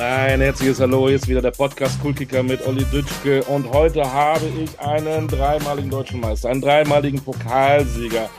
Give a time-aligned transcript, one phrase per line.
[0.00, 4.46] Ein herzliches Hallo, hier ist wieder der Podcast Kulkicker mit Olli Dütschke und heute habe
[4.46, 8.30] ich einen dreimaligen deutschen Meister, einen dreimaligen Pokalsieger.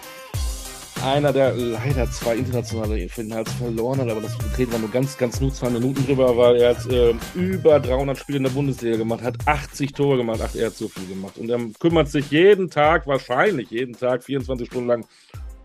[1.05, 5.40] Einer, der leider zwei internationale Finals verloren hat, aber das reden wir nur ganz, ganz
[5.40, 9.22] nur zwei Minuten drüber, weil er hat äh, über 300 Spiele in der Bundesliga gemacht,
[9.22, 11.38] hat 80 Tore gemacht, ach, er hat so viel gemacht.
[11.38, 15.05] Und er kümmert sich jeden Tag, wahrscheinlich jeden Tag, 24 Stunden lang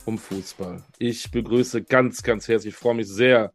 [0.05, 0.83] um Fußball.
[0.99, 3.55] Ich begrüße ganz, ganz herzlich, ich freue mich sehr,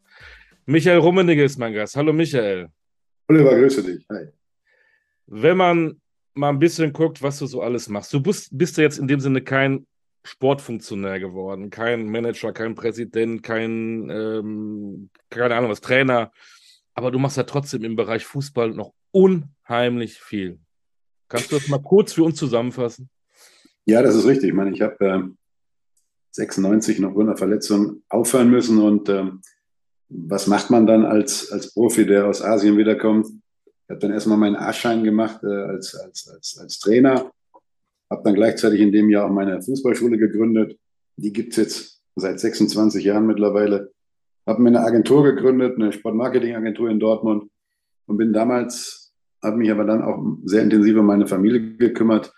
[0.65, 1.95] Michael Rummenigge ist mein Gast.
[1.95, 2.69] Hallo Michael.
[3.27, 4.05] Oliver, grüße dich.
[4.09, 4.27] Hi.
[5.25, 6.01] Wenn man
[6.33, 9.07] mal ein bisschen guckt, was du so alles machst, du bist, bist ja jetzt in
[9.07, 9.87] dem Sinne kein
[10.23, 16.31] Sportfunktionär geworden, kein Manager, kein Präsident, kein, ähm, keine Ahnung was, Trainer,
[16.93, 20.59] aber du machst ja trotzdem im Bereich Fußball noch unheimlich viel.
[21.27, 23.09] Kannst du das mal kurz für uns zusammenfassen?
[23.85, 24.49] Ja, das ist richtig.
[24.49, 25.23] Ich meine, ich habe äh,
[26.31, 29.41] 96 noch ohne Verletzung aufhören müssen und ähm,
[30.13, 33.27] was macht man dann als, als Profi, der aus Asien wiederkommt?
[33.27, 37.31] Ich habe dann erstmal meinen A-Schein gemacht äh, als, als, als, als Trainer,
[38.09, 40.77] habe dann gleichzeitig in dem Jahr auch meine Fußballschule gegründet.
[41.15, 43.91] Die gibt's jetzt seit 26 Jahren mittlerweile.
[44.45, 47.49] Habe mir eine Agentur gegründet, eine Sportmarketing-Agentur in Dortmund
[48.05, 52.33] und bin damals, habe mich aber dann auch sehr intensiv um meine Familie gekümmert.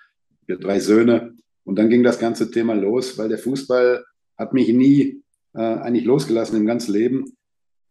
[0.45, 1.33] Wir drei Söhne.
[1.63, 4.03] Und dann ging das ganze Thema los, weil der Fußball
[4.37, 7.33] hat mich nie äh, eigentlich losgelassen im ganzen Leben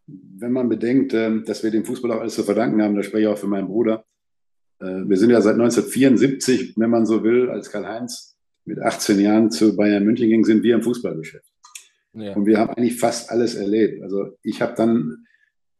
[0.06, 3.22] wenn man bedenkt, ähm, dass wir dem Fußball auch alles zu verdanken haben, da spreche
[3.22, 4.04] ich auch für meinen Bruder.
[4.80, 9.50] Äh, wir sind ja seit 1974, wenn man so will, als Karl-Heinz mit 18 Jahren
[9.50, 11.46] zu Bayern München ging, sind wir im Fußballgeschäft.
[12.14, 12.34] Ja.
[12.34, 14.02] Und wir haben eigentlich fast alles erlebt.
[14.02, 15.24] Also ich habe dann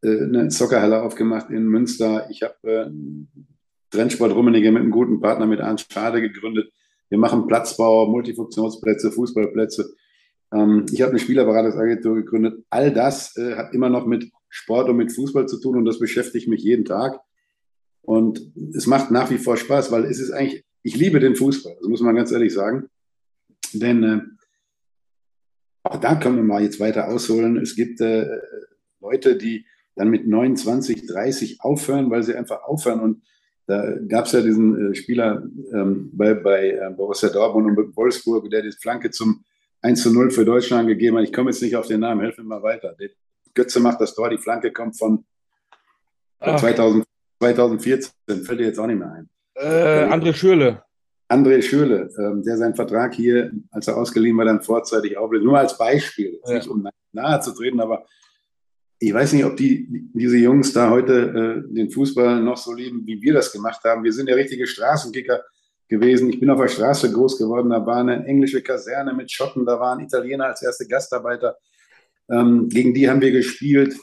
[0.02, 2.28] äh, eine Soccerhalle aufgemacht in Münster.
[2.30, 2.90] Ich habe äh,
[3.90, 6.72] Trendsport Rummenigge mit einem guten Partner, mit Arndt Schade gegründet.
[7.08, 9.94] Wir machen Platzbau, Multifunktionsplätze, Fußballplätze.
[10.52, 12.64] Ähm, ich habe eine Spielerberatungsagentur gegründet.
[12.70, 15.98] All das äh, hat immer noch mit Sport und mit Fußball zu tun und das
[15.98, 17.20] beschäftigt mich jeden Tag.
[18.02, 21.76] Und es macht nach wie vor Spaß, weil es ist eigentlich, ich liebe den Fußball,
[21.78, 22.88] das muss man ganz ehrlich sagen.
[23.72, 24.20] Denn äh,
[25.84, 27.56] auch da können wir mal jetzt weiter ausholen.
[27.56, 28.26] Es gibt äh,
[29.00, 33.00] Leute, die dann mit 29, 30 aufhören, weil sie einfach aufhören.
[33.00, 33.22] Und
[33.66, 35.42] da gab es ja diesen äh, Spieler
[35.72, 39.44] ähm, bei, bei äh, Borussia Dortmund und Wolfsburg, der die Flanke zum
[39.82, 41.24] 1 zu 0 für Deutschland gegeben hat.
[41.24, 42.96] Ich komme jetzt nicht auf den Namen, helf mir mal weiter.
[43.54, 45.24] Götze macht das Tor, die Flanke kommt von
[46.40, 47.04] 2000,
[47.38, 48.12] 2014,
[48.44, 49.28] fällt dir jetzt auch nicht mehr ein.
[49.54, 50.82] Äh, André Schürle.
[51.28, 55.44] André Schürle, ähm, der seinen Vertrag hier, als er ausgeliehen war, dann vorzeitig auflöst.
[55.44, 56.54] Nur als Beispiel, ja.
[56.54, 58.06] nicht um nahe zu treten, aber
[58.98, 63.04] ich weiß nicht, ob die, diese Jungs da heute äh, den Fußball noch so lieben,
[63.06, 64.04] wie wir das gemacht haben.
[64.04, 65.42] Wir sind ja richtige Straßenkicker
[65.92, 66.30] gewesen.
[66.30, 67.70] Ich bin auf der Straße groß geworden.
[67.70, 71.56] Da war eine englische Kaserne mit Schotten, da waren Italiener als erste Gastarbeiter.
[72.30, 73.94] Ähm, gegen die haben wir gespielt.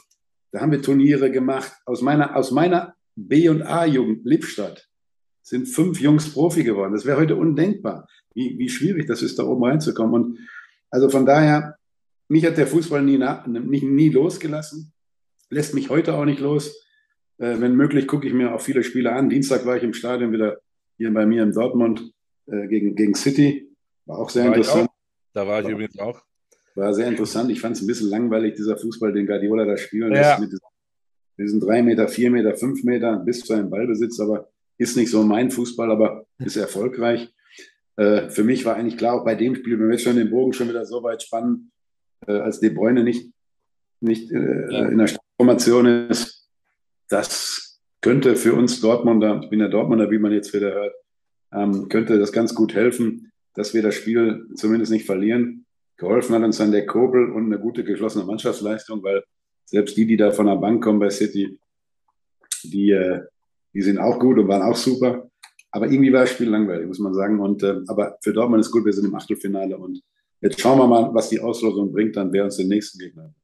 [0.52, 1.72] Da haben wir Turniere gemacht.
[1.84, 4.88] Aus meiner, aus meiner B- und A-Jugend, Lippstadt,
[5.42, 6.92] sind fünf Jungs Profi geworden.
[6.92, 10.14] Das wäre heute undenkbar, wie, wie schwierig das ist, da oben reinzukommen.
[10.14, 10.38] Und
[10.90, 11.76] also von daher,
[12.28, 14.92] mich hat der Fußball nie, nie, nie losgelassen,
[15.50, 16.68] lässt mich heute auch nicht los.
[17.38, 19.28] Äh, wenn möglich, gucke ich mir auch viele Spiele an.
[19.28, 20.60] Dienstag war ich im Stadion wieder
[21.00, 22.12] hier bei mir in Dortmund
[22.46, 23.74] äh, gegen, gegen City.
[24.04, 24.90] War auch sehr war interessant.
[24.90, 24.94] Auch.
[25.32, 26.22] Da war ich war, übrigens auch.
[26.74, 27.50] War sehr interessant.
[27.50, 30.36] Ich fand es ein bisschen langweilig, dieser Fußball, den Guardiola da spielen ja.
[30.36, 30.40] lässt.
[30.40, 30.60] Mit
[31.38, 35.22] diesen drei Meter, vier Meter, fünf Meter bis zu einem Ballbesitz, aber ist nicht so
[35.22, 37.32] mein Fußball, aber ist erfolgreich.
[37.96, 40.30] Äh, für mich war eigentlich klar, auch bei dem Spiel, wenn wir jetzt schon den
[40.30, 41.72] Bogen schon wieder so weit spannen,
[42.26, 43.32] äh, als De Bruyne nicht,
[44.00, 44.86] nicht äh, ja.
[44.86, 46.46] in der Formation ist,
[47.08, 47.69] das
[48.00, 50.94] könnte für uns Dortmunder, ich bin ja Dortmunder, wie man jetzt wieder hört,
[51.52, 55.66] ähm, könnte das ganz gut helfen, dass wir das Spiel zumindest nicht verlieren.
[55.96, 59.22] Geholfen hat uns dann der Kobel und eine gute geschlossene Mannschaftsleistung, weil
[59.66, 61.58] selbst die, die da von der Bank kommen bei City,
[62.64, 63.22] die, äh,
[63.74, 65.30] die sind auch gut und waren auch super.
[65.72, 67.38] Aber irgendwie war das Spiel langweilig, muss man sagen.
[67.38, 70.00] Und, äh, aber für Dortmund ist gut, wir sind im Achtelfinale und
[70.40, 73.39] jetzt schauen wir mal, was die Auslosung bringt, dann wer uns den nächsten Gegner hat.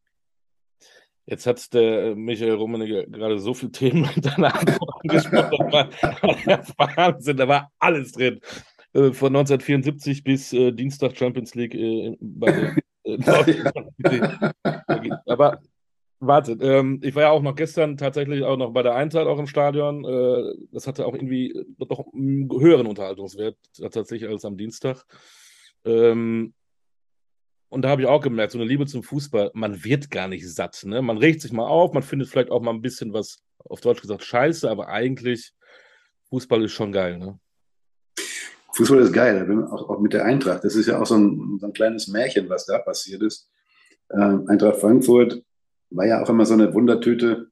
[1.27, 4.65] Jetzt hat der äh, Michael Rummenigge gerade so viele Themen danach
[5.03, 5.91] angesprochen.
[6.47, 8.41] Das war Wahnsinn, da war alles drin.
[8.93, 11.75] Äh, von 1974 bis äh, Dienstag Champions League
[12.21, 13.19] bei äh,
[15.27, 15.61] Aber
[16.19, 19.39] Warte, ähm, ich war ja auch noch gestern tatsächlich auch noch bei der Eintracht auch
[19.39, 20.03] im Stadion.
[20.05, 25.05] Äh, das hatte auch irgendwie doch einen höheren Unterhaltungswert tatsächlich als am Dienstag.
[25.85, 26.55] Ähm,
[27.69, 30.49] und da habe ich auch gemerkt, so eine Liebe zum Fußball, man wird gar nicht
[30.49, 30.83] satt.
[30.85, 31.03] Ne?
[31.03, 34.01] Man regt sich mal auf, man findet vielleicht auch mal ein bisschen was, auf Deutsch
[34.01, 35.53] gesagt, scheiße, aber eigentlich,
[36.29, 37.19] Fußball ist schon geil.
[37.19, 37.39] Ne?
[38.73, 40.63] Fußball ist geil, auch, auch mit der Eintracht.
[40.65, 43.51] Das ist ja auch so ein, so ein kleines Märchen, was da passiert ist.
[44.13, 45.43] Ähm, Eintracht Frankfurt
[45.91, 47.51] war ja auch immer so eine Wundertüte.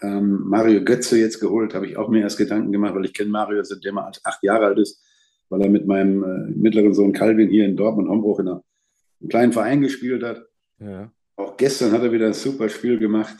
[0.00, 3.30] Ähm, Mario Götze jetzt geholt, habe ich auch mir erst Gedanken gemacht, weil ich kenne
[3.30, 5.02] Mario, seitdem er acht Jahre alt ist,
[5.48, 8.64] weil er mit meinem äh, mittleren Sohn Calvin hier in Dortmund Hombruch in einer
[9.22, 10.44] einen kleinen Verein gespielt hat.
[10.78, 11.10] Ja.
[11.36, 13.36] Auch gestern hat er wieder ein super Spiel gemacht.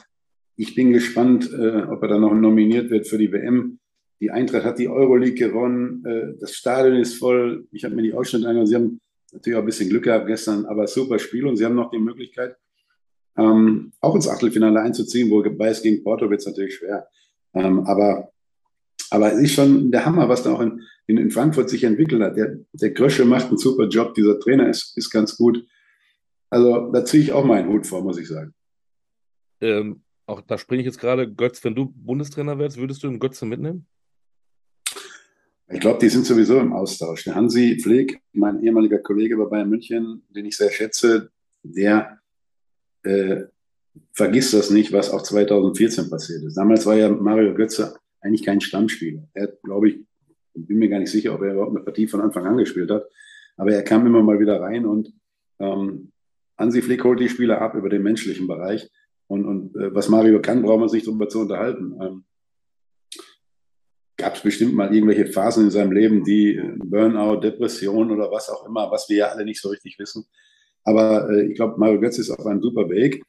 [0.56, 3.78] Ich bin gespannt, äh, ob er dann noch nominiert wird für die WM.
[4.20, 6.04] Die Eintracht hat die Euroleague gewonnen.
[6.04, 7.66] Äh, das Stadion ist voll.
[7.72, 8.68] Ich habe mir die Ausschnitte angeschaut.
[8.68, 9.00] Sie haben
[9.32, 11.98] natürlich auch ein bisschen Glück gehabt gestern, aber super Spiel und sie haben noch die
[11.98, 12.56] Möglichkeit,
[13.36, 17.08] ähm, auch ins Achtelfinale einzuziehen, wobei es gegen Porto wird es natürlich schwer.
[17.54, 18.30] Ähm, aber,
[19.10, 22.22] aber es ist schon der Hammer, was da auch in, in, in Frankfurt sich entwickelt
[22.22, 22.36] hat.
[22.36, 25.64] Der, der Grösche macht einen super Job, dieser Trainer ist, ist ganz gut.
[26.52, 28.52] Also da ziehe ich auch meinen Hut vor, muss ich sagen.
[29.62, 33.18] Ähm, auch da springe ich jetzt gerade, Götz, wenn du Bundestrainer wärst, würdest du den
[33.18, 33.86] Götze mitnehmen?
[35.70, 37.24] Ich glaube, die sind sowieso im Austausch.
[37.24, 41.30] Der Hansi Pfleg, mein ehemaliger Kollege bei Bayern München, den ich sehr schätze,
[41.62, 42.18] der
[43.04, 43.44] äh,
[44.12, 46.58] vergisst das nicht, was auch 2014 passiert ist.
[46.58, 49.26] Damals war ja Mario Götze eigentlich kein Stammspieler.
[49.32, 50.00] Er hat, glaube ich,
[50.52, 53.06] bin mir gar nicht sicher, ob er überhaupt eine Partie von Anfang an gespielt hat,
[53.56, 55.14] aber er kam immer mal wieder rein und
[55.58, 56.12] ähm,
[56.58, 58.88] Hansi Flick holt die Spieler ab über den menschlichen Bereich.
[59.26, 61.98] Und, und äh, was Mario kann, brauchen wir uns nicht drüber zu unterhalten.
[62.00, 62.24] Ähm,
[64.18, 68.50] Gab es bestimmt mal irgendwelche Phasen in seinem Leben, die äh, Burnout, Depression oder was
[68.50, 70.26] auch immer, was wir ja alle nicht so richtig wissen.
[70.84, 73.22] Aber äh, ich glaube, Mario Götz ist auf einem super Weg.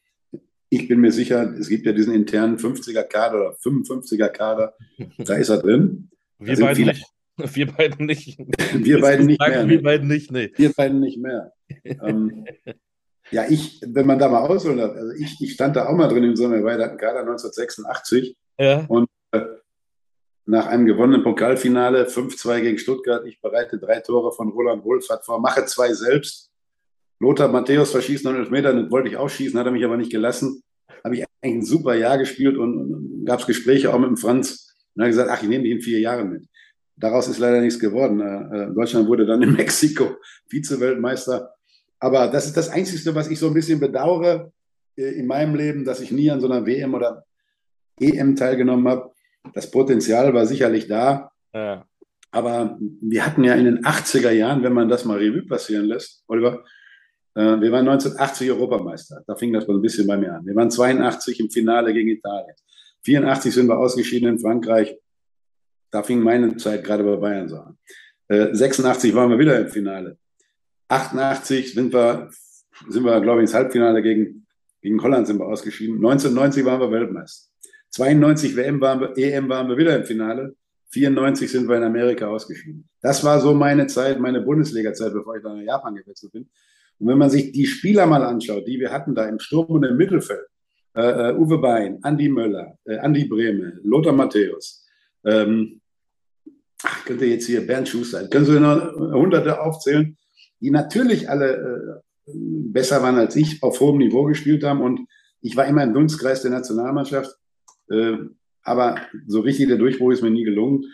[0.70, 4.76] Ich bin mir sicher, es gibt ja diesen internen 50er-Kader oder 55er-Kader,
[5.20, 6.10] da ist er drin.
[6.40, 7.06] Wir beide nicht.
[7.36, 8.38] Wir beiden nicht.
[8.38, 9.68] Wir beiden nicht mehr.
[9.68, 10.52] Wir beiden nicht, nee.
[10.56, 11.52] Wir beiden nicht mehr.
[13.34, 16.08] ja, ich, wenn man da mal ausholen darf, also ich, ich stand da auch mal
[16.08, 18.86] drin in so einem erweiterten Kader 1986 ja.
[18.88, 19.42] und äh,
[20.46, 25.40] nach einem gewonnenen Pokalfinale 5-2 gegen Stuttgart, ich bereite drei Tore von Roland Wohlfahrt vor,
[25.40, 26.52] mache zwei selbst.
[27.20, 30.12] Lothar Matthäus verschießt 9 Meter, den wollte ich auch schießen, hat er mich aber nicht
[30.12, 30.62] gelassen.
[31.04, 34.18] Habe ich eigentlich ein super Jahr gespielt und, und gab es Gespräche auch mit dem
[34.18, 34.76] Franz.
[34.94, 36.46] Und er hat gesagt, ach, ich nehme dich in vier Jahren mit.
[36.98, 38.20] Daraus ist leider nichts geworden.
[38.20, 40.18] Äh, äh Deutschland wurde dann in Mexiko
[40.50, 41.50] Vize-Weltmeister
[42.04, 44.52] aber das ist das Einzige, was ich so ein bisschen bedauere
[44.98, 47.24] äh, in meinem Leben, dass ich nie an so einer WM oder
[47.98, 49.12] EM teilgenommen habe.
[49.54, 51.32] Das Potenzial war sicherlich da.
[51.54, 51.86] Ja.
[52.30, 56.26] Aber wir hatten ja in den 80er Jahren, wenn man das mal Revue passieren lässt,
[56.28, 56.66] Oliver,
[57.36, 59.24] äh, wir waren 1980 Europameister.
[59.26, 60.46] Da fing das mal ein bisschen bei mir an.
[60.46, 62.56] Wir waren 82 im Finale gegen Italien.
[63.06, 64.94] 84 sind wir ausgeschieden in Frankreich.
[65.90, 67.78] Da fing meine Zeit gerade bei Bayern so an.
[68.28, 70.18] 86 äh, waren wir wieder im Finale.
[70.94, 72.30] 88 sind wir,
[72.88, 74.46] sind wir glaube ich, ins Halbfinale gegen,
[74.82, 75.96] gegen Holland sind wir ausgeschieden.
[75.96, 77.50] 1990 waren wir Weltmeister.
[77.92, 80.56] 92 WM waren wir, EM waren wir wieder im Finale.
[80.90, 82.88] 94 sind wir in Amerika ausgeschieden.
[83.02, 86.50] Das war so meine Zeit, meine Bundesliga-Zeit, bevor ich dann nach Japan gewechselt bin.
[87.00, 89.84] Und wenn man sich die Spieler mal anschaut, die wir hatten da im Sturm und
[89.84, 90.48] im Mittelfeld,
[90.94, 94.86] äh, uh, Uwe Bein, Andi Möller, äh, Andi Brehme, Lothar Matthäus,
[95.26, 95.82] ähm,
[96.84, 100.16] ach, könnte jetzt hier Bernd Schuster, können Sie noch hunderte aufzählen,
[100.64, 104.82] die natürlich alle äh, besser waren als ich, auf hohem Niveau gespielt haben.
[104.82, 105.02] Und
[105.42, 107.36] ich war immer im Dunstkreis der Nationalmannschaft.
[107.90, 108.18] Äh,
[108.64, 110.86] aber so richtig der Durchbruch ist mir nie gelungen.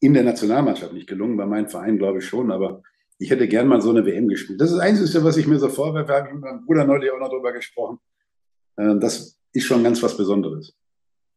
[0.00, 2.82] In der Nationalmannschaft nicht gelungen, bei meinem Verein glaube ich schon, aber
[3.18, 4.60] ich hätte gern mal so eine WM gespielt.
[4.60, 7.10] Das ist das Einzige, was ich mir so vorwerfe, habe ich mit meinem Bruder neulich
[7.12, 7.98] auch noch drüber gesprochen.
[8.76, 10.74] Äh, das ist schon ganz was Besonderes.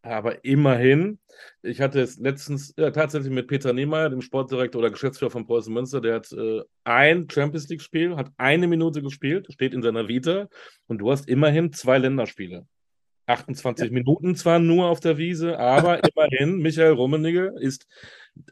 [0.02, 1.20] Aber immerhin,
[1.62, 5.74] ich hatte es letztens ja, tatsächlich mit Peter Niemeyer, dem Sportdirektor oder Geschäftsführer von Preußen
[5.74, 10.48] Münster, der hat äh, ein Champions League-Spiel, hat eine Minute gespielt, steht in seiner Vita
[10.88, 12.66] und du hast immerhin zwei Länderspiele.
[13.26, 13.94] 28 ja.
[13.94, 17.86] Minuten zwar nur auf der Wiese, aber immerhin, Michael Rummenigge ist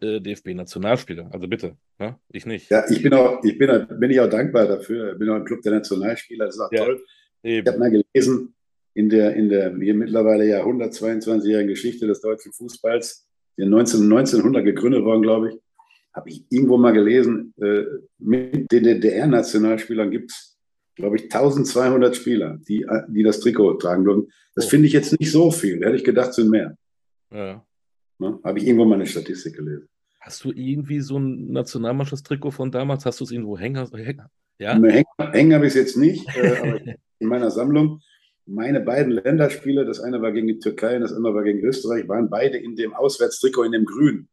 [0.02, 1.30] äh, DFB-Nationalspieler.
[1.32, 2.20] Also bitte, ne?
[2.30, 2.70] ich nicht.
[2.70, 5.14] Ja, ich bin auch, ich bin, bin ich auch dankbar dafür.
[5.14, 7.04] Ich bin auch im Club der Nationalspieler, das ist auch ja, toll.
[7.44, 7.66] Eben.
[7.66, 8.54] Ich habe mal gelesen,
[8.98, 15.04] in der, in der mittlerweile ja 122-jährigen Geschichte des deutschen Fußballs, die 19, 1900 gegründet
[15.04, 15.60] worden, glaube ich,
[16.14, 17.84] habe ich irgendwo mal gelesen, äh,
[18.18, 20.58] mit den DDR-Nationalspielern gibt es,
[20.96, 24.32] glaube ich, 1200 Spieler, die, die das Trikot tragen dürfen.
[24.56, 24.70] Das oh.
[24.70, 25.80] finde ich jetzt nicht so viel.
[25.86, 26.76] Hätte ich gedacht, sind mehr.
[27.32, 27.64] Ja.
[28.18, 28.40] Ne?
[28.44, 29.88] Habe ich irgendwo mal eine Statistik gelesen.
[30.22, 33.06] Hast du irgendwie so ein Nationalmannschaftstrikot von damals?
[33.06, 33.88] Hast du es irgendwo hängen?
[34.58, 34.74] Ja?
[34.74, 36.82] Hängen, hängen habe ich es jetzt nicht, äh, aber
[37.20, 38.02] in meiner Sammlung.
[38.48, 42.08] Meine beiden Länderspiele, das eine war gegen die Türkei und das andere war gegen Österreich,
[42.08, 44.30] waren beide in dem Auswärtstrikot in dem Grün.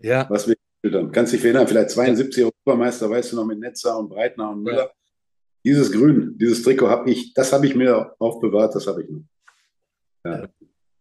[0.00, 0.28] Ja.
[0.28, 1.12] Was wir gespielt haben.
[1.12, 4.86] Kannst dich erinnern, vielleicht 72 Europameister, weißt du noch, mit Netzer und Breitner und Müller.
[4.86, 4.90] Ja.
[5.64, 9.22] Dieses Grün, dieses Trikot habe ich, das habe ich mir aufbewahrt, das habe ich noch.
[10.24, 10.48] Ja.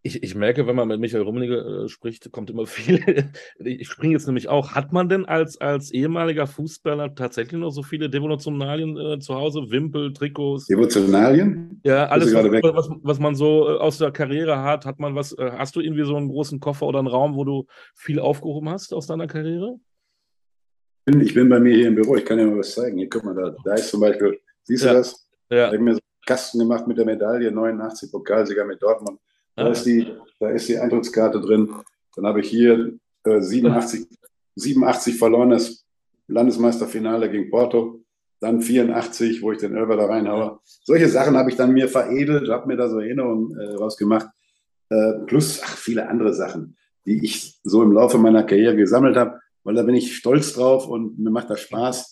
[0.05, 3.31] Ich, ich merke, wenn man mit Michael Rummenigge äh, spricht, kommt immer viel.
[3.57, 4.71] ich springe jetzt nämlich auch.
[4.71, 9.61] Hat man denn als, als ehemaliger Fußballer tatsächlich noch so viele Devotionalien äh, zu Hause?
[9.69, 10.67] Wimpel, Trikots?
[10.67, 11.79] Devotionalien?
[11.85, 14.85] Ja, alles, was, was, was, man so äh, aus der Karriere hat.
[14.85, 17.45] Hat man was, äh, hast du irgendwie so einen großen Koffer oder einen Raum, wo
[17.45, 19.79] du viel aufgehoben hast aus deiner Karriere?
[21.05, 22.97] Ich bin, ich bin bei mir hier im Büro, ich kann dir mal was zeigen.
[22.97, 24.93] Hier, guck mal, da, da ist zum Beispiel, siehst du ja.
[24.95, 25.29] das?
[25.49, 25.57] Ja.
[25.57, 29.17] Da habe ich mir so einen Kasten gemacht mit der Medaille, 89 Pokalsieger mit Dortmund.
[29.55, 30.07] Da, ist die,
[30.39, 31.73] da ist die Eintrittskarte drin.
[32.15, 34.07] Dann habe ich hier äh, 87,
[34.55, 35.85] 87 verlorenes
[36.27, 38.03] Landesmeisterfinale gegen Porto.
[38.39, 40.59] Dann 84, wo ich den Elber da reinhaue.
[40.63, 44.27] Solche Sachen habe ich dann mir veredelt, habe mir da so Erinnerungen äh, rausgemacht.
[44.89, 49.39] Äh, plus ach, viele andere Sachen, die ich so im Laufe meiner Karriere gesammelt habe,
[49.63, 52.11] weil da bin ich stolz drauf und mir macht das Spaß.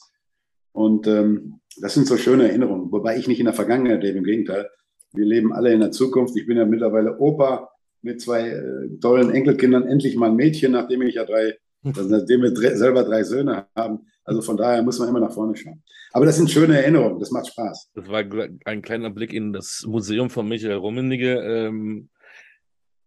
[0.71, 4.23] Und ähm, das sind so schöne Erinnerungen, wobei ich nicht in der Vergangenheit lebe, im
[4.23, 4.69] Gegenteil.
[5.13, 6.35] Wir leben alle in der Zukunft.
[6.37, 7.69] Ich bin ja mittlerweile Opa
[8.01, 12.41] mit zwei äh, tollen Enkelkindern, endlich mal ein Mädchen, nachdem ich ja drei, also nachdem
[12.41, 14.07] wir drei, selber drei Söhne haben.
[14.23, 15.83] Also von daher muss man immer nach vorne schauen.
[16.13, 17.91] Aber das sind schöne Erinnerungen, das macht Spaß.
[17.95, 18.23] Das war
[18.65, 21.39] ein kleiner Blick in das Museum von Michael Rummenigge.
[21.39, 22.09] Ähm,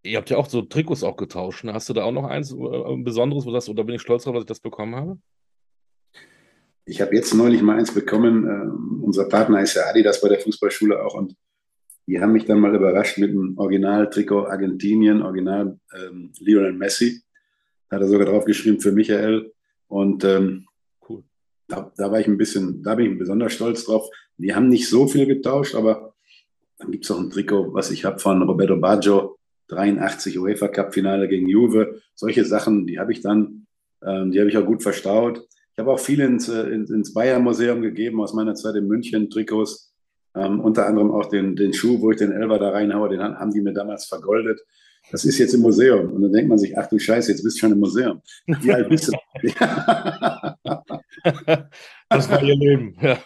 [0.03, 1.65] ihr habt ja auch so Trikots auch getauscht.
[1.65, 1.75] Ne?
[1.75, 4.25] Hast du da auch noch eins äh, Besonderes, wo du sagst, oder bin ich stolz
[4.25, 5.19] darauf, dass ich das bekommen habe?
[6.87, 8.45] Ich habe jetzt neulich mal eins bekommen.
[8.45, 11.35] Ähm, unser Partner ist ja Adidas bei der Fußballschule auch und
[12.07, 17.23] die haben mich dann mal überrascht mit einem Original-Trikot Argentinien, Original ähm, Lionel Messi.
[17.89, 19.53] Da hat er sogar drauf geschrieben für Michael.
[19.89, 20.67] Und ähm,
[21.09, 21.23] cool.
[21.69, 24.09] da, da, war ich ein bisschen, da bin ich besonders stolz drauf.
[24.37, 26.15] Die haben nicht so viel getauscht, aber
[26.79, 30.93] dann gibt es auch ein Trikot, was ich habe von Roberto Baggio, 83 UEFA Cup
[30.93, 32.03] Finale gegen Juve.
[32.15, 33.67] Solche Sachen, die habe ich dann,
[34.03, 35.47] ähm, die habe ich auch gut verstaut.
[35.73, 38.87] Ich habe auch viel ins, äh, ins, ins Bayern Museum gegeben aus meiner Zeit in
[38.87, 39.94] München, Trikots.
[40.37, 43.53] Ähm, unter anderem auch den, den Schuh, wo ich den Elber da reinhaue, den haben
[43.53, 44.61] die mir damals vergoldet.
[45.11, 46.13] Das ist jetzt im Museum.
[46.13, 48.21] Und dann denkt man sich, ach du Scheiße, jetzt bist du schon im Museum.
[48.47, 49.13] Wie alt bist du?
[52.09, 52.97] das war ihr Leben.
[53.03, 53.19] Ja.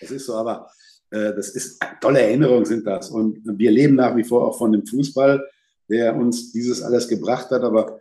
[0.00, 0.70] Das ist so, aber
[1.10, 3.10] äh, das ist tolle Erinnerungen sind das.
[3.10, 5.46] Und wir leben nach wie vor auch von dem Fußball,
[5.88, 8.00] der uns dieses alles gebracht hat, aber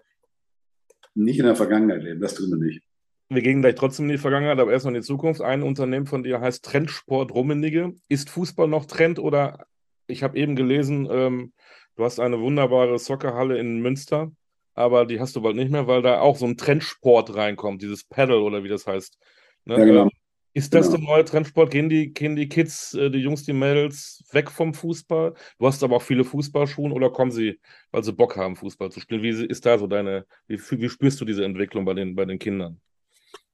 [1.16, 2.22] nicht in der Vergangenheit leben.
[2.22, 2.82] Das tun wir nicht.
[3.30, 5.42] Wir gehen gleich trotzdem in die Vergangenheit, aber erst noch in die Zukunft.
[5.42, 7.94] Ein Unternehmen von dir heißt Trendsport Rummenigge.
[8.08, 9.68] Ist Fußball noch Trend oder
[10.08, 11.54] ich habe eben gelesen, ähm,
[11.96, 14.32] du hast eine wunderbare Soccerhalle in Münster,
[14.74, 18.04] aber die hast du bald nicht mehr, weil da auch so ein Trendsport reinkommt, dieses
[18.04, 19.18] Paddle oder wie das heißt.
[19.66, 19.78] Ne?
[19.78, 20.04] Ja, genau.
[20.04, 20.10] Ähm,
[20.56, 20.98] ist das genau.
[20.98, 21.70] der neue Trendsport?
[21.70, 25.36] Gehen die, gehen die Kids, äh, die Jungs, die Mädels weg vom Fußball?
[25.60, 27.60] Du hast aber auch viele Fußballschuhen oder kommen sie,
[27.92, 29.22] weil sie Bock haben, Fußball zu spielen?
[29.22, 32.40] Wie ist da so deine, wie, wie spürst du diese Entwicklung bei den, bei den
[32.40, 32.82] Kindern?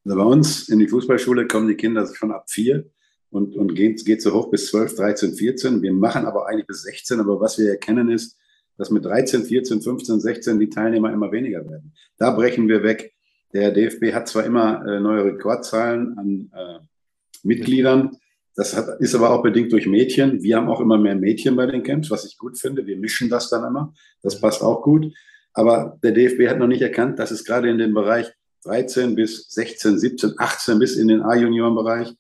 [0.06, 2.86] Also bei uns in die Fußballschule kommen die Kinder schon ab vier
[3.32, 5.82] und, und geht, geht so hoch bis 12, 13, 14.
[5.82, 7.20] Wir machen aber eigentlich bis 16.
[7.20, 8.38] Aber was wir erkennen ist,
[8.78, 11.94] dass mit 13, 14, 15, 16 die Teilnehmer immer weniger werden.
[12.18, 13.14] Da brechen wir weg.
[13.54, 16.80] Der DFB hat zwar immer äh, neue Rekordzahlen an äh,
[17.44, 18.18] Mitgliedern,
[18.56, 20.42] das hat, ist aber auch bedingt durch Mädchen.
[20.42, 22.88] Wir haben auch immer mehr Mädchen bei den Camps, was ich gut finde.
[22.88, 23.94] Wir mischen das dann immer.
[24.22, 25.14] Das passt auch gut.
[25.54, 28.32] Aber der DFB hat noch nicht erkannt, dass es gerade in dem Bereich
[28.66, 32.14] 13 bis 16, 17, 18 bis in den A-Junioren-Bereich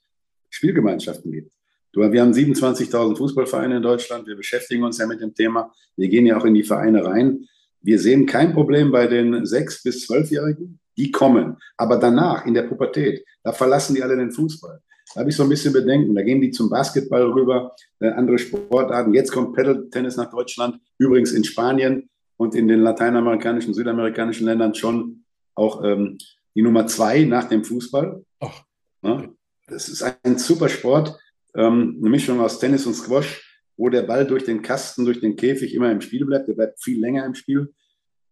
[0.50, 1.52] Spielgemeinschaften gibt.
[1.94, 4.28] Wir haben 27.000 Fußballvereine in Deutschland.
[4.28, 5.72] Wir beschäftigen uns ja mit dem Thema.
[5.96, 7.48] Wir gehen ja auch in die Vereine rein.
[7.82, 10.80] Wir sehen kein Problem bei den 6- bis 12-Jährigen.
[10.98, 11.58] Die kommen.
[11.78, 14.82] Aber danach, in der Pubertät, da verlassen die alle den Fußball.
[15.14, 16.16] Da habe ich so ein bisschen Bedenken.
[16.16, 19.14] Da gehen die zum Basketball rüber, äh, andere Sportarten.
[19.14, 20.80] Jetzt kommt Pedal-Tennis nach Deutschland.
[20.98, 25.24] Übrigens in Spanien und in den lateinamerikanischen, südamerikanischen Ländern schon
[25.56, 26.18] auch ähm,
[26.56, 28.24] die Nummer zwei nach dem Fußball.
[28.40, 28.64] Ach.
[29.04, 29.28] Ja,
[29.68, 31.18] das ist ein super Sport,
[31.54, 35.36] ähm, eine Mischung aus Tennis und Squash, wo der Ball durch den Kasten, durch den
[35.36, 36.48] Käfig immer im Spiel bleibt.
[36.48, 37.74] Der bleibt viel länger im Spiel.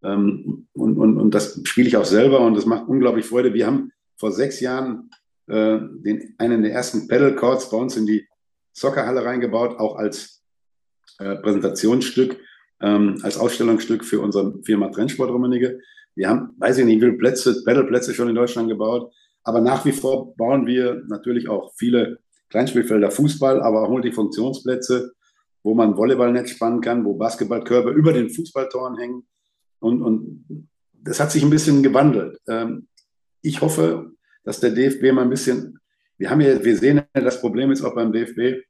[0.04, 3.54] Ähm, und, und, und das spiele ich auch selber und das macht unglaublich Freude.
[3.54, 5.10] Wir haben vor sechs Jahren
[5.48, 8.28] äh, den, einen der ersten Pedal Courts bei uns in die
[8.74, 10.44] Soccerhalle reingebaut, auch als
[11.20, 12.38] äh, Präsentationsstück,
[12.82, 15.80] ähm, als Ausstellungsstück für unsere Firma Trendsport Rummenigge.
[16.16, 19.12] Wir haben, weiß ich nicht, wie viele Plätze, Battle-Plätze schon in Deutschland gebaut.
[19.44, 25.14] Aber nach wie vor bauen wir natürlich auch viele Kleinspielfelder Fußball, aber auch Multifunktionsplätze,
[25.64, 29.28] wo man Volleyballnetz spannen kann, wo Basketballkörper über den Fußballtoren hängen.
[29.80, 32.40] Und, und das hat sich ein bisschen gewandelt.
[32.48, 32.88] Ähm,
[33.42, 34.12] ich hoffe,
[34.44, 35.80] dass der DFB mal ein bisschen,
[36.18, 38.64] wir haben ja, wir sehen ja, das Problem ist auch beim DFB,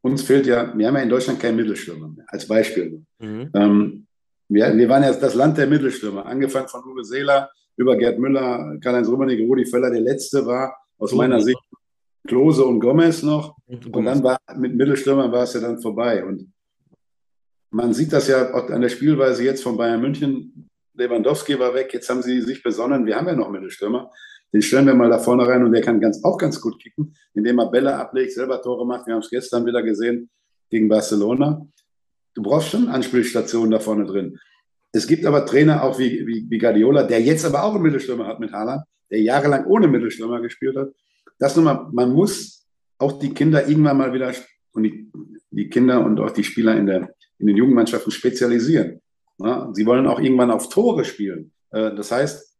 [0.00, 3.04] uns fehlt ja, wir haben ja in Deutschland keinen Mittelstürmer mehr, als Beispiel.
[3.18, 3.50] Mhm.
[3.54, 4.06] Ähm,
[4.52, 8.76] wir, wir waren ja das Land der Mittelstürmer, angefangen von Uwe Seeler über Gerd Müller,
[8.80, 9.90] Karl-Heinz Rummenigge, Rudi Völler.
[9.90, 11.58] Der letzte war aus meiner Sicht
[12.26, 13.56] Klose und Gomez noch.
[13.66, 16.24] Und dann war mit Mittelstürmern war es ja dann vorbei.
[16.24, 16.52] Und
[17.70, 20.68] man sieht das ja auch an der Spielweise jetzt von Bayern München.
[20.94, 24.10] Lewandowski war weg, jetzt haben sie sich besonnen, wir haben ja noch Mittelstürmer.
[24.52, 27.14] Den stellen wir mal da vorne rein und der kann ganz, auch ganz gut kicken,
[27.32, 29.06] indem er Bälle ablegt, selber Tore macht.
[29.06, 30.28] Wir haben es gestern wieder gesehen
[30.68, 31.66] gegen Barcelona.
[32.34, 34.38] Du brauchst schon Anspielstationen da vorne drin.
[34.92, 38.26] Es gibt aber Trainer auch wie, wie, wie Guardiola, der jetzt aber auch einen Mittelstürmer
[38.26, 40.90] hat mit Haaland, der jahrelang ohne Mittelstürmer gespielt hat.
[41.38, 42.66] Das nochmal, man muss
[42.98, 44.32] auch die Kinder irgendwann mal wieder
[44.72, 45.10] und die,
[45.50, 49.00] die Kinder und auch die Spieler in, der, in den Jugendmannschaften spezialisieren.
[49.38, 51.52] Ja, sie wollen auch irgendwann auf Tore spielen.
[51.70, 52.56] Äh, das heißt,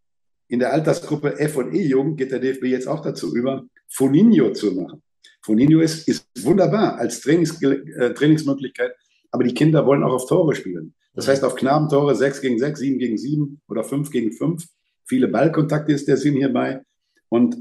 [0.48, 4.72] in der Altersgruppe F und E-Jugend geht der DFB jetzt auch dazu über, Foninho zu
[4.72, 5.02] machen.
[5.42, 8.92] Foninho ist, ist wunderbar als Trainings, äh, Trainingsmöglichkeit,
[9.32, 10.94] aber die Kinder wollen auch auf Tore spielen.
[11.14, 14.64] Das heißt, auf Knabentore 6 gegen 6, 7 gegen 7 oder 5 gegen 5.
[15.04, 16.82] Viele Ballkontakte ist der Sinn hierbei.
[17.28, 17.56] Und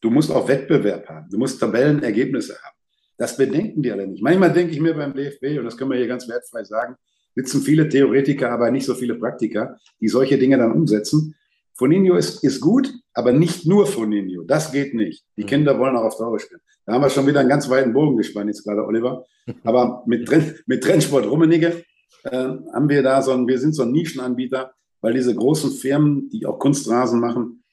[0.00, 1.28] du musst auch Wettbewerb haben.
[1.30, 2.76] Du musst Tabellenergebnisse haben.
[3.18, 4.22] Das bedenken die alle nicht.
[4.22, 6.96] Manchmal denke ich mir beim DFB, und das können wir hier ganz wertfrei sagen,
[7.34, 11.34] sitzen viele Theoretiker, aber nicht so viele Praktiker, die solche Dinge dann umsetzen.
[11.74, 14.42] Foninho ist, ist gut, aber nicht nur Foninho.
[14.42, 15.24] Das geht nicht.
[15.36, 15.46] Die mhm.
[15.46, 16.60] Kinder wollen auch auf Tore spielen.
[16.84, 19.24] Da haben wir schon wieder einen ganz weiten Bogen gespannt, jetzt gerade Oliver.
[19.64, 20.30] Aber mit,
[20.66, 21.82] mit Trendsport Rummenigge
[22.24, 26.28] äh, haben wir da so ein, wir sind so ein Nischenanbieter, weil diese großen Firmen,
[26.28, 27.64] die auch Kunstrasen machen,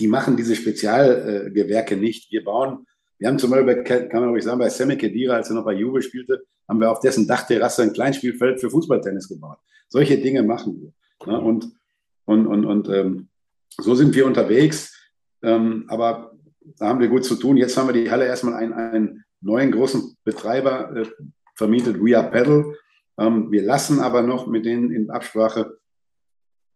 [0.00, 2.32] die machen diese Spezialgewerke äh, nicht.
[2.32, 2.84] Wir bauen,
[3.18, 5.74] wir haben zum Beispiel, kann man ruhig sagen, bei Sammy Kedira, als er noch bei
[5.74, 9.58] Juve spielte, haben wir auf dessen Dachterrasse ein Kleinspielfeld für Fußballtennis gebaut.
[9.88, 11.32] Solche Dinge machen wir.
[11.32, 11.40] Ne?
[11.40, 11.70] Und,
[12.24, 13.28] und, und, und ähm,
[13.80, 14.96] so sind wir unterwegs.
[15.42, 16.32] Ähm, aber
[16.78, 17.56] da haben wir gut zu tun.
[17.56, 21.06] Jetzt haben wir die Halle erstmal einen, einen neuen großen Betreiber äh,
[21.56, 22.76] vermietet, We Are Pedal.
[23.18, 25.78] Ähm, wir lassen aber noch mit denen in Absprache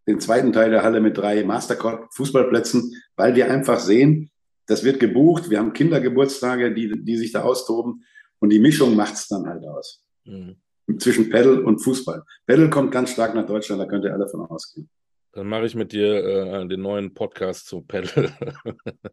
[0.06, 4.30] den zweiten Teil der Halle mit drei Mastercard-Fußballplätzen, weil wir einfach sehen,
[4.66, 5.50] das wird gebucht.
[5.50, 8.04] Wir haben Kindergeburtstage, die, die sich da austoben.
[8.38, 10.04] Und die Mischung macht es dann halt aus.
[10.24, 10.56] Mhm.
[10.98, 12.22] Zwischen Pedal und Fußball.
[12.46, 14.88] Pedal kommt ganz stark nach Deutschland, da könnt ihr alle von ausgehen.
[15.36, 18.30] Dann mache ich mit dir äh, den neuen Podcast zum Pedal.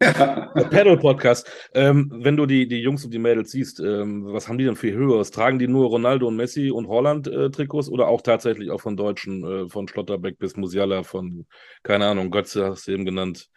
[0.70, 1.46] Pedal-Podcast.
[1.74, 4.74] Ähm, wenn du die, die Jungs und die Mädels siehst, ähm, was haben die denn
[4.74, 5.32] für Höheres?
[5.32, 9.44] Tragen die nur Ronaldo und Messi und Holland-Trikots äh, oder auch tatsächlich auch von Deutschen,
[9.44, 11.44] äh, von Schlotterbeck bis Musiala, von,
[11.82, 13.50] keine Ahnung, Götze hast du eben genannt,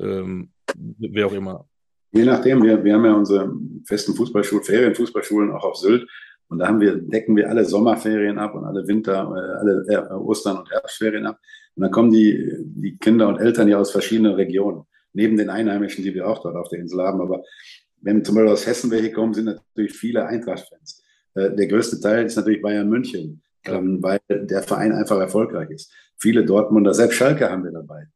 [0.00, 1.68] ähm, wer auch immer?
[2.10, 3.52] Je nachdem, wir, wir haben ja unsere
[3.86, 6.04] festen Fußballschulen, Ferienfußballschulen auch auf Sylt.
[6.48, 10.14] Und da haben wir, decken wir alle Sommerferien ab und alle Winter, äh, alle äh,
[10.14, 11.38] Ostern und Herbstferien ab.
[11.78, 16.02] Und dann kommen die, die Kinder und Eltern ja aus verschiedenen Regionen, neben den Einheimischen,
[16.02, 17.20] die wir auch dort auf der Insel haben.
[17.20, 17.44] Aber
[18.00, 21.04] wenn zum Beispiel aus Hessen welche kommen, sind natürlich viele Eintracht-Fans.
[21.36, 25.92] Äh, der größte Teil ist natürlich Bayern München, ähm, weil der Verein einfach erfolgreich ist.
[26.16, 28.08] Viele Dortmunder, selbst Schalke haben wir dabei.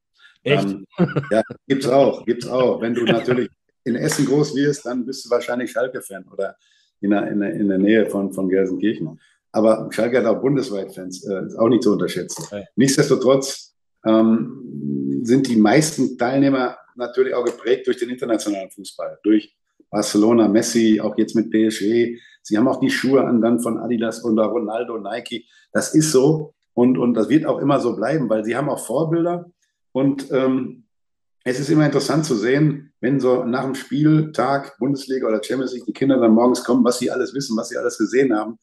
[0.42, 0.68] Echt?
[0.68, 0.85] Ähm,
[1.31, 2.81] ja, gibt's auch, gibt's auch.
[2.81, 3.48] Wenn du natürlich
[3.85, 6.57] in Essen groß wirst, dann bist du wahrscheinlich Schalke-Fan oder
[7.01, 9.20] in der, in der, in der Nähe von, von Gelsenkirchen.
[9.53, 12.43] Aber Schalke hat auch bundesweit Fans, äh, ist auch nicht zu unterschätzen.
[12.47, 12.65] Okay.
[12.75, 19.55] Nichtsdestotrotz ähm, sind die meisten Teilnehmer natürlich auch geprägt durch den internationalen Fußball, durch
[19.91, 22.19] Barcelona, Messi, auch jetzt mit PSG.
[22.43, 25.47] Sie haben auch die Schuhe an dann von Adidas oder Ronaldo, Nike.
[25.73, 28.85] Das ist so und, und das wird auch immer so bleiben, weil sie haben auch
[28.85, 29.51] Vorbilder.
[29.93, 30.85] Und ähm,
[31.45, 35.85] es ist immer interessant zu sehen, wenn so nach dem Spieltag Bundesliga oder Champions League
[35.85, 38.59] die Kinder dann morgens kommen, was sie alles wissen, was sie alles gesehen haben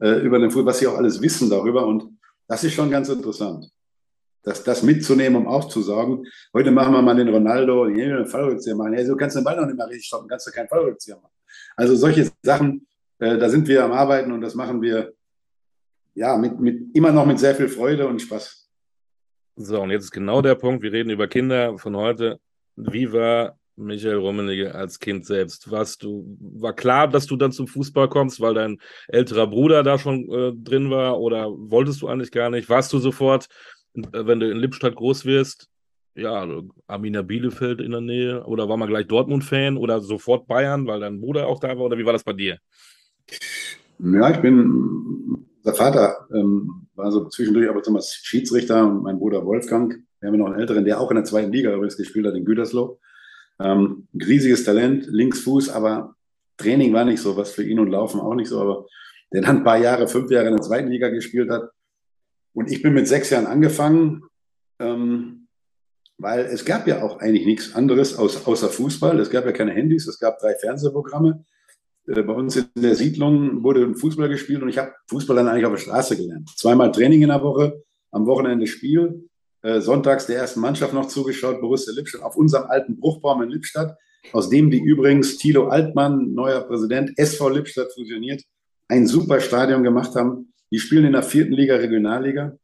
[0.00, 1.86] äh, über den Fußball, was sie auch alles wissen darüber.
[1.86, 3.70] Und das ist schon ganz interessant.
[4.42, 8.76] Das, das mitzunehmen, um auch zu sagen, heute machen wir mal den Ronaldo, einen Fallrückzieher
[8.76, 8.94] machen.
[8.94, 11.16] Ja, so kannst du den Ball noch nicht mehr richtig stoppen, kannst du keinen Fallrückzieher
[11.16, 11.32] machen.
[11.76, 12.86] Also solche Sachen,
[13.18, 15.12] äh, da sind wir am Arbeiten und das machen wir
[16.14, 18.68] ja mit, mit, immer noch mit sehr viel Freude und Spaß.
[19.56, 22.38] So, und jetzt ist genau der Punkt, wir reden über Kinder von heute.
[22.76, 25.70] Wie war Michael Rummenigge als Kind selbst?
[25.70, 29.98] Warst du, war klar, dass du dann zum Fußball kommst, weil dein älterer Bruder da
[29.98, 32.68] schon äh, drin war oder wolltest du eigentlich gar nicht?
[32.68, 33.48] Warst du sofort,
[33.94, 35.68] äh, wenn du in Lippstadt groß wirst,
[36.14, 36.46] ja,
[36.88, 41.20] Arminia Bielefeld in der Nähe oder war man gleich Dortmund-Fan oder sofort Bayern, weil dein
[41.20, 42.58] Bruder auch da war oder wie war das bei dir?
[44.00, 49.44] Ja, ich bin, der Vater ähm, war so zwischendurch aber zum Schiedsrichter und mein Bruder
[49.44, 52.34] Wolfgang, wir haben noch einen älteren, der auch in der zweiten Liga übrigens gespielt hat,
[52.34, 52.98] in Gütersloh.
[53.60, 56.14] Ähm, riesiges Talent, Linksfuß, aber
[56.58, 58.86] Training war nicht so was für ihn und Laufen auch nicht so, aber
[59.32, 61.70] der dann ein paar Jahre, fünf Jahre in der zweiten Liga gespielt hat.
[62.54, 64.22] Und ich bin mit sechs Jahren angefangen,
[64.78, 65.48] ähm,
[66.18, 69.18] weil es gab ja auch eigentlich nichts anderes außer, außer Fußball.
[69.20, 71.44] Es gab ja keine Handys, es gab drei Fernsehprogramme.
[72.08, 75.66] äh, bei uns in der Siedlung wurde Fußball gespielt und ich habe Fußball dann eigentlich
[75.66, 76.50] auf der Straße gelernt.
[76.56, 79.27] Zweimal Training in der Woche, am Wochenende Spiel,
[79.62, 83.96] äh, sonntags der ersten Mannschaft noch zugeschaut, Borussia Lippstadt, auf unserem alten Bruchbaum in Lippstadt,
[84.32, 88.42] aus dem die übrigens Thilo Altmann, neuer Präsident, SV Lippstadt fusioniert,
[88.88, 90.52] ein super Stadion gemacht haben.
[90.70, 92.56] Die spielen in der vierten Liga, Regionalliga,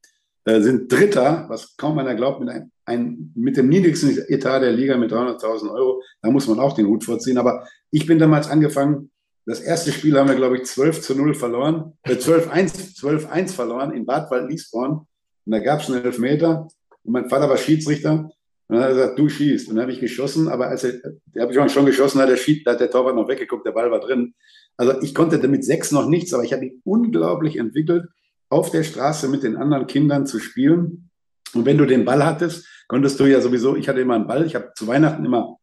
[0.44, 4.72] äh, sind Dritter, was kaum einer glaubt, mit, ein, ein, mit dem niedrigsten Etat der
[4.72, 6.02] Liga mit 300.000 Euro.
[6.22, 7.38] Da muss man auch den Hut vorziehen.
[7.38, 9.10] Aber ich bin damals angefangen,
[9.46, 13.92] das erste Spiel haben wir, glaube ich, 12 zu 0 verloren, äh, 12-1 12 verloren
[13.92, 15.06] in Bad Wald-Liesborn.
[15.46, 16.68] Und da gab es einen Elfmeter.
[17.04, 18.30] Und mein Vater war Schiedsrichter.
[18.66, 19.68] Und dann hat er gesagt, du schießt.
[19.68, 20.92] Und dann habe ich geschossen, aber als er,
[21.34, 23.90] der habe ich schon geschossen, hat der, Schied, hat der Torwart noch weggeguckt, der Ball
[23.90, 24.34] war drin.
[24.76, 28.06] Also ich konnte damit sechs noch nichts, aber ich habe ihn unglaublich entwickelt,
[28.48, 31.10] auf der Straße mit den anderen Kindern zu spielen.
[31.54, 34.46] Und wenn du den Ball hattest, konntest du ja sowieso, ich hatte immer einen Ball,
[34.46, 35.58] ich habe zu Weihnachten immer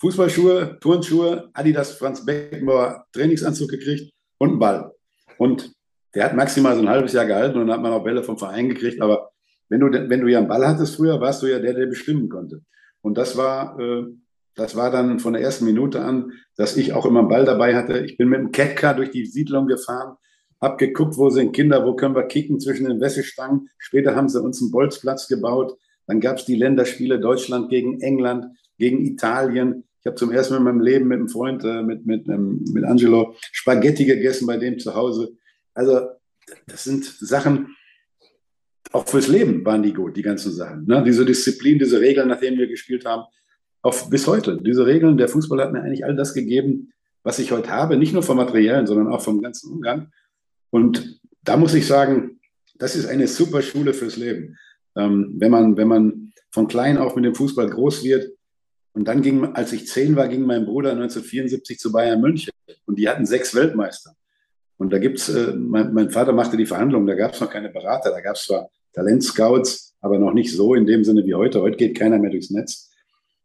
[0.00, 4.92] Fußballschuhe, Turnschuhe, Adidas Franz Beckenbauer Trainingsanzug gekriegt und einen Ball.
[5.38, 5.72] Und
[6.14, 8.38] der hat maximal so ein halbes Jahr gehalten und dann hat man auch Bälle vom
[8.38, 9.00] Verein gekriegt.
[9.00, 9.30] Aber
[9.68, 12.28] wenn du, wenn du ja einen Ball hattest früher, warst du ja der, der bestimmen
[12.28, 12.62] konnte.
[13.00, 14.04] Und das war, äh,
[14.54, 17.74] das war dann von der ersten Minute an, dass ich auch immer einen Ball dabei
[17.74, 17.98] hatte.
[18.04, 20.16] Ich bin mit dem Catcar durch die Siedlung gefahren,
[20.60, 23.68] hab geguckt, wo sind Kinder, wo können wir kicken zwischen den Wäschestangen.
[23.78, 25.76] Später haben sie uns einen Bolzplatz gebaut.
[26.06, 28.46] Dann gab es die Länderspiele Deutschland gegen England,
[28.78, 29.84] gegen Italien.
[30.00, 32.64] Ich habe zum ersten Mal in meinem Leben mit einem Freund, äh, mit, mit, ähm,
[32.72, 35.36] mit Angelo, Spaghetti gegessen bei dem zu Hause.
[35.74, 36.00] Also
[36.66, 37.76] das sind Sachen,
[38.92, 40.86] auch fürs Leben waren die gut, die ganzen Sachen.
[40.86, 41.02] Ne?
[41.04, 43.24] Diese Disziplin, diese Regeln, nach denen wir gespielt haben,
[43.82, 44.58] auch bis heute.
[44.60, 48.12] Diese Regeln, der Fußball hat mir eigentlich all das gegeben, was ich heute habe, nicht
[48.12, 50.12] nur vom Materiellen, sondern auch vom ganzen Umgang.
[50.70, 52.40] Und da muss ich sagen,
[52.78, 54.56] das ist eine super Schule fürs Leben.
[54.96, 58.30] Ähm, wenn, man, wenn man von klein auf mit dem Fußball groß wird,
[58.92, 62.54] und dann ging, als ich zehn war, ging mein Bruder 1974 zu Bayern München
[62.86, 64.16] und die hatten sechs Weltmeister.
[64.78, 67.68] Und da gibt's, äh, mein, mein Vater machte die Verhandlungen, da gab es noch keine
[67.68, 71.60] Berater, da gab es zwar Talentscouts, aber noch nicht so in dem Sinne wie heute.
[71.60, 72.90] Heute geht keiner mehr durchs Netz.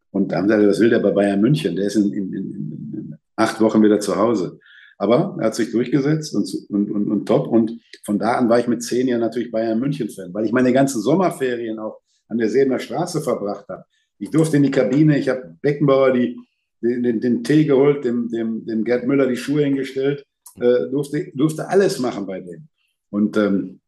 [0.09, 1.75] Und da haben sie gesagt, was will der bei Bayern München?
[1.75, 4.59] Der ist in, in, in, in acht Wochen wieder zu Hause.
[4.97, 7.47] Aber er hat sich durchgesetzt und, und, und, und top.
[7.47, 10.73] Und von da an war ich mit zehn Jahren natürlich Bayern München-Fan, weil ich meine
[10.73, 13.85] ganzen Sommerferien auch an der Seener Straße verbracht habe.
[14.19, 16.37] Ich durfte in die Kabine, ich habe Beckenbauer die,
[16.81, 20.25] den, den, den, Tee geholt, dem, dem, dem Gerd Müller die Schuhe hingestellt,
[20.59, 22.67] äh, durfte, durfte alles machen bei dem.
[23.09, 23.81] Und ähm,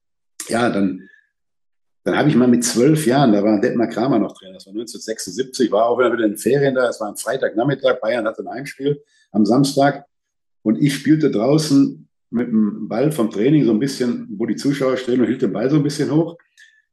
[0.49, 1.07] ja, dann,
[2.03, 4.71] dann habe ich mal mit zwölf Jahren, da war Detmar Kramer noch drin, das war
[4.71, 8.49] 1976, war auch wieder in den Ferien da, es war ein Freitagnachmittag, Bayern hatte ein
[8.49, 10.05] Heimspiel am Samstag
[10.63, 14.97] und ich spielte draußen mit dem Ball vom Training so ein bisschen, wo die Zuschauer
[14.97, 16.37] stehen und hielt den Ball so ein bisschen hoch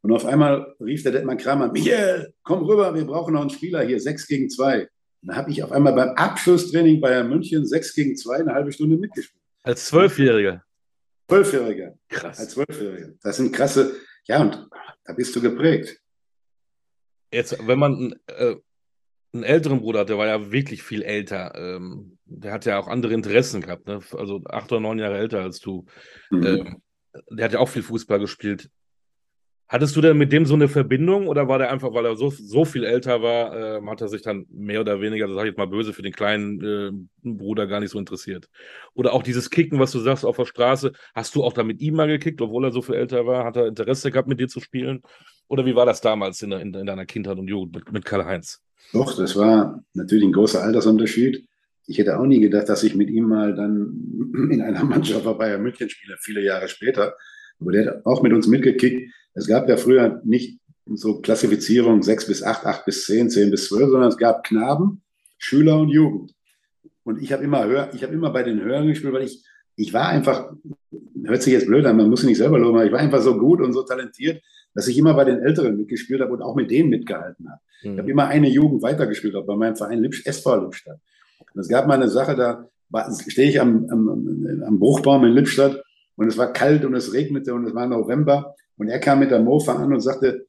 [0.03, 3.83] und auf einmal rief der Detmar Kramer, Michael, komm rüber, wir brauchen noch einen Spieler
[3.83, 4.88] hier, sechs gegen zwei.
[5.23, 8.96] Dann habe ich auf einmal beim Abschlusstraining Bayern München sechs gegen zwei eine halbe Stunde
[8.96, 9.42] mitgespielt.
[9.62, 10.64] Als Zwölfjähriger?
[11.29, 11.94] Zwölfjähriger.
[12.09, 12.40] Krass.
[12.40, 13.11] Als Zwölfjähriger.
[13.23, 13.94] Das sind krasse,
[14.27, 14.69] ja, und
[15.11, 16.01] da bist du geprägt.
[17.33, 18.55] Jetzt, wenn man äh,
[19.33, 21.53] einen älteren Bruder hat, der war ja wirklich viel älter.
[21.57, 24.01] Ähm, der hat ja auch andere Interessen gehabt, ne?
[24.12, 25.85] also acht oder neun Jahre älter als du.
[26.31, 26.46] Mhm.
[26.46, 26.83] Ähm,
[27.29, 28.70] der hat ja auch viel Fußball gespielt.
[29.70, 32.28] Hattest du denn mit dem so eine Verbindung oder war der einfach, weil er so,
[32.30, 35.52] so viel älter war, äh, hat er sich dann mehr oder weniger, das sage ich
[35.52, 36.90] jetzt mal böse, für den kleinen äh,
[37.22, 38.48] Bruder gar nicht so interessiert?
[38.94, 41.80] Oder auch dieses Kicken, was du sagst auf der Straße, hast du auch da mit
[41.80, 43.44] ihm mal gekickt, obwohl er so viel älter war?
[43.44, 45.02] Hat er Interesse gehabt, mit dir zu spielen?
[45.46, 48.61] Oder wie war das damals in, in, in deiner Kindheit und Jugend mit, mit Karl-Heinz?
[48.92, 51.46] Doch, das war natürlich ein großer Altersunterschied.
[51.87, 55.35] Ich hätte auch nie gedacht, dass ich mit ihm mal dann in einer Mannschaft bei
[55.35, 57.14] Bayern München spiele, viele Jahre später.
[57.61, 62.27] Aber der hat auch mit uns mitgekickt es gab ja früher nicht so Klassifizierung 6
[62.27, 65.03] bis 8, 8 bis 10, 10 bis 12, sondern es gab Knaben,
[65.38, 66.35] Schüler und Jugend.
[67.05, 69.45] Und ich habe immer, ich hab immer bei den Hörern gespielt, weil ich,
[69.77, 70.53] ich war einfach,
[71.25, 73.23] hört sich jetzt blöd an, man muss sich nicht selber loben, aber ich war einfach
[73.23, 74.43] so gut und so talentiert,
[74.75, 77.61] dass ich immer bei den Älteren mitgespielt habe und auch mit denen mitgehalten habe.
[77.83, 77.93] Mhm.
[77.93, 80.99] Ich habe immer eine Jugend weitergespielt, auch bei meinem Verein Lipsch, SV Lippstadt.
[81.55, 82.69] Und es gab mal eine Sache, da
[83.29, 85.83] stehe ich am, am, am Bruchbaum in Lippstadt
[86.16, 89.31] und es war kalt und es regnete und es war November und er kam mit
[89.31, 90.47] der Mofa an und sagte,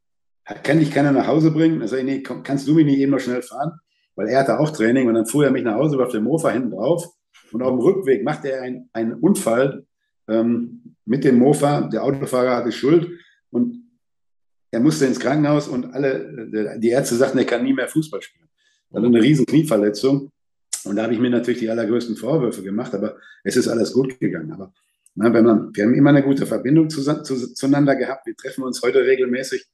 [0.64, 1.82] kann dich keiner nach Hause bringen?
[1.82, 3.74] Da sage ich, nee, kannst du mich nicht eben noch schnell fahren?
[4.16, 6.50] Weil er hatte auch Training und dann fuhr er mich nach Hause auf der Mofa
[6.50, 7.06] hinten drauf
[7.52, 9.86] und auf dem Rückweg machte er ein, einen Unfall
[10.30, 11.82] ähm, mit dem Mofa.
[11.90, 13.10] Der Autofahrer hatte Schuld
[13.50, 13.84] und
[14.72, 18.48] er musste ins Krankenhaus und alle, die Ärzte sagten, er kann nie mehr Fußball spielen.
[18.94, 20.32] Also eine riesen Knieverletzung.
[20.86, 24.22] Und da habe ich mir natürlich die allergrößten Vorwürfe gemacht, aber es ist alles gut
[24.22, 24.54] gegangen.
[24.54, 24.72] Aber
[25.16, 28.26] na, wenn man, wir haben immer eine gute Verbindung zu, zu, zueinander gehabt.
[28.26, 29.66] Wir treffen uns heute regelmäßig.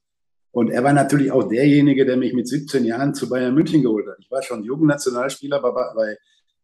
[0.50, 4.06] Und er war natürlich auch derjenige, der mich mit 17 Jahren zu Bayern München geholt
[4.08, 4.16] hat.
[4.18, 6.16] Ich war schon Jugendnationalspieler bei, bei,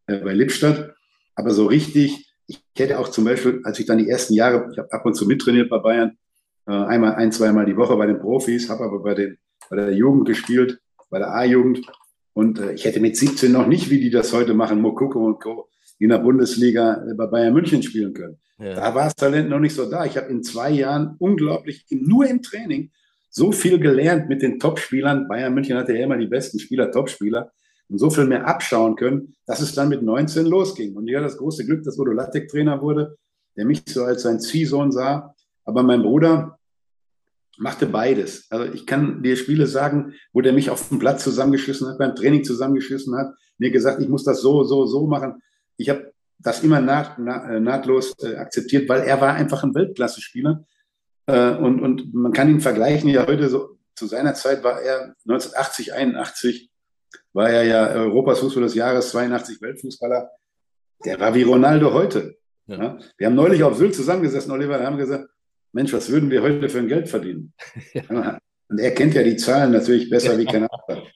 [0.07, 0.93] äh, bei Lippstadt.
[1.35, 4.77] aber so richtig, ich hätte auch zum Beispiel, als ich dann die ersten Jahre, ich
[4.77, 6.17] habe ab und zu mittrainiert bei Bayern,
[6.67, 9.37] äh, einmal, ein, zweimal die Woche bei den Profis, habe aber bei, den,
[9.69, 11.85] bei der Jugend gespielt, bei der A-Jugend.
[12.33, 15.39] Und äh, ich hätte mit 17 noch nicht, wie die das heute machen, Mokoko und
[15.39, 18.37] Co., in der Bundesliga äh, bei Bayern München spielen können.
[18.57, 18.73] Ja.
[18.75, 20.05] Da war das Talent noch nicht so da.
[20.05, 22.91] Ich habe in zwei Jahren unglaublich, nur im Training,
[23.29, 25.27] so viel gelernt mit den Topspielern.
[25.27, 27.51] Bayern München hatte ja immer die besten Spieler, Topspieler
[27.89, 30.95] und so viel mehr abschauen können, dass es dann mit 19 losging.
[30.95, 33.17] Und ich hatte das große Glück, dass Udo Lattek Trainer wurde,
[33.57, 35.35] der mich so als sein Ziehsohn sah.
[35.65, 36.57] Aber mein Bruder
[37.57, 38.47] machte beides.
[38.49, 42.15] Also ich kann dir Spiele sagen, wo der mich auf dem Platz zusammengeschissen hat, beim
[42.15, 45.41] Training zusammengeschissen hat, mir gesagt, ich muss das so, so, so machen.
[45.77, 50.65] Ich habe das immer naht, naht, nahtlos äh, akzeptiert, weil er war einfach ein Weltklasse-Spieler.
[51.27, 55.15] Äh, und, und man kann ihn vergleichen, ja heute so, zu seiner Zeit war er
[55.27, 56.69] 1980, 81
[57.33, 60.29] war er ja Europas Fußballer des Jahres, 82 Weltfußballer.
[61.03, 62.37] Der war wie Ronaldo heute.
[62.67, 62.77] Ja.
[62.77, 62.97] Ja?
[63.17, 65.29] Wir haben neulich auf Sylt zusammengesessen, Oliver, und haben gesagt,
[65.71, 67.53] Mensch, was würden wir heute für ein Geld verdienen?
[67.93, 68.39] Ja.
[68.67, 71.07] Und er kennt ja die Zahlen natürlich besser wie kein anderer.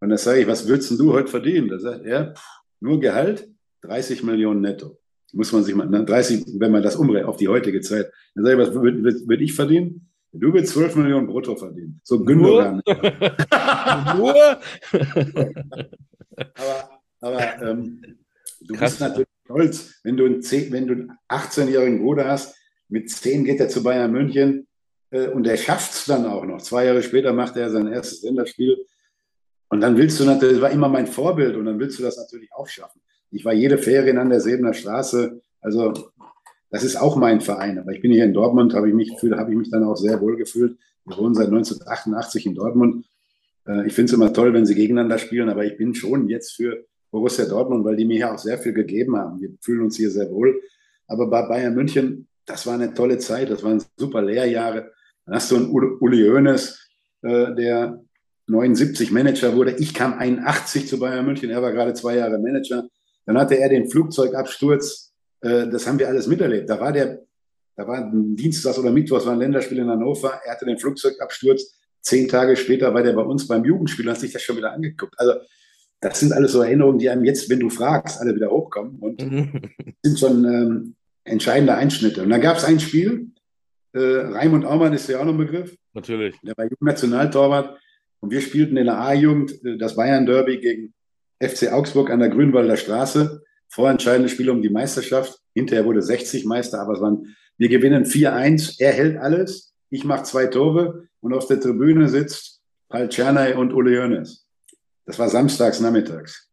[0.00, 1.68] Und da sage ich, was würdest du heute verdienen?
[1.68, 2.34] Da sagt er,
[2.80, 3.48] nur Gehalt,
[3.82, 4.98] 30 Millionen netto.
[5.32, 8.10] Muss man sich mal, 30, wenn man das umrechnet auf die heutige Zeit.
[8.34, 10.08] Dann sage ich, was würde würd ich verdienen?
[10.32, 12.00] Du willst 12 Millionen brutto verdienen.
[12.04, 12.82] So Gündogan.
[14.16, 14.34] Nur?
[16.54, 18.18] aber aber ähm,
[18.60, 18.92] du Krass.
[18.92, 22.56] bist natürlich stolz, wenn du, einen 10, wenn du einen 18-jährigen Bruder hast,
[22.88, 24.66] mit 10 geht er zu Bayern München
[25.10, 26.62] äh, und er schafft es dann auch noch.
[26.62, 28.76] Zwei Jahre später macht er sein erstes Länderspiel.
[29.68, 32.16] Und dann willst du natürlich, das war immer mein Vorbild, und dann willst du das
[32.16, 33.00] natürlich auch schaffen.
[33.36, 35.40] Ich war jede Ferien an der Sebener Straße.
[35.60, 35.92] Also
[36.70, 37.78] das ist auch mein Verein.
[37.78, 40.36] Aber ich bin hier in Dortmund, habe ich mich, ich mich dann auch sehr wohl
[40.36, 40.78] gefühlt.
[41.04, 43.06] Wir wohnen seit 1988 in Dortmund.
[43.66, 46.52] Äh, ich finde es immer toll, wenn sie gegeneinander spielen, aber ich bin schon jetzt
[46.56, 49.40] für Borussia Dortmund, weil die mir ja auch sehr viel gegeben haben.
[49.40, 50.60] Wir fühlen uns hier sehr wohl.
[51.06, 54.92] Aber bei Bayern München, das war eine tolle Zeit, das waren super Lehrjahre.
[55.26, 56.88] Dann hast du einen Uli Hoeneß,
[57.22, 58.00] äh, der
[58.48, 59.72] 79 Manager wurde.
[59.72, 62.88] Ich kam 81 zu Bayern München, er war gerade zwei Jahre Manager.
[63.26, 65.06] Dann hatte er den Flugzeugabsturz
[65.40, 66.68] äh, das haben wir alles miterlebt.
[66.68, 67.22] Da war der,
[67.76, 71.74] da war ein Dienstag oder Mittwoch, war ein Länderspiel in Hannover, er hatte den Flugzeugabsturz.
[72.00, 75.14] Zehn Tage später war der bei uns beim Jugendspiel, hat sich das schon wieder angeguckt.
[75.18, 75.34] Also,
[76.00, 79.20] das sind alles so Erinnerungen, die einem jetzt, wenn du fragst, alle wieder hochkommen und
[80.02, 82.22] sind schon ähm, entscheidende Einschnitte.
[82.22, 83.30] Und dann gab es ein Spiel,
[83.92, 85.74] äh, Raimund Aumann ist ja auch noch ein Begriff.
[85.94, 86.36] Natürlich.
[86.42, 87.78] Der war Jugendnationaltorwart
[88.20, 90.94] und wir spielten in der A-Jugend äh, das Bayern-Derby gegen
[91.40, 95.38] FC Augsburg an der Grünwalder Straße vorentscheidende Spiel um die Meisterschaft.
[95.54, 98.76] Hinterher wurde 60 Meister, aber es waren, wir gewinnen 4-1.
[98.78, 99.74] Er hält alles.
[99.90, 104.46] Ich mache zwei Tore und auf der Tribüne sitzt Paul Czernay und Uli Jönes.
[105.04, 106.50] Das war samstags nachmittags.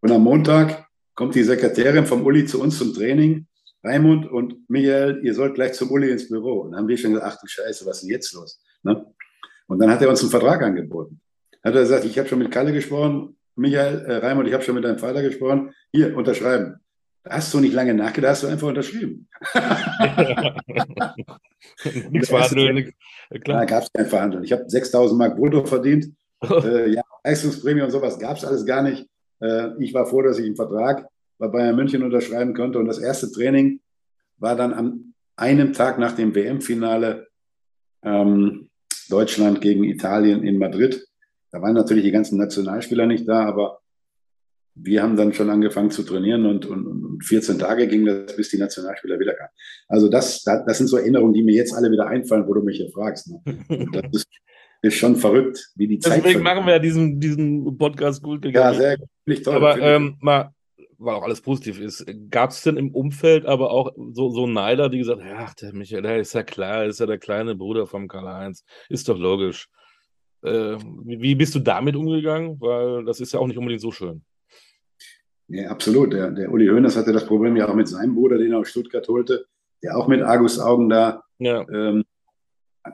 [0.00, 3.46] Und am Montag kommt die Sekretärin vom Uli zu uns zum Training.
[3.82, 6.62] Raimund und Michael, ihr sollt gleich zum Uli ins Büro.
[6.62, 8.60] Und dann haben wir schon gesagt, ach du Scheiße, was ist denn jetzt los?
[8.82, 9.06] Ne?
[9.68, 11.20] Und dann hat er uns einen Vertrag angeboten.
[11.62, 14.74] Hat er gesagt, ich habe schon mit Kalle gesprochen, Michael, äh, Raimund, ich habe schon
[14.74, 15.72] mit deinem Vater gesprochen.
[15.92, 16.76] Hier, unterschreiben.
[17.24, 19.28] Da hast du nicht lange nachgedacht, hast du einfach unterschrieben.
[22.10, 22.92] nichts verhandeln.
[23.44, 24.44] Da gab es kein Verhandeln.
[24.44, 26.12] Ich habe 6000 Mark brutto verdient.
[26.42, 29.06] äh, ja, Leistungsprämie und sowas gab es alles gar nicht.
[29.40, 32.78] Äh, ich war froh, dass ich einen Vertrag bei Bayern München unterschreiben konnte.
[32.78, 33.80] Und das erste Training
[34.38, 37.26] war dann an einem Tag nach dem WM-Finale
[38.02, 38.68] ähm,
[39.08, 41.06] Deutschland gegen Italien in Madrid.
[41.56, 43.78] Da waren natürlich die ganzen Nationalspieler nicht da, aber
[44.74, 48.50] wir haben dann schon angefangen zu trainieren und, und, und 14 Tage ging das, bis
[48.50, 49.48] die Nationalspieler wieder kamen.
[49.88, 52.76] Also das, das sind so Erinnerungen, die mir jetzt alle wieder einfallen, wo du mich
[52.76, 53.30] hier fragst.
[53.30, 53.40] Ne?
[53.90, 54.28] Das ist,
[54.82, 56.22] ist, schon verrückt, wie die Zeit.
[56.22, 58.74] Deswegen machen wir ja diesen, diesen Podcast gut gegangen.
[58.74, 59.42] Ja, sehr gut.
[59.42, 60.50] Toll, aber ähm, mal,
[60.98, 64.90] weil auch alles positiv ist, gab es denn im Umfeld aber auch so, so Neider,
[64.90, 67.86] die gesagt haben, ach, der Michael, der ist ja klar, ist ja der kleine Bruder
[67.86, 69.70] vom Karl-Heinz, ist doch logisch.
[70.42, 72.60] Äh, wie bist du damit umgegangen?
[72.60, 74.22] Weil das ist ja auch nicht unbedingt so schön.
[75.48, 76.12] Ja, absolut.
[76.12, 78.68] Der, der Uli Hoeneß hatte das Problem ja auch mit seinem Bruder, den er aus
[78.68, 79.46] Stuttgart holte,
[79.82, 81.64] der auch mit Argus-Augen da ja.
[81.68, 82.04] ähm,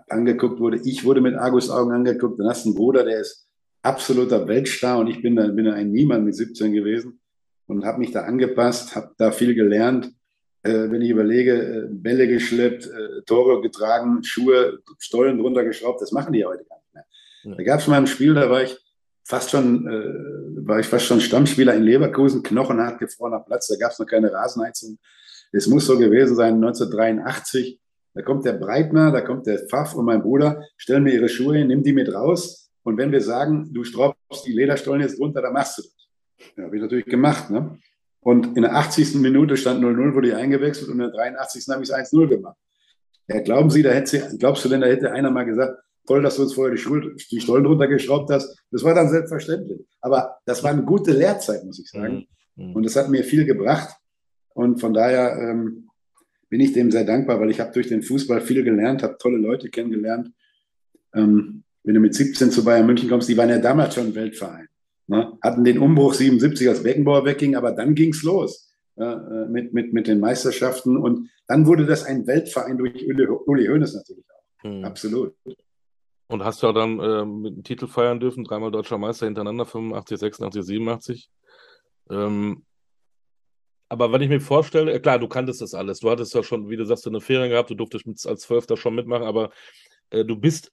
[0.09, 0.79] angeguckt wurde.
[0.85, 2.39] Ich wurde mit Argus-Augen angeguckt.
[2.39, 3.49] Dann hast du einen Bruder, der ist
[3.83, 7.21] absoluter Weltstar und ich bin da, bin da ein Niemand mit 17 gewesen
[7.67, 10.13] und habe mich da angepasst, habe da viel gelernt.
[10.63, 16.13] Äh, wenn ich überlege, äh, Bälle geschleppt, äh, Tore getragen, Schuhe, Stollen drunter geschraubt, das
[16.13, 17.05] machen die heute gar nicht mehr.
[17.45, 18.77] Da gab es mal ein Spiel, da war ich
[19.25, 23.93] fast schon, äh, war ich fast schon Stammspieler in Leverkusen, knochenhart gefrorener Platz, da gab
[23.93, 24.99] es noch keine Rasenheizung.
[25.53, 27.79] Es muss so gewesen sein, 1983.
[28.15, 31.57] Da kommt der Breitner, da kommt der Pfaff und mein Bruder, stellen mir ihre Schuhe
[31.57, 32.71] hin, nimm die mit raus.
[32.83, 36.55] Und wenn wir sagen, du straubst die Lederstollen jetzt runter, dann machst du das.
[36.57, 37.51] Ja, habe ich natürlich gemacht.
[37.51, 37.79] Ne?
[38.21, 39.17] Und in der 80.
[39.17, 41.67] Minute stand 0-0, wurde ich eingewechselt und in der 83.
[41.69, 42.57] habe ich es 1-0 gemacht.
[43.29, 46.37] Ja, glauben Sie, da hätte, glaubst du denn, da hätte einer mal gesagt, toll, dass
[46.37, 48.57] du uns vorher die, Schuld, die Stollen runtergeschraubt hast.
[48.71, 49.87] Das war dann selbstverständlich.
[50.01, 52.27] Aber das war eine gute Lehrzeit, muss ich sagen.
[52.57, 52.67] Mhm.
[52.67, 52.77] mhm.
[52.77, 53.95] Und das hat mir viel gebracht.
[54.55, 55.89] Und von daher ähm,
[56.49, 59.39] bin ich dem sehr dankbar, weil ich habe durch den Fußball viel gelernt, habe tolle
[59.39, 60.31] Leute kennengelernt.
[61.15, 64.69] Ähm, wenn du mit 17 zu Bayern München kommst, die waren ja damals schon Weltverein.
[65.07, 65.33] Ne?
[65.43, 69.93] Hatten den Umbruch 77, als Beckenbauer wegging, aber dann ging es los äh, mit, mit,
[69.93, 70.97] mit den Meisterschaften.
[70.97, 74.69] Und dann wurde das ein Weltverein durch Uli, Uli Hoeneß natürlich auch.
[74.69, 74.85] Mhm.
[74.85, 75.35] Absolut.
[76.33, 80.19] Und hast ja dann äh, mit dem Titel feiern dürfen, dreimal deutscher Meister hintereinander, 85,
[80.19, 81.31] 86, 87.
[82.11, 82.65] Ähm,
[83.91, 86.01] aber wenn ich mir vorstelle, klar, du kanntest das alles.
[86.01, 88.79] Du hattest ja schon, wie du sagst, eine Ferien gehabt, du durftest mit, als Zwölfter
[88.79, 89.51] schon mitmachen, aber
[90.09, 90.73] äh, du bist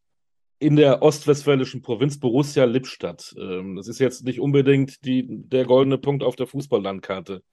[0.59, 3.35] in der ostwestfälischen Provinz Borussia Lippstadt.
[3.37, 7.43] Ähm, das ist jetzt nicht unbedingt die, der goldene Punkt auf der Fußballlandkarte.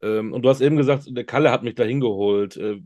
[0.00, 2.56] Ähm, und du hast eben gesagt, der Kalle hat mich da hingeholt.
[2.56, 2.80] Äh,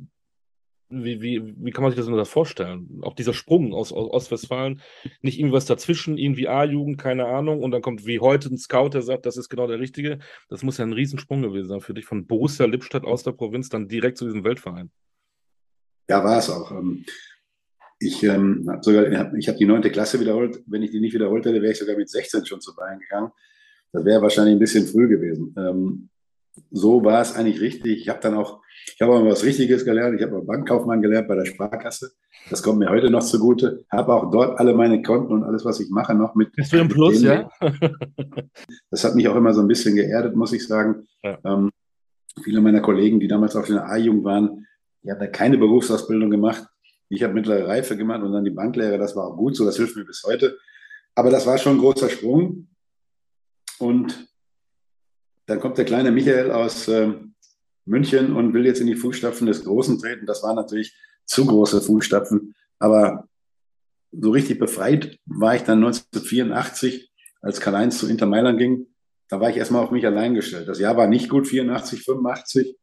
[0.91, 3.01] wie, wie, wie kann man sich das denn vorstellen?
[3.03, 4.81] Auch dieser Sprung aus, aus Ostwestfalen,
[5.21, 9.03] nicht irgendwas dazwischen, irgendwie A-Jugend, keine Ahnung, und dann kommt wie heute ein Scout, der
[9.03, 10.19] sagt, das ist genau der Richtige.
[10.49, 13.69] Das muss ja ein Riesensprung gewesen sein für dich, von Borussia Lippstadt aus der Provinz
[13.69, 14.91] dann direkt zu diesem Weltverein.
[16.09, 16.71] Ja, war es auch.
[16.71, 17.05] Ähm,
[18.01, 20.63] ich ähm, habe sogar, ich habe die neunte Klasse wiederholt.
[20.67, 23.33] Wenn ich die nicht wiederholt hätte, wäre ich sogar mit 16 schon zu Bayern gegangen.
[23.93, 25.55] Das wäre wahrscheinlich ein bisschen früh gewesen.
[25.59, 26.09] Ähm,
[26.71, 28.01] so war es eigentlich richtig.
[28.01, 30.19] Ich habe dann auch, ich habe auch was Richtiges gelernt.
[30.19, 32.13] Ich habe auch Bankkaufmann gelernt bei der Sparkasse.
[32.51, 33.85] Das kommt mir heute noch zugute.
[33.91, 36.53] Habe auch dort alle meine Konten und alles, was ich mache, noch mit.
[36.53, 37.51] Bist du im Plus, ja?
[38.91, 41.07] das hat mich auch immer so ein bisschen geerdet, muss ich sagen.
[41.23, 41.39] Ja.
[41.45, 41.71] Ähm,
[42.43, 44.67] viele meiner Kollegen, die damals auch in der A-Jugend waren,
[45.03, 46.67] die haben da keine Berufsausbildung gemacht.
[47.09, 48.99] Ich habe mittlere Reife gemacht und dann die Banklehre.
[48.99, 49.65] Das war auch gut so.
[49.65, 50.59] Das hilft mir bis heute.
[51.15, 52.69] Aber das war schon ein großer Sprung.
[53.79, 54.29] Und
[55.49, 57.11] dann kommt der kleine Michael aus äh,
[57.87, 60.27] München und will jetzt in die Fußstapfen des Großen treten.
[60.27, 62.55] Das waren natürlich zu große Fußstapfen.
[62.79, 63.27] Aber
[64.13, 68.87] so richtig befreit war ich dann 1984, als Karl-Heinz zu Inter Mailand ging.
[69.31, 70.69] Da war ich erstmal auf mich allein gestellt.
[70.69, 72.77] Das Jahr war nicht gut, 84, 85.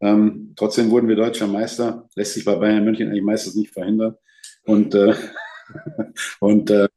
[0.00, 2.08] Ähm, trotzdem wurden wir deutscher Meister.
[2.14, 4.16] Lässt sich bei Bayern München eigentlich meistens nicht verhindern.
[4.64, 5.14] Und, äh,
[6.38, 6.88] und äh,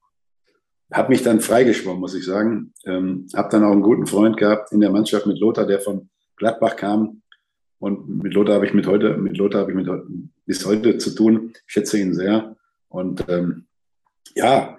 [0.92, 2.74] habe mich dann freigeschwommen, muss ich sagen.
[2.86, 6.10] Ähm, habe dann auch einen guten Freund gehabt in der Mannschaft mit Lothar, der von
[6.38, 7.22] Gladbach kam.
[7.80, 9.90] Und mit Lothar habe ich mit heute, mit Lothar habe ich mit
[10.46, 11.54] bis heute zu tun.
[11.68, 12.56] Ich schätze ihn sehr.
[12.90, 13.66] Und ähm,
[14.36, 14.78] ja,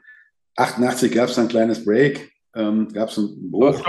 [0.57, 3.79] 88 gab es ein kleines Break, ähm, gab es einen Bruch.
[3.79, 3.87] ich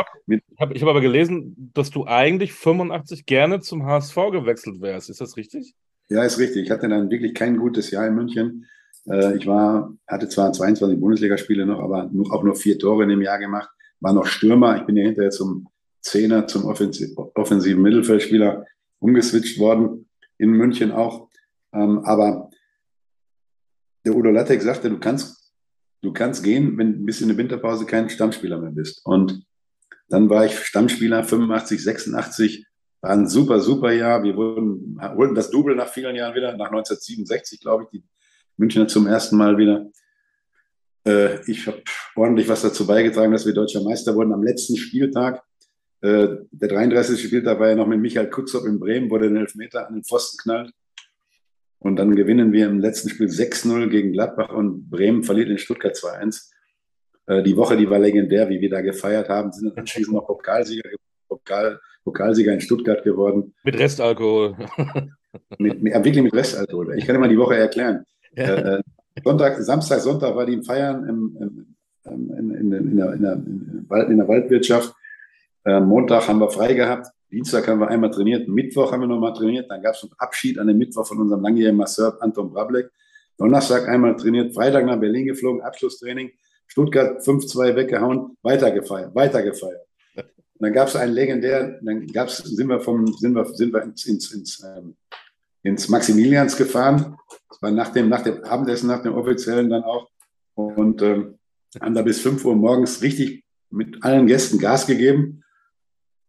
[0.59, 5.09] habe hab aber gelesen, dass du eigentlich 85 gerne zum HSV gewechselt wärst.
[5.09, 5.73] Ist das richtig?
[6.09, 6.65] Ja, ist richtig.
[6.65, 8.65] Ich hatte dann wirklich kein gutes Jahr in München.
[9.07, 13.21] Äh, ich war, hatte zwar 22 Bundesligaspiele noch, aber auch nur vier Tore in dem
[13.21, 14.77] Jahr gemacht, war noch Stürmer.
[14.77, 15.67] Ich bin ja hinterher zum
[16.01, 18.65] Zehner, zum offensiv, offensiven Mittelfeldspieler
[18.99, 21.29] umgeswitcht worden, in München auch.
[21.73, 22.49] Ähm, aber
[24.05, 25.53] der Udo Lattek sagte, du kannst,
[26.01, 29.05] du kannst gehen, wenn bis in der Winterpause kein Stammspieler mehr bist.
[29.05, 29.45] Und
[30.07, 32.65] dann war ich Stammspieler 85, 86,
[33.01, 34.23] war ein super, super Jahr.
[34.23, 38.03] Wir wurden, holten das Double nach vielen Jahren wieder, nach 1967, glaube ich, die
[38.59, 39.89] Münchner zum ersten Mal wieder.
[41.07, 41.81] Äh, ich habe
[42.15, 45.41] ordentlich was dazu beigetragen, dass wir deutscher Meister wurden am letzten Spieltag.
[46.01, 47.21] Äh, der 33.
[47.21, 50.37] Spieltag war ja noch mit Michael Kutzop in Bremen, wurde den Elfmeter an den Pfosten
[50.37, 50.71] knallt.
[51.79, 55.95] Und dann gewinnen wir im letzten Spiel 6-0 gegen Gladbach und Bremen verliert in Stuttgart
[55.95, 56.51] 2-1.
[57.27, 60.89] Äh, die Woche, die war legendär, wie wir da gefeiert haben, sind anschließend noch Pokalsieger,
[61.29, 63.55] Pokal, Pokalsieger in Stuttgart geworden.
[63.63, 64.57] Mit Restalkohol.
[65.57, 66.97] mit, mit, wirklich mit Restalkohol.
[66.97, 68.03] Ich kann dir mal die Woche erklären.
[68.35, 68.81] Äh, äh,
[69.23, 74.17] Sonntag, Samstag, Sonntag war die im Feiern im, im, in, in, in, der, der, in,
[74.17, 74.93] der, Waldwirtschaft.
[75.65, 77.07] Äh, Montag haben wir frei gehabt.
[77.31, 78.47] Dienstag haben wir einmal trainiert.
[78.47, 79.69] Mittwoch haben wir nochmal trainiert.
[79.69, 82.89] Dann gab es einen Abschied an dem Mittwoch von unserem langjährigen Masseur Anton Brablek.
[83.37, 84.53] Donnerstag einmal trainiert.
[84.53, 85.61] Freitag nach Berlin geflogen.
[85.61, 86.31] Abschlusstraining.
[86.65, 88.37] Stuttgart 5-2 weggehauen.
[88.41, 89.13] Weitergefeiert.
[89.13, 89.81] Weitergefeiert.
[90.59, 93.81] Und dann gab es einen legendären, dann gab's, sind wir vom, sind wir, sind wir
[93.81, 94.93] ins, ins, ins, ähm,
[95.63, 97.17] ins Maximilians gefahren
[97.49, 100.09] das war nach dem, nach dem Abendessen, nach dem offiziellen dann auch.
[100.55, 101.39] Und ähm,
[101.79, 105.43] haben da bis 5 Uhr morgens richtig mit allen Gästen Gas gegeben.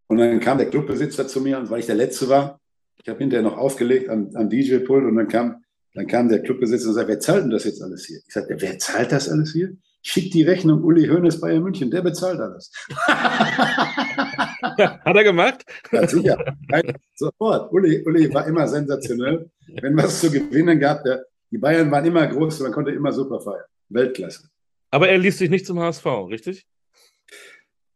[0.09, 2.61] Und dann kam der Clubbesitzer zu mir, und weil ich der Letzte war,
[3.03, 5.62] ich habe hinterher noch aufgelegt am, am DJ-Pult und dann kam,
[5.95, 8.18] dann kam der Clubbesitzer und sagte, wer zahlt denn das jetzt alles hier?
[8.26, 9.76] Ich sagte, wer zahlt das alles hier?
[10.03, 12.72] Schickt die Rechnung Uli Hoeneß Bayern München, der bezahlt alles.
[15.05, 15.64] Hat er gemacht?
[15.93, 16.57] Ja, sicher.
[17.14, 17.73] Sofort.
[17.73, 19.51] Uli, Uli war immer sensationell.
[19.81, 23.41] Wenn was zu gewinnen gab, der, die Bayern waren immer groß, man konnte immer super
[23.41, 23.64] feiern.
[23.89, 24.49] Weltklasse.
[24.91, 26.66] Aber er ließ sich nicht zum HSV, richtig?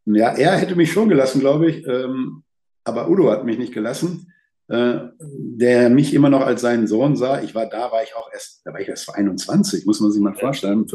[0.05, 1.85] Ja, er hätte mich schon gelassen, glaube ich.
[1.87, 2.43] Ähm,
[2.83, 4.31] aber Udo hat mich nicht gelassen,
[4.67, 7.41] äh, der mich immer noch als seinen Sohn sah.
[7.41, 10.21] Ich war da, war ich auch erst, da war ich erst 21, muss man sich
[10.21, 10.85] mal vorstellen.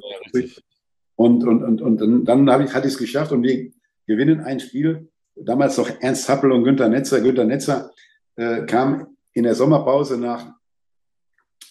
[1.17, 3.71] Und, und, und, und dann, dann habe ich, hatte ich es geschafft und wir
[4.07, 5.09] gewinnen ein Spiel.
[5.45, 7.21] Damals noch Ernst Happel und Günter Netzer.
[7.21, 7.91] Günter Netzer
[8.37, 10.55] äh, kam in der Sommerpause nach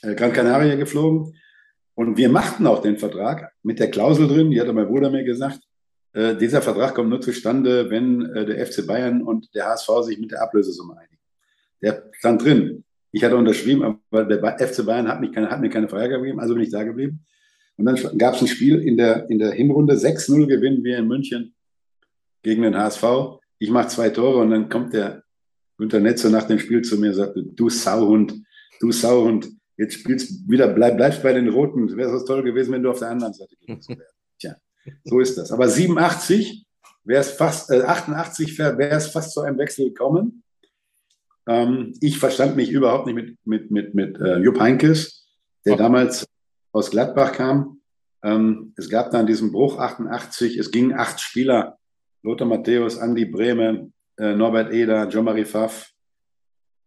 [0.02, 1.36] äh, Gran Canaria geflogen.
[1.96, 5.24] Und wir machten auch den Vertrag mit der Klausel drin, die hatte mein Bruder mir
[5.24, 5.60] gesagt,
[6.14, 10.20] äh, dieser Vertrag kommt nur zustande, wenn äh, der FC Bayern und der HSV sich
[10.20, 11.20] mit der Ablösesumme einigen.
[11.82, 12.84] Der stand drin.
[13.12, 16.40] Ich hatte unterschrieben, aber der FC Bayern hat, mich keine, hat mir keine Freigabe gegeben,
[16.40, 17.26] also bin ich da geblieben.
[17.78, 19.96] Und dann gab es ein Spiel in der, in der Hinrunde.
[19.96, 21.56] 6-0 gewinnen wir in München
[22.44, 23.39] gegen den HSV.
[23.60, 25.24] Ich mache zwei Tore und dann kommt der
[25.78, 28.42] Günter Netzer nach dem Spiel zu mir und sagt, du Sauhund,
[28.80, 31.96] du Sauhund, jetzt spielst wieder, bleib, bleibst bei den Roten.
[31.96, 34.16] Wäre es toll gewesen, wenn du auf der anderen Seite gewesen wärst.
[34.40, 34.56] Tja,
[35.04, 35.52] so ist das.
[35.52, 36.66] Aber 87
[37.04, 40.44] wäre es fast, äh, 88 wäre es fast zu einem Wechsel gekommen.
[41.48, 45.28] Ähm, ich verstand mich überhaupt nicht mit, mit, mit, mit äh, Jupp Heinkes,
[45.66, 45.84] der okay.
[45.84, 46.28] damals
[46.72, 47.82] aus Gladbach kam.
[48.22, 51.79] Ähm, es gab dann diesen Bruch 88, es gingen acht Spieler,
[52.24, 55.92] Lothar Matthäus, Andi Brehme, äh, Norbert Eder, Jean-Marie Pfaff,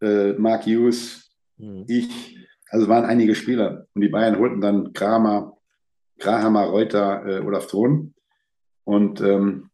[0.01, 1.85] äh, Mark Hughes, mhm.
[1.89, 3.87] ich, also waren einige Spieler.
[3.95, 5.57] Und die Bayern holten dann Kramer,
[6.18, 8.14] Krahammer, Reuter, äh, Olaf Thron.
[8.85, 9.70] Und ähm,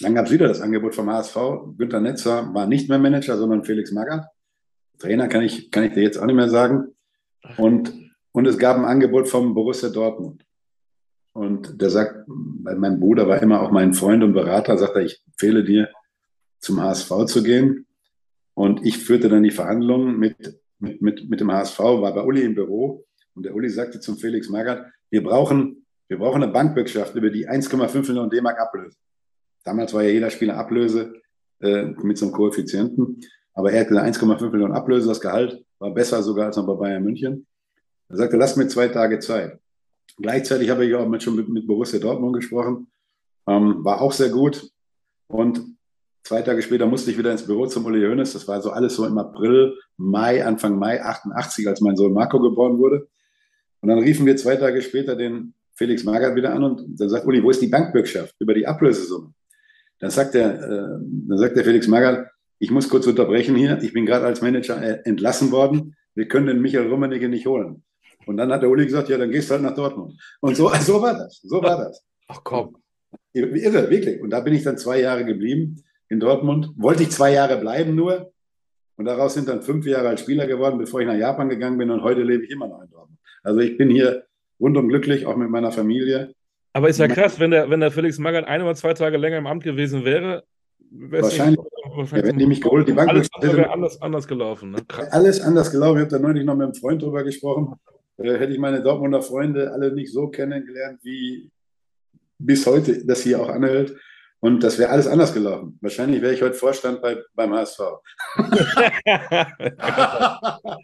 [0.00, 1.36] dann gab es wieder das Angebot vom HSV.
[1.76, 4.26] Günter Netzer war nicht mehr Manager, sondern Felix Magath.
[4.98, 6.94] Trainer kann ich, kann ich dir jetzt auch nicht mehr sagen.
[7.56, 7.92] Und,
[8.32, 10.44] und es gab ein Angebot vom Borussia Dortmund.
[11.32, 15.22] Und der sagt, mein Bruder war immer auch mein Freund und Berater, sagt er, ich
[15.26, 15.88] empfehle dir,
[16.58, 17.86] zum HSV zu gehen.
[18.54, 22.42] Und ich führte dann die Verhandlungen mit, mit, mit, mit dem HSV, war bei Uli
[22.42, 23.06] im Büro.
[23.34, 27.48] Und der Uli sagte zum Felix Magath, wir brauchen, wir brauchen eine Bankwirtschaft über die
[27.48, 28.98] 1,5 Millionen D-Mark ablösen.
[29.64, 31.14] Damals war ja jeder Spieler Ablöse
[31.60, 33.20] äh, mit so einem Koeffizienten.
[33.54, 37.02] Aber er hatte 1,5 Millionen Ablöse, das Gehalt war besser sogar als noch bei Bayern
[37.02, 37.46] München.
[38.08, 39.58] Er sagte, lass mir zwei Tage Zeit.
[40.18, 42.88] Gleichzeitig habe ich auch mit, schon mit, mit Borussia Dortmund gesprochen.
[43.46, 44.70] Ähm, war auch sehr gut.
[45.28, 45.62] Und
[46.24, 48.32] zwei Tage später musste ich wieder ins Büro zum Uli Hoeneß.
[48.32, 52.40] Das war so alles so im April, Mai, Anfang Mai 88, als mein Sohn Marco
[52.40, 53.08] geboren wurde.
[53.80, 57.26] Und dann riefen wir zwei Tage später den Felix Magath wieder an und dann sagt
[57.26, 59.32] Uli, wo ist die Bankbürgschaft über die Ablösesumme?
[59.98, 60.98] Dann sagt der, äh,
[61.28, 62.28] dann sagt der Felix Magath,
[62.58, 63.82] ich muss kurz unterbrechen hier.
[63.82, 65.96] Ich bin gerade als Manager äh, entlassen worden.
[66.14, 67.82] Wir können den Michael Rummenigge nicht holen.
[68.26, 70.20] Und dann hat der Uli gesagt, ja, dann gehst du halt nach Dortmund.
[70.40, 71.40] Und so, so war das.
[71.42, 72.04] So war das.
[72.28, 72.76] Ach komm.
[73.32, 74.20] Irre, wirklich.
[74.20, 76.70] Und da bin ich dann zwei Jahre geblieben in Dortmund.
[76.76, 78.32] Wollte ich zwei Jahre bleiben nur.
[78.96, 81.90] Und daraus sind dann fünf Jahre als Spieler geworden, bevor ich nach Japan gegangen bin.
[81.90, 83.18] Und heute lebe ich immer noch in Dortmund.
[83.42, 84.24] Also ich bin hier
[84.60, 86.34] rundum glücklich, auch mit meiner Familie.
[86.74, 89.38] Aber ist ja krass, wenn der, wenn der Felix Magath ein oder zwei Tage länger
[89.38, 90.44] im Amt gewesen wäre,
[90.90, 91.58] wahrscheinlich,
[91.96, 94.70] wahrscheinlich ja, wenn die mich geholt, die Bank alles wäre anders, anders gelaufen.
[94.72, 94.78] Ne?
[95.10, 95.98] Alles anders gelaufen.
[95.98, 97.74] Ich habe da neulich noch mit einem Freund drüber gesprochen.
[98.22, 101.50] Äh, hätte ich meine Dortmunder Freunde alle nicht so kennengelernt, wie
[102.38, 103.96] bis heute das hier auch anhält.
[104.40, 105.78] Und das wäre alles anders gelaufen.
[105.80, 107.78] Wahrscheinlich wäre ich heute Vorstand bei, beim HSV.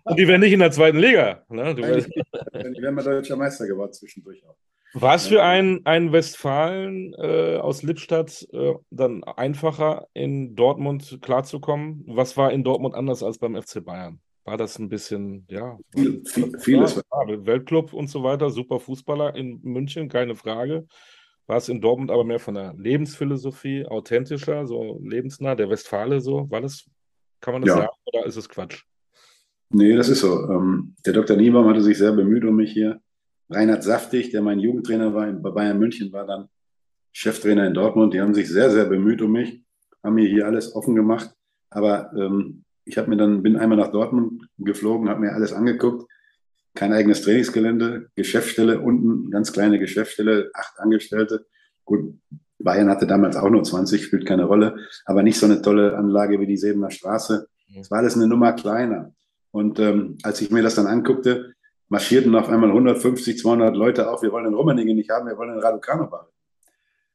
[0.04, 1.42] Und die wären nicht in der zweiten Liga.
[1.48, 1.74] Ne?
[1.74, 4.54] Die wären mal deutscher Meister geworden zwischendurch auch.
[4.94, 12.04] War es für einen, einen Westfalen äh, aus Lippstadt äh, dann einfacher, in Dortmund klarzukommen?
[12.06, 14.20] Was war in Dortmund anders als beim FC Bayern?
[14.48, 16.96] War das ein bisschen, ja, viel, viel, vieles.
[16.96, 20.86] Ja, Weltclub und so weiter, super Fußballer in München, keine Frage.
[21.46, 26.50] War es in Dortmund aber mehr von der Lebensphilosophie, authentischer, so lebensnah, der Westfale so?
[26.50, 26.86] War das,
[27.42, 27.76] kann man das ja.
[27.82, 28.84] sagen oder ist es Quatsch?
[29.68, 30.48] Nee, das ist so.
[30.48, 31.36] Ähm, der Dr.
[31.36, 33.02] Niebaum hatte sich sehr bemüht um mich hier.
[33.50, 36.48] Reinhard Saftig, der mein Jugendtrainer war bei Bayern München, war dann
[37.12, 38.14] Cheftrainer in Dortmund.
[38.14, 39.62] Die haben sich sehr, sehr bemüht um mich,
[40.02, 41.34] haben mir hier alles offen gemacht.
[41.68, 46.10] Aber ähm, ich habe mir dann, bin einmal nach Dortmund geflogen, habe mir alles angeguckt.
[46.74, 51.44] Kein eigenes Trainingsgelände, Geschäftsstelle unten, ganz kleine Geschäftsstelle, acht Angestellte.
[51.84, 52.14] Gut,
[52.58, 56.40] Bayern hatte damals auch nur 20, spielt keine Rolle, aber nicht so eine tolle Anlage
[56.40, 57.46] wie die Sebener Straße.
[57.78, 59.12] Es war alles eine Nummer kleiner.
[59.50, 61.52] Und ähm, als ich mir das dann anguckte,
[61.88, 65.50] marschierten auf einmal 150, 200 Leute auf, wir wollen den Rummenigge nicht haben, wir wollen
[65.50, 66.32] den Raducano behalten.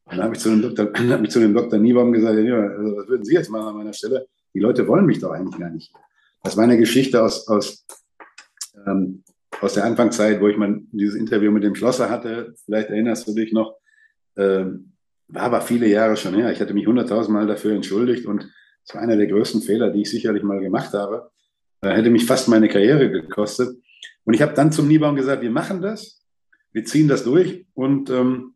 [0.06, 0.92] Und dann habe ich zu dem Dr.
[1.10, 1.80] Hab ich zu dem Dr.
[1.80, 4.28] Niebaum gesagt, ja, also was würden Sie jetzt machen an meiner Stelle?
[4.54, 5.94] Die Leute wollen mich doch eigentlich gar nicht.
[6.44, 7.86] Das war eine Geschichte aus, aus,
[8.86, 9.24] ähm,
[9.62, 12.54] aus der Anfangszeit, wo ich mal dieses Interview mit dem Schlosser hatte.
[12.66, 13.78] Vielleicht erinnerst du dich noch.
[14.36, 14.94] Ähm,
[15.28, 16.52] war aber viele Jahre schon her.
[16.52, 18.50] Ich hatte mich hunderttausendmal dafür entschuldigt und
[18.86, 21.32] es war einer der größten Fehler, die ich sicherlich mal gemacht habe.
[21.82, 23.78] Äh, hätte mich fast meine Karriere gekostet.
[24.26, 26.22] Und ich habe dann zum Niebaum gesagt, wir machen das,
[26.72, 27.66] wir ziehen das durch.
[27.74, 28.56] Und ähm,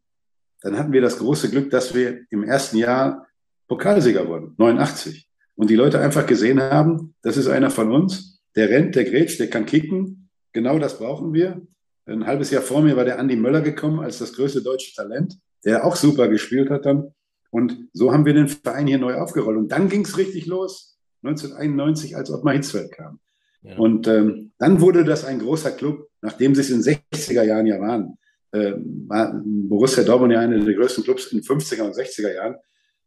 [0.61, 3.27] dann hatten wir das große Glück, dass wir im ersten Jahr
[3.67, 5.26] Pokalsieger wurden, 89.
[5.57, 9.39] Und die Leute einfach gesehen haben, das ist einer von uns, der rennt, der grätscht,
[9.39, 10.29] der kann kicken.
[10.53, 11.61] Genau das brauchen wir.
[12.05, 15.37] Ein halbes Jahr vor mir war der Andi Möller gekommen als das größte deutsche Talent,
[15.65, 17.13] der auch super gespielt hat dann.
[17.49, 19.57] Und so haben wir den Verein hier neu aufgerollt.
[19.57, 23.19] Und dann ging es richtig los, 1991, als Ottmar Hitzfeld kam.
[23.63, 23.77] Ja.
[23.77, 27.65] Und ähm, dann wurde das ein großer Club, nachdem sie es in den 60er Jahren
[27.65, 28.17] ja waren.
[28.51, 28.73] Äh,
[29.07, 32.55] war Borussia Dortmund ja einer der größten Clubs in den 50er und 60er Jahren.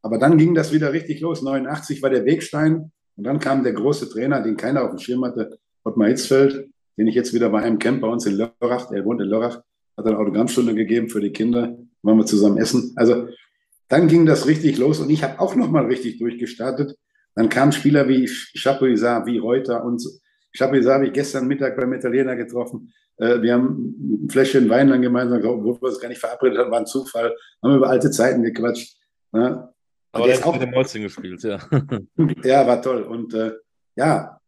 [0.02, 1.42] Aber dann ging das wieder richtig los.
[1.42, 5.24] 89 war der Wegstein und dann kam der große Trainer, den keiner auf dem Schirm
[5.24, 9.04] hatte, Ottmar Hitzfeld, den ich jetzt wieder bei einem Camp bei uns in Lörrach, er
[9.04, 9.62] wohnt in Lörrach,
[9.96, 12.92] hat eine Autogrammstunde gegeben für die Kinder, waren wir zusammen essen.
[12.96, 13.28] Also
[13.88, 16.96] dann ging das richtig los und ich habe auch nochmal richtig durchgestartet.
[17.34, 20.02] Dann kamen Spieler wie Chapuisat, wie Reuter und.
[20.56, 22.92] Chapuisat habe ich gestern Mittag beim Italiener getroffen.
[23.16, 26.70] Äh, wir haben ein Fläschchen Wein dann gemeinsam, obwohl wir es gar nicht verabredet haben,
[26.70, 27.34] war ein Zufall.
[27.62, 28.96] Haben über alte Zeiten gequatscht.
[30.12, 31.58] Aber der ist auch mit dem Mäuschen gespielt, ja.
[32.42, 33.02] ja, war toll.
[33.02, 33.52] Und äh,
[33.96, 34.40] ja,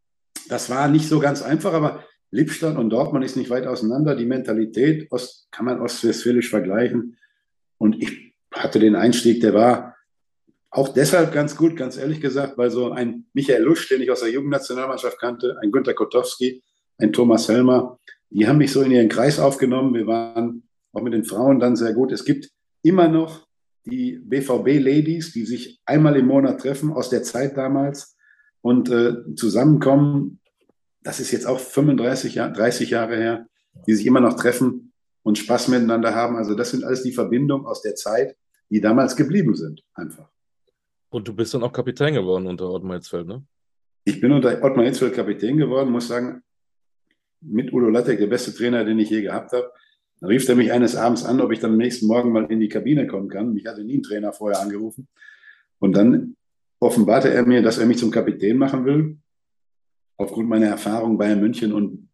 [0.49, 4.17] das war nicht so ganz einfach, aber Lippstadt und Dortmund ist nicht weit auseinander.
[4.17, 7.17] Die Mentalität Ost, kann man ostwestfälisch vergleichen.
[7.79, 9.97] Und ich hatte den Einstieg, der war
[10.71, 14.21] auch deshalb ganz gut, ganz ehrlich gesagt, weil so ein Michael Lusch, den ich aus
[14.21, 16.63] der Jugendnationalmannschaft kannte, ein Günter Kotowski,
[16.99, 17.99] ein Thomas Helmer,
[18.31, 19.95] die haben mich so in ihren Kreis aufgenommen.
[19.95, 22.13] Wir waren auch mit den Frauen dann sehr gut.
[22.13, 22.51] Es gibt
[22.83, 23.47] immer noch
[23.85, 28.17] die BVB-Ladies, die sich einmal im Monat treffen aus der Zeit damals
[28.61, 30.41] und äh, zusammenkommen.
[31.03, 33.47] Das ist jetzt auch 35, Jahr, 30 Jahre her,
[33.87, 36.37] die sich immer noch treffen und Spaß miteinander haben.
[36.37, 38.37] Also das sind alles die Verbindungen aus der Zeit,
[38.71, 40.29] die damals geblieben sind, einfach.
[41.11, 43.45] Und du bist dann auch Kapitän geworden unter Ottmar Hitzfeld, ne?
[44.05, 46.43] Ich bin unter Ottmar Hitzfeld Kapitän geworden, muss sagen,
[47.41, 49.71] mit Udo Lattek der beste Trainer, den ich je gehabt habe.
[50.23, 52.61] Dann rief er mich eines Abends an, ob ich dann am nächsten Morgen mal in
[52.61, 53.55] die Kabine kommen kann.
[53.55, 55.09] Mich hatte nie ein Trainer vorher angerufen.
[55.81, 56.37] Und dann
[56.79, 59.19] offenbarte er mir, dass er mich zum Kapitän machen will,
[60.17, 61.73] aufgrund meiner Erfahrung bei München.
[61.73, 62.09] Und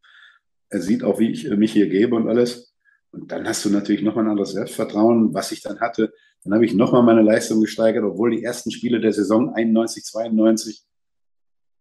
[0.70, 2.74] er sieht auch, wie ich mich hier gebe und alles.
[3.10, 6.14] Und dann hast du natürlich nochmal ein anderes Selbstvertrauen, was ich dann hatte.
[6.44, 10.82] Dann habe ich nochmal meine Leistung gesteigert, obwohl die ersten Spiele der Saison 91, 92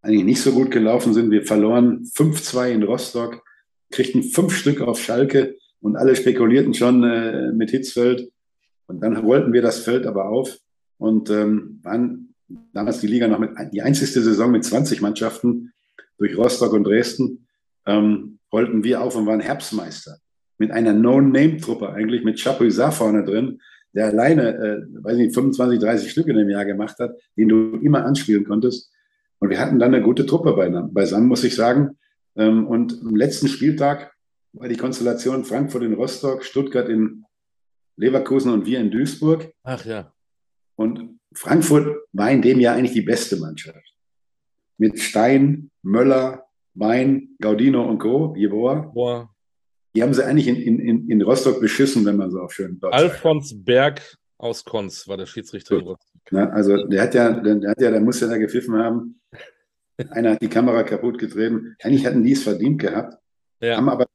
[0.01, 1.31] eigentlich nicht so gut gelaufen sind.
[1.31, 3.45] Wir verloren 5-2 in Rostock,
[3.91, 8.31] kriegten fünf Stück auf Schalke und alle spekulierten schon äh, mit Hitzfeld.
[8.87, 10.57] Und dann rollten wir das Feld aber auf
[10.97, 12.33] und ähm, waren
[12.73, 15.73] damals die Liga noch mit die einzigste Saison mit 20 Mannschaften
[16.17, 17.47] durch Rostock und Dresden.
[17.85, 20.17] Ähm, rollten wir auf und waren Herbstmeister
[20.57, 23.59] mit einer No-Name-Truppe eigentlich mit Chapuisat vorne drin,
[23.93, 27.77] der alleine, äh, weiß nicht, 25, 30 Stück in dem Jahr gemacht hat, den du
[27.77, 28.91] immer anspielen konntest.
[29.39, 30.53] Und wir hatten dann eine gute Truppe
[30.91, 31.97] beisammen, muss ich sagen.
[32.35, 34.13] Ähm, und am letzten Spieltag
[34.53, 37.25] war die Konstellation Frankfurt in Rostock, Stuttgart in
[37.97, 39.51] Leverkusen und wir in Duisburg.
[39.63, 40.13] Ach ja.
[40.75, 43.83] Und Frankfurt war in dem Jahr eigentlich die beste Mannschaft.
[44.77, 46.45] Mit Stein, Möller,
[46.75, 48.91] Wein, Gaudino und Co., Jeboa.
[48.93, 49.29] Boah.
[49.95, 52.93] Die haben sie eigentlich in, in, in Rostock beschissen, wenn man so auf schön Deutsch
[52.93, 53.65] Alfons sagt.
[53.65, 56.21] Berg aus Konz war der Schiedsrichter in Rostock.
[56.29, 59.19] Na, also der hat ja, der hat ja, der muss ja da gepfiffen haben.
[60.11, 61.75] Einer hat die Kamera kaputt getreten.
[61.81, 63.17] Eigentlich hatten die es verdient gehabt,
[63.59, 63.77] ja.
[63.77, 64.05] haben aber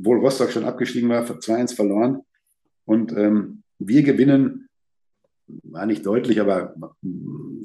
[0.00, 2.22] obwohl Rostock schon abgestiegen war, 2-1 verloren.
[2.84, 4.68] Und ähm, wir gewinnen,
[5.46, 6.74] war nicht deutlich, aber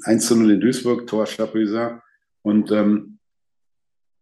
[0.02, 2.00] 1 0 in Duisburg, Tor Chapuisat.
[2.42, 3.18] Und ähm,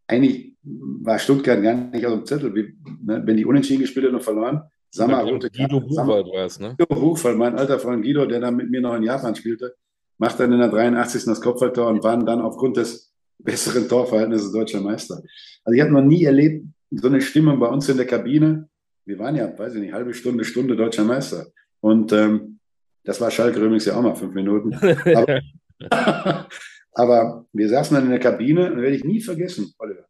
[0.06, 2.54] eigentlich war Stuttgart gar nicht auf dem Zettel.
[2.54, 6.60] Wie, ne, wenn die unentschieden gespielt haben und verloren, Sammer rote Guido Buchwald war es,
[6.60, 6.76] ne?
[6.78, 9.74] Guido Buchwald, mein alter Freund Guido, der dann mit mir noch in Japan spielte,
[10.18, 11.24] macht dann in der 83.
[11.24, 15.20] das Kopfballtor und waren dann aufgrund des besseren Torverhältnisses deutscher Meister.
[15.64, 16.64] Also ich habe noch nie erlebt,
[16.98, 18.68] so eine Stimmung bei uns in der Kabine.
[19.04, 21.46] Wir waren ja, weiß ich nicht, halbe Stunde, Stunde deutscher Meister.
[21.80, 22.58] Und ähm,
[23.04, 24.74] das war Schalke übrigens ja auch mal fünf Minuten.
[24.74, 25.40] Aber,
[26.92, 30.06] aber wir saßen dann in der Kabine und werde ich nie vergessen, Oliver.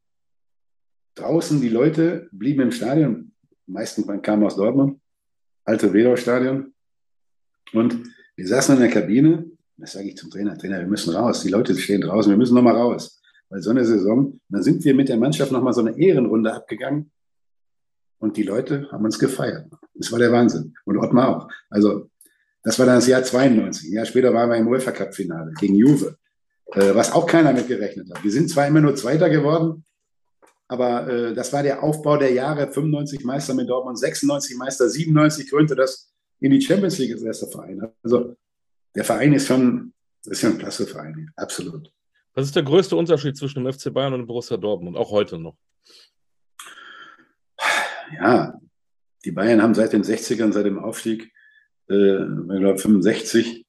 [1.16, 3.32] Draußen die Leute blieben im Stadion,
[3.66, 5.01] die meisten kamen aus Dortmund,
[5.64, 6.72] alte Wedau-Stadion.
[7.72, 8.03] Und
[8.37, 11.51] wir saßen in der Kabine, das sage ich zum Trainer, Trainer, wir müssen raus, die
[11.51, 13.14] Leute stehen draußen, wir müssen nochmal raus
[13.49, 17.11] weil so eine Saison, dann sind wir mit der Mannschaft nochmal so eine Ehrenrunde abgegangen
[18.18, 19.70] und die Leute haben uns gefeiert.
[19.95, 20.74] Das war der Wahnsinn.
[20.84, 21.49] Und Ottmar auch.
[21.70, 22.11] Also,
[22.62, 23.90] das war dann das Jahr 92.
[23.90, 26.16] Ein Jahr später waren wir im UEFA Cup Finale gegen Juve,
[26.72, 28.24] äh, was auch keiner mit gerechnet hat.
[28.24, 29.84] Wir sind zwar immer nur Zweiter geworden,
[30.68, 32.72] aber äh, das war der Aufbau der Jahre.
[32.72, 37.49] 95 Meister mit Dortmund, 96 Meister, 97 krönte das in die Champions League als erster
[37.49, 37.82] Verein.
[38.03, 38.36] Also,
[38.95, 39.92] der Verein ist schon,
[40.24, 41.92] ist schon ein klasse Verein, absolut.
[42.35, 45.39] Was ist der größte Unterschied zwischen dem FC Bayern und dem Borussia Dortmund, auch heute
[45.39, 45.57] noch?
[48.20, 48.61] Ja,
[49.24, 51.32] die Bayern haben seit den 60ern, seit dem Aufstieg,
[51.89, 53.64] äh, ich glaube 65,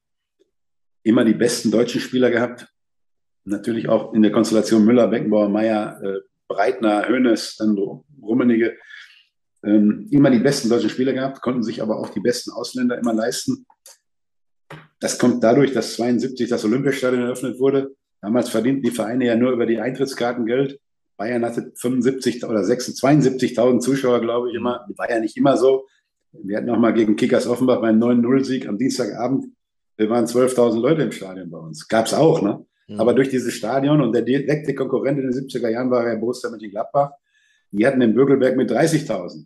[1.04, 2.68] immer die besten deutschen Spieler gehabt.
[3.48, 7.78] natürlich auch in der Konstellation Müller, Beckenbauer, Meier, äh, Breitner, Hönes, dann
[8.20, 8.76] Rummenige,
[9.64, 13.14] ähm, immer die besten deutschen Spieler gehabt, konnten sich aber auch die besten Ausländer immer
[13.14, 13.68] leisten.
[15.00, 17.96] Das kommt dadurch, dass 72 das Olympiastadion eröffnet wurde.
[18.26, 20.80] Damals verdienten die Vereine ja nur über die Eintrittskarten Geld.
[21.16, 24.84] Bayern hatte 75 oder 72.000 Zuschauer, glaube ich, immer.
[24.98, 25.86] War ja nicht immer so.
[26.32, 29.46] Wir hatten auch mal gegen Kickers Offenbach beim 9-0-Sieg am Dienstagabend.
[29.96, 31.88] Wir waren 12.000 Leute im Stadion bei uns.
[31.88, 32.66] Gab es auch, ne?
[32.88, 33.00] Mhm.
[33.00, 36.50] Aber durch dieses Stadion und der direkte Konkurrent in den 70er Jahren war ja Borussia
[36.50, 37.12] Mönchengladbach.
[37.70, 39.46] Die hatten den Bürgelberg mit 30.000.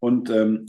[0.00, 0.66] Und ähm,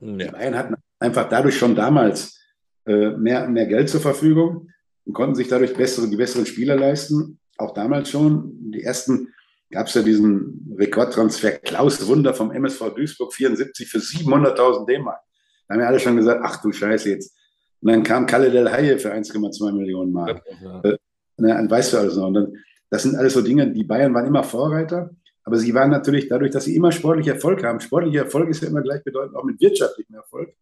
[0.00, 0.16] ja.
[0.16, 2.40] die Bayern hatten einfach dadurch schon damals
[2.86, 4.70] äh, mehr, mehr Geld zur Verfügung
[5.08, 7.40] und konnten sich dadurch bessere, die besseren Spieler leisten.
[7.56, 8.70] Auch damals schon.
[8.70, 9.32] Die ersten
[9.70, 15.20] gab es ja diesen Rekordtransfer Klaus Wunder vom MSV Duisburg 74 für 700.000 D-Mark.
[15.66, 17.34] Da haben ja alle schon gesagt, ach du Scheiße, jetzt
[17.80, 20.42] und dann kam Kalle Del Haye für 1,2 Millionen Mark.
[20.62, 20.80] Ja.
[20.82, 20.96] Äh,
[21.36, 22.26] ne, weißt du alles noch.
[22.26, 22.52] Und dann,
[22.90, 25.10] das sind alles so Dinge, die Bayern waren immer Vorreiter,
[25.44, 27.80] aber sie waren natürlich dadurch, dass sie immer sportlichen Erfolg haben.
[27.80, 30.54] Sportlicher Erfolg ist ja immer gleichbedeutend auch mit wirtschaftlichem Erfolg.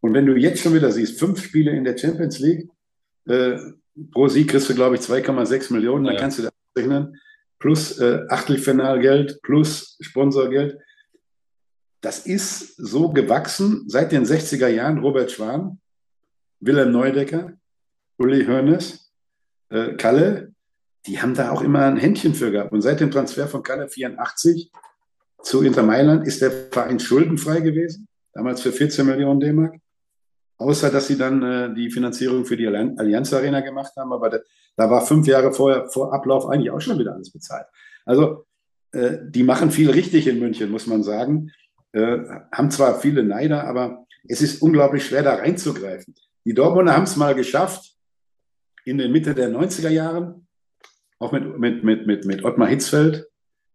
[0.00, 2.68] Und wenn du jetzt schon wieder siehst, fünf Spiele in der Champions League,
[3.30, 3.58] äh,
[4.12, 6.20] pro Sieg kriegst du, glaube ich, 2,6 Millionen, dann ja.
[6.20, 7.18] kannst du das rechnen,
[7.58, 10.78] plus äh, Achtelfinalgeld, plus Sponsorgeld.
[12.00, 14.98] Das ist so gewachsen seit den 60er Jahren.
[14.98, 15.80] Robert Schwan,
[16.60, 17.52] Wilhelm Neudecker,
[18.16, 19.12] Uli Hoeneß,
[19.68, 20.52] äh, Kalle,
[21.06, 22.72] die haben da auch immer ein Händchen für gehabt.
[22.72, 24.70] Und seit dem Transfer von Kalle 84
[25.42, 29.76] zu Inter Mailand ist der Verein schuldenfrei gewesen, damals für 14 Millionen D-Mark.
[30.60, 34.12] Außer, dass sie dann äh, die Finanzierung für die Allianz Arena gemacht haben.
[34.12, 34.40] Aber da,
[34.76, 37.64] da war fünf Jahre vorher, vor Ablauf eigentlich auch schon wieder alles bezahlt.
[38.04, 38.44] Also,
[38.92, 41.50] äh, die machen viel richtig in München, muss man sagen.
[41.92, 42.18] Äh,
[42.52, 46.14] haben zwar viele Neider, aber es ist unglaublich schwer, da reinzugreifen.
[46.44, 47.94] Die Dortmunder haben es mal geschafft,
[48.84, 50.46] in der Mitte der 90er Jahren,
[51.18, 53.26] auch mit, mit, mit, mit, mit Ottmar Hitzfeld.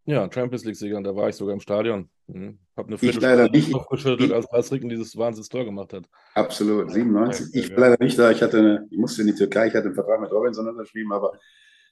[0.04, 2.10] Ja, Champions League-Sieger, da war ich sogar im Stadion.
[2.28, 2.60] Mhm.
[2.76, 6.04] Habe eine ich leider nicht aufgeschüttelt, als Lars Ricken dieses Wahnsinns-Tor gemacht hat.
[6.34, 7.54] Absolut, 97.
[7.54, 8.30] Ja, ich war leider nicht da.
[8.30, 11.12] Ich, hatte eine, ich musste in die Türkei, ich hatte einen Vertrag mit Robinson unterschrieben,
[11.12, 11.32] aber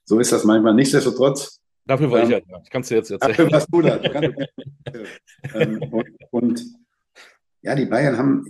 [0.04, 0.74] so ist das manchmal.
[0.74, 1.60] Nichtsdestotrotz.
[1.86, 2.60] Dafür war ähm, ich ja da.
[2.62, 3.30] Ich kann es dir jetzt erzählen.
[3.30, 4.00] Dafür warst du da.
[5.54, 6.64] ähm, und, und
[7.62, 8.44] ja, die Bayern haben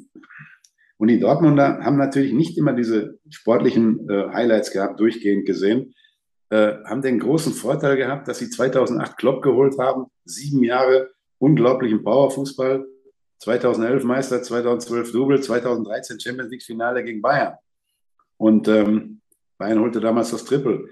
[0.96, 5.94] und die Dortmunder haben natürlich nicht immer diese sportlichen äh, Highlights gehabt, durchgehend gesehen,
[6.50, 11.13] äh, haben den großen Vorteil gehabt, dass sie 2008 Klopp geholt haben, sieben Jahre
[11.44, 12.86] unglaublichen Powerfußball,
[13.40, 17.54] 2011 Meister, 2012 Double, 2013 Champions League Finale gegen Bayern.
[18.38, 19.20] Und ähm,
[19.58, 20.88] Bayern holte damals das Triple.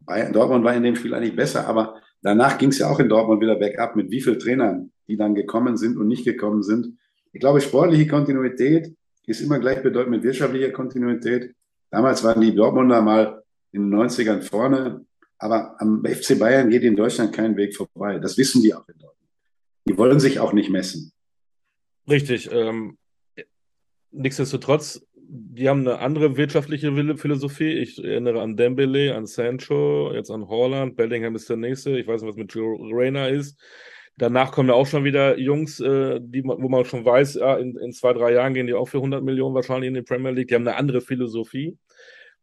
[0.00, 3.08] Bayern, Dortmund war in dem Spiel eigentlich besser, aber danach ging es ja auch in
[3.08, 6.98] Dortmund wieder bergab mit wie vielen Trainern, die dann gekommen sind und nicht gekommen sind.
[7.32, 8.94] Ich glaube, sportliche Kontinuität
[9.26, 11.54] ist immer gleichbedeutend mit wirtschaftlicher Kontinuität.
[11.90, 15.06] Damals waren die Dortmunder mal in den 90ern vorne,
[15.38, 18.18] aber am FC Bayern geht in Deutschland kein Weg vorbei.
[18.18, 19.19] Das wissen die auch in Dortmund.
[19.88, 21.12] Die wollen sich auch nicht messen.
[22.08, 22.50] Richtig.
[22.52, 22.98] Ähm,
[24.10, 27.72] nichtsdestotrotz, die haben eine andere wirtschaftliche Philosophie.
[27.72, 30.96] Ich erinnere an Dembele, an Sancho, jetzt an Holland.
[30.96, 31.98] Bellingham ist der nächste.
[31.98, 33.60] Ich weiß nicht, was mit Joe Rayner ist.
[34.16, 37.76] Danach kommen ja auch schon wieder Jungs, äh, die, wo man schon weiß, ja, in,
[37.78, 40.48] in, zwei, drei Jahren gehen die auch für 100 Millionen wahrscheinlich in die Premier League.
[40.48, 41.78] Die haben eine andere Philosophie.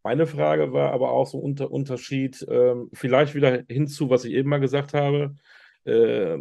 [0.02, 4.34] Meine Frage war aber auch so ein Unter Unterschied, äh, vielleicht wieder hinzu, was ich
[4.34, 5.36] eben mal gesagt habe.
[5.84, 6.38] Äh,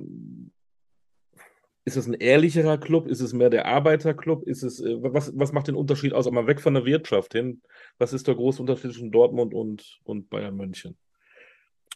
[1.86, 3.06] ist es ein ehrlicherer Club?
[3.06, 4.42] Ist es mehr der Arbeiterclub?
[4.42, 6.26] Ist es, äh, was, was macht den Unterschied aus?
[6.26, 7.62] Aber weg von der Wirtschaft hin.
[7.96, 10.96] Was ist der große Unterschied zwischen Dortmund und, und Bayern München?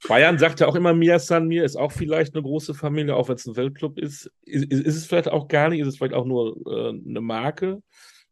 [0.07, 3.29] Bayern sagt ja auch immer, Mia San Mir ist auch vielleicht eine große Familie, auch
[3.29, 4.31] wenn es ein Weltclub ist.
[4.43, 4.73] ist.
[4.73, 5.81] Ist, es vielleicht auch gar nicht?
[5.81, 7.83] Ist es vielleicht auch nur äh, eine Marke?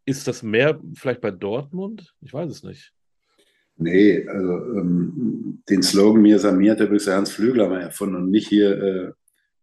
[0.07, 2.15] Ist das mehr vielleicht bei Dortmund?
[2.21, 2.93] Ich weiß es nicht.
[3.77, 8.31] Nee, also ähm, den Slogan Mir San Mir hat übrigens Hans Flügler mal erfunden und
[8.31, 9.13] nicht hier äh,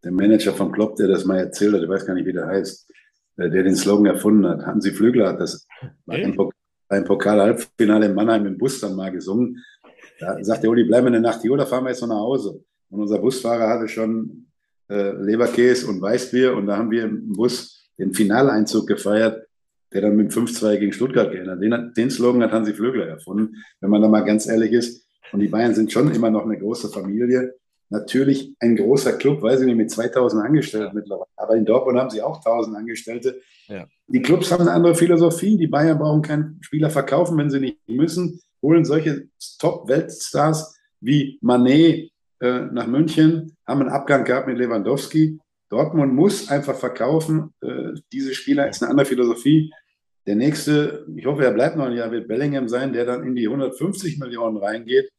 [0.06, 1.82] der Manager vom Club, der das mal erzählt hat.
[1.84, 2.90] Ich weiß gar nicht, wie der heißt,
[3.38, 4.66] äh, der den Slogan erfunden hat.
[4.66, 5.68] Hansi Flügler hat das
[6.08, 6.24] hey.
[6.24, 6.54] beim, Pok
[6.88, 9.62] Pokal-Halbfinale in Mannheim im Bus dann mal gesungen
[10.20, 12.20] da sagt der Uli, bleiben wir eine Nacht hier oder fahren wir jetzt noch nach
[12.20, 12.64] Hause?
[12.90, 14.48] Und unser Busfahrer hatte schon
[14.90, 19.48] äh, Leberkäse und Weißbier und da haben wir im Bus den Finaleinzug gefeiert,
[19.94, 21.62] der dann mit 5-2 gegen Stuttgart geändert.
[21.62, 25.06] Den, den Slogan hat Hansi Flögler erfunden, wenn man da mal ganz ehrlich ist.
[25.32, 27.56] Und die Bayern sind schon immer noch eine große Familie.
[28.00, 31.30] Natürlich ein großer Club, weiß ich nicht, mit 2000 Angestellten mittlerweile.
[31.36, 33.42] Aber in Dortmund haben sie auch 1000 Angestellte.
[33.68, 33.86] Ja.
[34.08, 35.58] Die Clubs haben eine andere Philosophie.
[35.58, 39.28] Die Bayern brauchen keinen Spieler verkaufen, wenn sie nicht müssen holen solche
[39.60, 45.40] Top-Weltstars wie Manet äh, nach München, haben einen Abgang gehabt mit Lewandowski.
[45.70, 47.54] Dortmund muss einfach verkaufen.
[47.62, 49.72] Äh, diese Spieler ist eine andere Philosophie.
[50.26, 53.36] Der nächste, ich hoffe, er bleibt noch ein Jahr, wird Bellingham sein, der dann in
[53.36, 55.10] die 150 Millionen reingeht.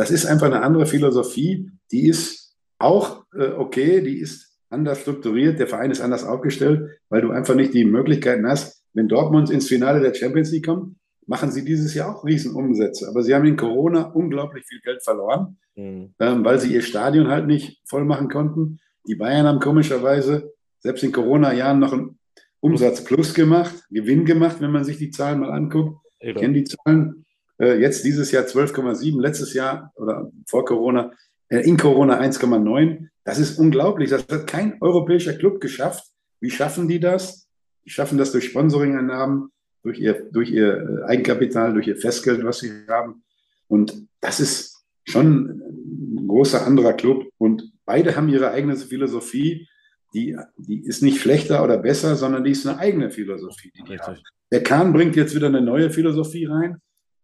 [0.00, 5.58] Das ist einfach eine andere Philosophie, die ist auch äh, okay, die ist anders strukturiert,
[5.58, 9.68] der Verein ist anders aufgestellt, weil du einfach nicht die Möglichkeiten hast, wenn Dortmund ins
[9.68, 10.96] Finale der Champions League kommt,
[11.26, 13.08] machen sie dieses Jahr auch Riesenumsätze.
[13.08, 16.14] Aber sie haben in Corona unglaublich viel Geld verloren, mhm.
[16.18, 18.78] ähm, weil sie ihr Stadion halt nicht voll machen konnten.
[19.06, 22.18] Die Bayern haben komischerweise selbst in Corona-Jahren noch einen
[22.60, 25.98] Umsatz plus gemacht, Gewinn gemacht, wenn man sich die Zahlen mal anguckt.
[26.20, 27.26] Ich kenne die Zahlen.
[27.60, 31.12] Äh, jetzt dieses Jahr 12,7, letztes Jahr oder vor Corona,
[31.48, 33.08] äh, in Corona 1,9.
[33.24, 34.10] Das ist unglaublich.
[34.10, 36.04] Das hat kein europäischer Club geschafft.
[36.40, 37.48] Wie schaffen die das?
[37.84, 39.50] Die schaffen das durch Sponsoring-Einnahmen,
[39.82, 43.22] durch ihr, durch ihr äh, Eigenkapital, durch ihr Festgeld, was sie haben.
[43.68, 45.62] Und das ist schon
[46.16, 47.28] ein großer anderer Club.
[47.36, 49.68] Und beide haben ihre eigene Philosophie.
[50.14, 53.98] Die, die ist nicht schlechter oder besser, sondern die ist eine eigene Philosophie, die die
[53.98, 54.18] haben.
[54.50, 56.80] Der Kahn bringt jetzt wieder eine neue Philosophie rein.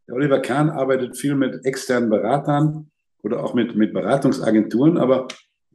[0.09, 2.91] Der Oliver Kahn arbeitet viel mit externen Beratern
[3.23, 5.27] oder auch mit, mit Beratungsagenturen, aber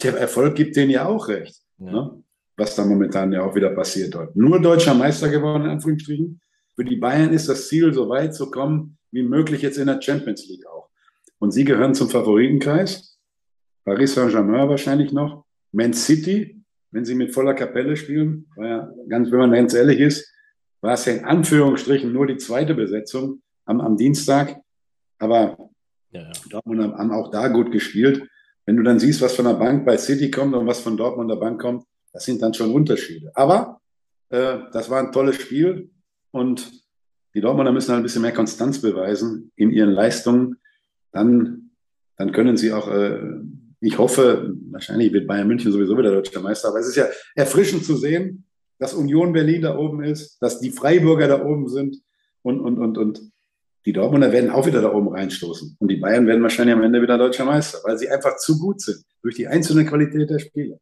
[0.02, 1.62] der Erfolg gibt denen ja auch recht.
[1.80, 1.92] Ja.
[1.92, 2.24] Ne?
[2.58, 4.36] Was da momentan ja auch wieder passiert dort.
[4.36, 6.40] Nur deutscher Meister geworden, in Anführungsstrichen.
[6.76, 10.02] Für die Bayern ist das Ziel, so weit zu kommen wie möglich jetzt in der
[10.02, 10.90] Champions League auch.
[11.40, 13.18] Und sie gehören zum Favoritenkreis.
[13.84, 15.46] Paris Saint-Germain wahrscheinlich noch.
[15.72, 20.00] Man City, wenn sie mit voller Kapelle spielen, war ja ganz, wenn man ganz ehrlich
[20.00, 20.32] ist,
[20.82, 24.60] war es ja in Anführungsstrichen nur die zweite Besetzung am, am Dienstag.
[25.20, 25.70] Aber
[26.12, 26.32] ja, ja.
[26.50, 28.28] Dortmund haben auch da gut gespielt.
[28.66, 31.32] Wenn du dann siehst, was von der Bank bei City kommt und was von Dortmund
[31.32, 33.32] der Bank kommt, das sind dann schon Unterschiede.
[33.34, 33.82] Aber
[34.30, 35.90] äh, das war ein tolles Spiel
[36.32, 36.72] und
[37.34, 40.58] die Dortmunder müssen halt ein bisschen mehr Konstanz beweisen in ihren Leistungen.
[41.12, 41.72] Dann,
[42.18, 43.20] dann können sie auch, äh,
[43.80, 47.86] ich hoffe, wahrscheinlich wird Bayern München sowieso wieder deutscher Meister, aber es ist ja erfrischend
[47.86, 48.46] zu sehen,
[48.80, 51.98] dass Union Berlin da oben ist, dass die Freiburger da oben sind
[52.42, 53.31] und, und, und, und
[53.86, 55.78] die Dortmunder werden auch wieder da oben reinstoßen.
[55.80, 58.82] Und die Bayern werden wahrscheinlich am Ende wieder deutscher Meister, weil sie einfach zu gut
[58.82, 60.78] sind durch die einzelne Qualität der Spieler.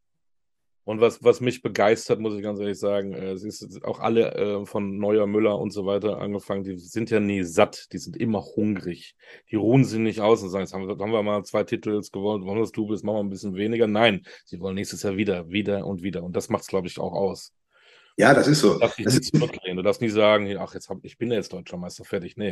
[0.89, 4.33] Und was, was mich begeistert, muss ich ganz ehrlich sagen, äh, es ist auch alle
[4.33, 8.17] äh, von Neuer, Müller und so weiter angefangen, die sind ja nie satt, die sind
[8.17, 9.15] immer hungrig.
[9.51, 12.01] Die ruhen sich nicht aus und sagen, jetzt haben wir, haben wir mal zwei Titel
[12.11, 13.85] gewonnen, wollen das Double, jetzt machen wir ein bisschen weniger.
[13.85, 16.23] Nein, sie wollen nächstes Jahr wieder, wieder und wieder.
[16.23, 17.53] Und das macht es, glaube ich, auch aus.
[18.17, 18.73] Ja, das ist so.
[18.73, 19.77] Du darfst nicht das zurücklehnen.
[19.77, 22.35] Du darfst nie sagen, ach, jetzt hab, ich bin ja jetzt Deutscher Meister, fertig.
[22.37, 22.51] Nee.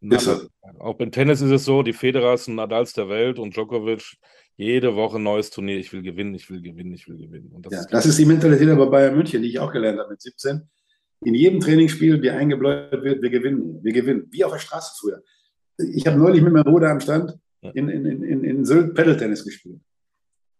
[0.00, 0.48] So.
[0.78, 4.16] Auch beim Tennis ist es so, die Federer sind Nadals der Welt und Djokovic
[4.56, 5.78] jede Woche ein neues Turnier.
[5.78, 7.50] Ich will gewinnen, ich will gewinnen, ich will gewinnen.
[7.60, 10.10] Das, ja, ist, das ist die Mentalität aber Bayern München, die ich auch gelernt habe
[10.10, 10.62] mit 17.
[11.24, 14.26] In jedem Trainingsspiel, der eingebläut wird, wir gewinnen, wir gewinnen.
[14.30, 15.22] Wie auf der Straße früher.
[15.94, 19.80] Ich habe neulich mit meinem Bruder am Stand in, in, in, in Sylt Pedal-Tennis gespielt.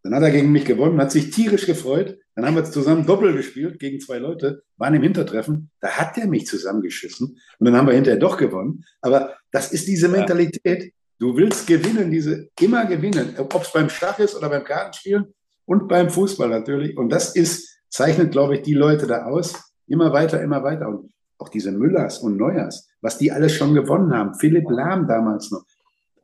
[0.02, 2.18] Dann hat er gegen mich gewonnen, hat sich tierisch gefreut.
[2.34, 5.70] Dann haben wir zusammen Doppel gespielt gegen zwei Leute, waren im Hintertreffen.
[5.80, 8.84] Da hat er mich zusammengeschissen und dann haben wir hinterher doch gewonnen.
[9.02, 10.94] Aber das ist diese Mentalität.
[11.18, 15.34] Du willst gewinnen, diese immer gewinnen, ob es beim Schach ist oder beim Kartenspielen
[15.66, 16.96] und beim Fußball natürlich.
[16.96, 19.74] Und das ist, zeichnet, glaube ich, die Leute da aus.
[19.86, 20.88] Immer weiter, immer weiter.
[20.88, 24.34] Und auch diese Müllers und Neuers, was die alles schon gewonnen haben.
[24.34, 25.64] Philipp Lahm damals noch.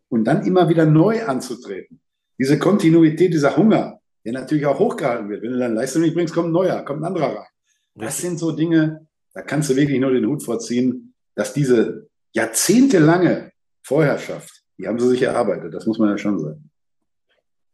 [0.09, 2.01] Und dann immer wieder neu anzutreten
[2.39, 5.43] diese Kontinuität, dieser Hunger, der natürlich auch hochgehalten wird.
[5.43, 7.47] Wenn du dann Leistung nicht bringst, kommt ein neuer, kommt ein anderer rein.
[7.95, 13.53] Das sind so Dinge, da kannst du wirklich nur den Hut vorziehen, dass diese jahrzehntelange
[13.83, 16.71] Vorherrschaft, die haben sie sich erarbeitet, das muss man ja schon sagen.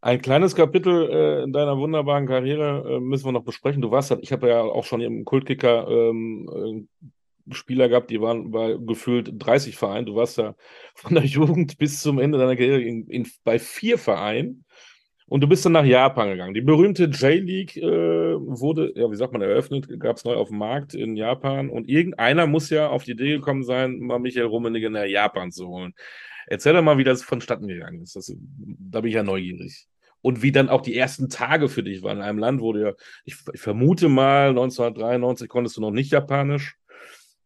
[0.01, 3.81] Ein kleines Kapitel äh, in deiner wunderbaren Karriere äh, müssen wir noch besprechen.
[3.81, 7.11] Du warst, ich habe ja auch schon im Kultkicker ähm, äh,
[7.51, 10.07] Spieler gehabt, die waren bei gefühlt 30 Vereinen.
[10.07, 10.55] Du warst ja
[10.95, 14.65] von der Jugend bis zum Ende deiner Karriere in, in, bei vier Vereinen.
[15.27, 16.53] Und du bist dann nach Japan gegangen.
[16.53, 20.59] Die berühmte J-League äh, wurde, ja, wie sagt man, eröffnet, gab es neu auf dem
[20.59, 21.71] Markt in Japan.
[21.71, 25.69] Und irgendeiner muss ja auf die Idee gekommen sein, mal Michael Rummenigge nach Japan zu
[25.69, 25.95] holen.
[26.47, 28.15] Erzähl doch mal, wie das vonstatten gegangen ist.
[28.15, 29.87] Das, da bin ich ja neugierig.
[30.21, 32.83] Und wie dann auch die ersten Tage für dich waren in einem Land, wo du
[32.83, 32.93] ja,
[33.25, 36.77] ich, ich vermute mal, 1993 konntest du noch nicht Japanisch.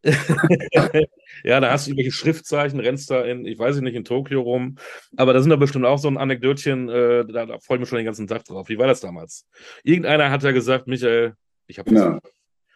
[1.44, 4.76] ja, da hast du irgendwelche Schriftzeichen, rennst da in, ich weiß nicht, in Tokio rum.
[5.16, 7.88] Aber da sind da bestimmt auch so ein Anekdötchen, äh, da, da freue ich mich
[7.88, 8.68] schon den ganzen Tag drauf.
[8.68, 9.46] Wie war das damals?
[9.82, 11.34] Irgendeiner hat ja gesagt, Michael,
[11.66, 11.90] ich habe.
[11.90, 12.18] Genau.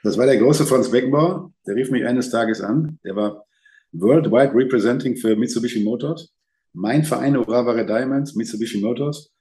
[0.02, 2.98] Das war der große Franz Beckenbauer, der rief mich eines Tages an.
[3.04, 3.44] Der war
[3.92, 6.32] Worldwide Representing für Mitsubishi Motors.
[6.72, 9.32] Mein Verein Uravare Diamonds, Mitsubishi Motors,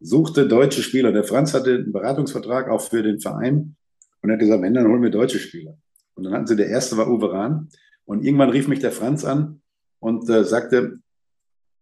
[0.00, 1.12] suchte deutsche Spieler.
[1.12, 3.76] Der Franz hatte einen Beratungsvertrag auch für den Verein
[4.22, 5.76] und hat gesagt, wenn, dann holen wir deutsche Spieler.
[6.18, 7.68] Und dann hatten sie, der erste war Uwe Rahn.
[8.04, 9.62] Und irgendwann rief mich der Franz an
[10.00, 10.98] und äh, sagte,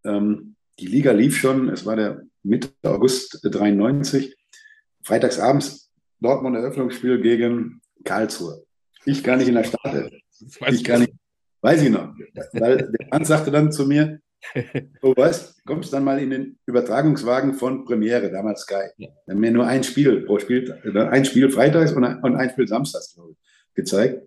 [0.05, 4.35] ähm, die Liga lief schon, es war der Mitte August 93,
[5.03, 8.63] freitagsabends Dortmund Eröffnungsspiel gegen Karlsruhe.
[9.05, 10.11] Ich gar nicht in der Stadt.
[10.69, 11.13] Ich gar nicht,
[11.61, 12.13] weiß ich noch.
[12.53, 14.19] Weil der Franz sagte dann zu mir,
[15.01, 18.89] oh was, kommst dann mal in den Übertragungswagen von Premiere, damals Sky.
[19.25, 22.51] Dann mir nur ein Spiel pro Spiel, äh, ein Spiel freitags und ein, und ein
[22.51, 23.46] Spiel samstags, glaube ich,
[23.77, 24.21] gezeigt.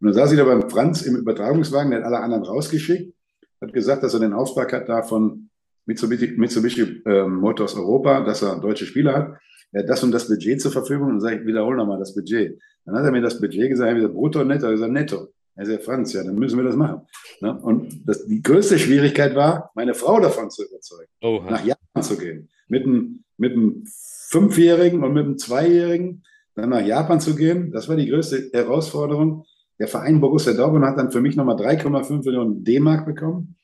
[0.00, 3.14] Und dann saß ich da beim Franz im Übertragungswagen, der hat alle anderen rausgeschickt,
[3.60, 5.48] hat gesagt, dass er den Auftrag hat da von
[5.86, 9.38] Mitsubishi, Mitsubishi äh, Motors Europa, dass er deutsche Spieler hat.
[9.72, 12.14] Er hat das und das Budget zur Verfügung und dann sage ich, wiederhole nochmal das
[12.14, 12.58] Budget.
[12.84, 14.92] Dann hat er mir das Budget gesagt, er hat gesagt, brutto, netto, er hat gesagt,
[14.92, 15.28] netto.
[15.56, 17.02] Er sagt, Franz, ja, dann müssen wir das machen.
[17.40, 17.56] Ne?
[17.60, 21.50] Und das, die größte Schwierigkeit war, meine Frau davon zu überzeugen, Oha.
[21.50, 22.48] nach Japan zu gehen.
[22.66, 23.84] Mit einem, mit einem
[24.28, 26.24] Fünfjährigen und mit einem Zweijährigen
[26.54, 27.70] dann nach Japan zu gehen.
[27.72, 29.44] Das war die größte Herausforderung.
[29.78, 33.56] Der Verein Borussia Dortmund hat dann für mich nochmal 3,5 Millionen D-Mark bekommen.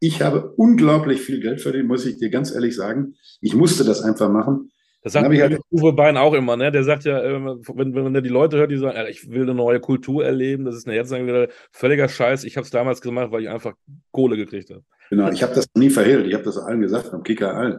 [0.00, 3.14] Ich habe unglaublich viel Geld verdient, muss ich dir ganz ehrlich sagen.
[3.40, 4.70] Ich musste das einfach machen.
[5.02, 6.72] Das sagt halt Uwe Bein auch immer, ne?
[6.72, 9.54] Der sagt ja, ähm, wenn, wenn er die Leute hört, die sagen, ich will eine
[9.54, 12.44] neue Kultur erleben, das ist eine jetzt wieder völliger Scheiß.
[12.44, 13.74] Ich habe es damals gemacht, weil ich einfach
[14.10, 14.82] Kohle gekriegt habe.
[15.10, 16.26] Genau, ich habe das nie verhehlt.
[16.26, 17.78] Ich habe das allen gesagt, am Kicker allen.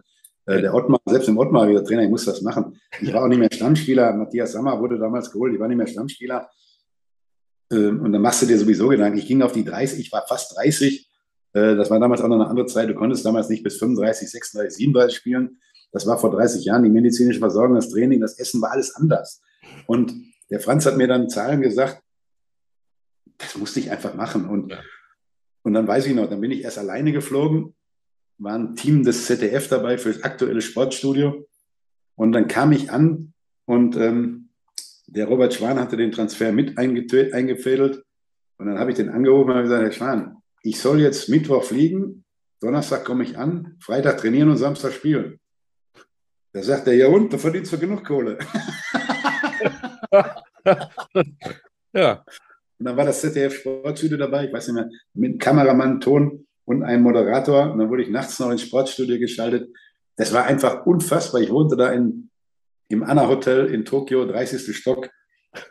[0.50, 2.80] Äh, der Ottmar, selbst im Ottmar wieder Trainer, ich muss das machen.
[3.00, 4.14] Ich war auch nicht mehr Stammspieler.
[4.14, 6.50] Matthias Sammer wurde damals geholt, ich war nicht mehr Stammspieler.
[7.72, 9.20] Ähm, und dann machst du dir sowieso Gedanken.
[9.20, 11.08] Ich ging auf die 30, ich war fast 30.
[11.54, 12.89] Äh, das war damals auch noch eine andere Zeit.
[12.89, 15.60] Du konntest damals nicht bis 35, 36, 37 spielen.
[15.91, 16.84] Das war vor 30 Jahren.
[16.84, 19.43] Die medizinische Versorgung, das Training, das Essen war alles anders.
[19.86, 20.16] Und
[20.50, 22.02] der Franz hat mir dann Zahlen gesagt,
[23.38, 24.50] das musste ich einfach machen.
[24.50, 24.80] Und, ja.
[25.62, 27.76] und dann weiß ich noch, dann bin ich erst alleine geflogen,
[28.40, 31.48] war ein Team des ZDF dabei für das aktuelle Sportstudio.
[32.16, 33.34] Und dann kam ich an
[33.66, 34.50] und ähm,
[35.08, 38.04] der Robert Schwan hatte den Transfer mit eingefädelt.
[38.58, 42.24] Und dann habe ich den angerufen und gesagt, Herr Schwan, ich soll jetzt Mittwoch fliegen,
[42.62, 45.40] Donnerstag komme ich an, Freitag trainieren und Samstag spielen.
[46.52, 48.40] Da sagt er, ja und, da verdienst du genug Kohle.
[51.94, 52.26] ja.
[52.80, 56.84] Und dann war das ZDF Sportstudio dabei, ich weiß nicht mehr, mit Kameramann, Ton und
[56.84, 57.72] einem Moderator.
[57.72, 59.70] Und dann wurde ich nachts noch ins Sportstudio geschaltet.
[60.15, 61.41] Das war einfach unfassbar.
[61.41, 62.30] Ich wohnte da in,
[62.89, 64.76] im Anna Hotel in Tokio, 30.
[64.76, 65.09] Stock,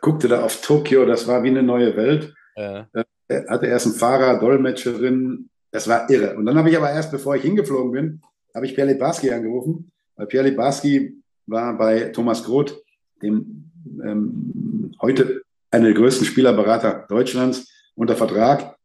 [0.01, 2.33] guckte da auf Tokio, das war wie eine neue Welt.
[2.55, 2.87] Ja.
[3.27, 6.35] Äh, hatte erst einen Fahrer, Dolmetscherin, das war irre.
[6.35, 8.21] Und dann habe ich aber erst, bevor ich hingeflogen bin,
[8.53, 11.15] habe ich Pierre Lebarski angerufen weil Pierre Libarski
[11.47, 12.83] war bei Thomas Groth,
[13.21, 13.71] dem
[14.03, 18.75] ähm, heute einer der größten Spielerberater Deutschlands, unter Vertrag.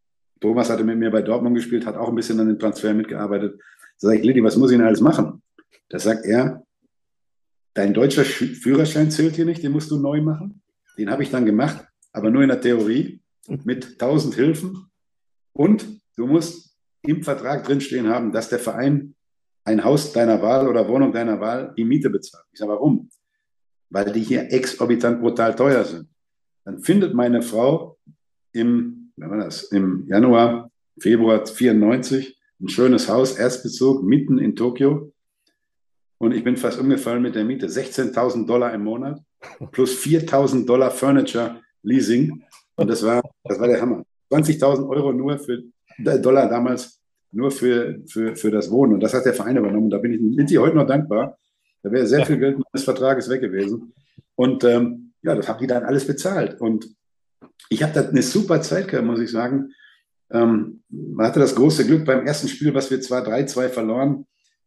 [0.41, 3.59] Thomas hatte mit mir bei Dortmund gespielt, hat auch ein bisschen an den Transfer mitgearbeitet.
[4.01, 5.43] Da sage ich, Lilly, was muss ich denn alles machen?
[5.89, 6.65] Da sagt er,
[7.75, 10.63] dein deutscher Führerschein zählt hier nicht, den musst du neu machen.
[10.99, 13.21] Den habe ich dann gemacht, aber nur in der Theorie
[13.65, 14.91] mit tausend Hilfen.
[15.53, 19.15] Und du musst im Vertrag drinstehen haben, dass der Verein
[19.65, 22.45] ein Haus deiner Wahl oder Wohnung deiner Wahl die Miete bezahlt.
[22.53, 23.09] Ich sage, warum?
[23.91, 26.09] Weil die hier exorbitant brutal teuer sind.
[26.65, 27.99] Dann findet meine Frau
[28.53, 35.13] im, wenn war das, im Januar, Februar 94 ein schönes Haus, Erstbezug, mitten in Tokio.
[36.19, 37.67] Und ich bin fast umgefallen mit der Miete.
[37.67, 39.21] 16.000 Dollar im Monat
[39.73, 42.43] plus 4.000 Dollar Furniture Leasing.
[42.77, 44.05] Und das war, das war der Hammer.
[44.31, 45.63] 20.000 Euro nur für
[45.99, 47.01] Dollar damals
[47.31, 48.95] nur für, für, für das Wohnen.
[48.95, 49.91] Und das hat der Verein übernommen.
[49.91, 51.37] Da bin ich Lindsay heute noch dankbar.
[51.83, 53.93] Da wäre sehr viel Geld meines Vertrages weg gewesen.
[54.37, 56.61] Und ähm, ja, das haben die dann alles bezahlt.
[56.61, 56.89] Und
[57.69, 59.73] ich habe da eine super Zeit gehabt, muss ich sagen.
[60.31, 64.27] Ähm, man hatte das große Glück beim ersten Spiel, was wir zwar 3-2 verloren,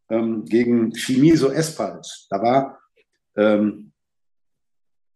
[0.09, 2.27] ähm, gegen Shimizu Espals.
[2.29, 2.79] Da war,
[3.35, 3.91] ähm,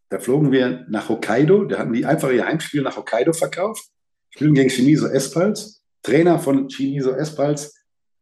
[0.09, 1.65] da flogen wir nach Hokkaido.
[1.65, 3.86] Da hatten die einfach ihr Heimspiel nach Hokkaido verkauft.
[4.30, 5.82] Spielen gegen Shimizu Espals.
[6.03, 7.72] Trainer von Shimizu S-Pulse,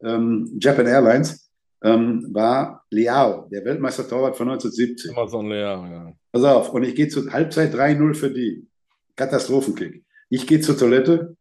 [0.04, 1.50] ähm, Japan Airlines,
[1.82, 5.12] ähm, war Liao, der Weltmeister-Torwart von 1970.
[5.12, 6.14] Amazon Liao, ja.
[6.32, 8.68] Pass auf, und ich gehe zur Halbzeit 3-0 für die.
[9.20, 10.06] Katastrophenkick.
[10.30, 11.36] Ich gehe zur Toilette,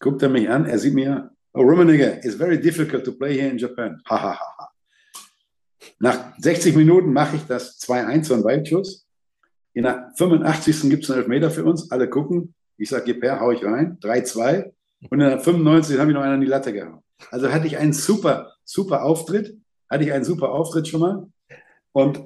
[0.00, 3.50] guckt er mich an, er sieht mir, oh, Rummenigge, it's very difficult to play here
[3.50, 4.00] in Japan.
[4.08, 4.70] Ha, ha, ha, ha.
[5.98, 9.06] Nach 60 Minuten mache ich das 2-1 so ein Weitschuss.
[9.74, 10.88] In der 85.
[10.88, 11.90] gibt es einen Elfmeter für uns.
[11.90, 12.54] Alle gucken.
[12.78, 13.98] Ich sage, gib her, hau ich rein.
[14.00, 14.72] 3-2.
[15.10, 17.02] Und in der 95 habe ich noch einen an die Latte gehauen.
[17.30, 19.58] Also hatte ich einen super, super Auftritt.
[19.90, 21.28] Hatte ich einen super Auftritt schon mal.
[21.92, 22.22] Und,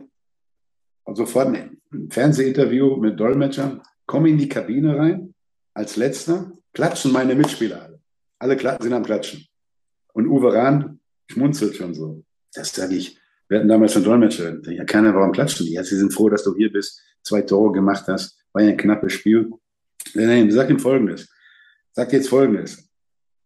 [1.05, 1.81] und sofort ein
[2.11, 3.83] Fernsehinterview mit Dolmetscher.
[4.13, 5.35] Komme in die Kabine rein.
[5.75, 8.01] Als letzter klatschen meine Mitspieler alle.
[8.39, 9.47] Alle sind am Klatschen.
[10.13, 11.01] Und Uwe Rahn
[11.31, 12.23] schmunzelt schon so.
[12.55, 13.19] Das sage ich.
[13.49, 14.61] Wir hatten damals schon Dolmetscher.
[14.71, 15.73] Ja, keiner, warum klatschen die?
[15.73, 18.39] Ja, sie sind froh, dass du hier bist, zwei Tore gemacht hast.
[18.53, 19.51] War ja ein knappes Spiel.
[20.15, 21.29] Nein, sag ihm Folgendes
[21.93, 22.89] sagt jetzt Folgendes.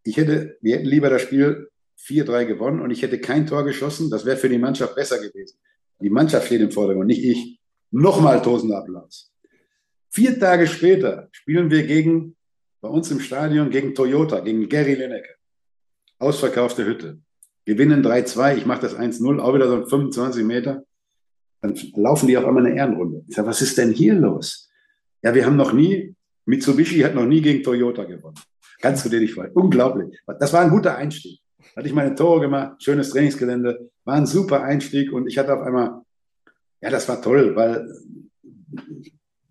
[0.05, 1.69] Ich hätte, wir hätten lieber das Spiel
[2.01, 4.11] 4-3 gewonnen und ich hätte kein Tor geschossen.
[4.11, 5.59] Das wäre für die Mannschaft besser gewesen.
[6.01, 7.61] Die Mannschaft steht im Vordergrund, nicht ich.
[7.91, 9.33] Nochmal tosender Applaus.
[10.17, 12.37] Vier Tage später spielen wir gegen,
[12.81, 15.35] bei uns im Stadion, gegen Toyota, gegen Gary Lineker.
[16.19, 17.19] Ausverkaufte Hütte.
[17.67, 20.85] gewinnen 3-2, ich mache das 1-0, auch wieder so 25 Meter.
[21.61, 23.27] Dann laufen die auf einmal eine Ehrenrunde.
[23.29, 24.71] Ich sage, was ist denn hier los?
[25.23, 26.15] Ja, wir haben noch nie,
[26.47, 28.39] Mitsubishi hat noch nie gegen Toyota gewonnen.
[28.81, 29.59] Kannst du dir nicht vorstellen.
[29.59, 30.19] Unglaublich.
[30.41, 31.41] Das war ein guter Einstieg.
[31.77, 35.61] Hatte ich meine Tore gemacht, schönes Trainingsgelände, war ein super Einstieg und ich hatte auf
[35.61, 36.01] einmal,
[36.81, 37.87] ja, das war toll, weil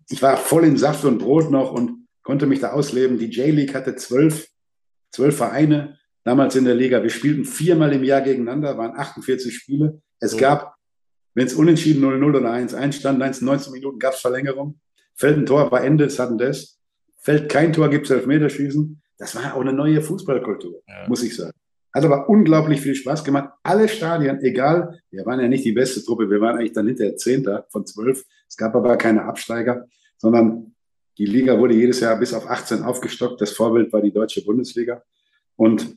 [0.08, 3.18] ich war voll in Saft und Brot noch und konnte mich da ausleben.
[3.18, 4.48] Die J-League hatte zwölf,
[5.10, 7.02] zwölf Vereine damals in der Liga.
[7.02, 10.00] Wir spielten viermal im Jahr gegeneinander, waren 48 Spiele.
[10.20, 10.38] Es oh.
[10.38, 10.74] gab,
[11.34, 14.80] wenn es unentschieden 0-0 oder 1-1 stand, 19 Minuten gab es Verlängerung.
[15.14, 16.76] Fällt ein Tor, war Ende, sudden death.
[17.18, 19.02] Fällt kein Tor, gibt es Elfmeterschießen.
[19.18, 21.08] Das war auch eine neue Fußballkultur, ja.
[21.08, 21.56] muss ich sagen.
[21.94, 23.50] Hat aber unglaublich viel Spaß gemacht.
[23.62, 27.16] Alle Stadien, egal, wir waren ja nicht die beste Truppe, wir waren eigentlich dann hinterher
[27.16, 28.22] Zehnter von zwölf.
[28.48, 29.86] Es gab aber keine Absteiger,
[30.16, 30.74] sondern
[31.18, 33.40] die Liga wurde jedes Jahr bis auf 18 aufgestockt.
[33.40, 35.02] Das Vorbild war die deutsche Bundesliga.
[35.56, 35.96] Und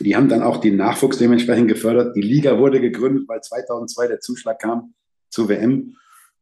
[0.00, 2.16] die haben dann auch den Nachwuchs dementsprechend gefördert.
[2.16, 4.94] Die Liga wurde gegründet, weil 2002 der Zuschlag kam
[5.30, 5.96] zur WM.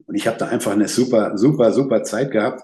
[0.07, 2.62] Und ich habe da einfach eine super, super, super Zeit gehabt,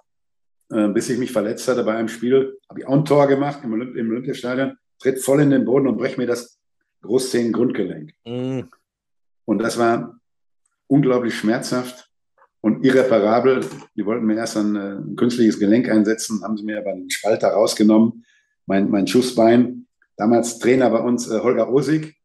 [0.71, 2.59] äh, bis ich mich verletzt hatte bei einem Spiel.
[2.69, 5.87] Habe ich auch ein Tor gemacht im, Olymp im Olympiastadion, tritt voll in den Boden
[5.87, 6.59] und breche mir das
[7.03, 8.13] Großzehen-Grundgelenk.
[8.25, 8.69] Mhm.
[9.45, 10.19] Und das war
[10.89, 12.06] unglaublich schmerzhaft
[12.67, 13.65] und irreparabel.
[13.95, 17.09] Die wollten mir erst ein, äh, ein künstliches Gelenk einsetzen, haben sie mir aber einen
[17.09, 18.25] Spalter rausgenommen,
[18.67, 19.87] mein, mein Schussbein.
[20.17, 22.17] Damals Trainer bei uns äh, Holger Osig,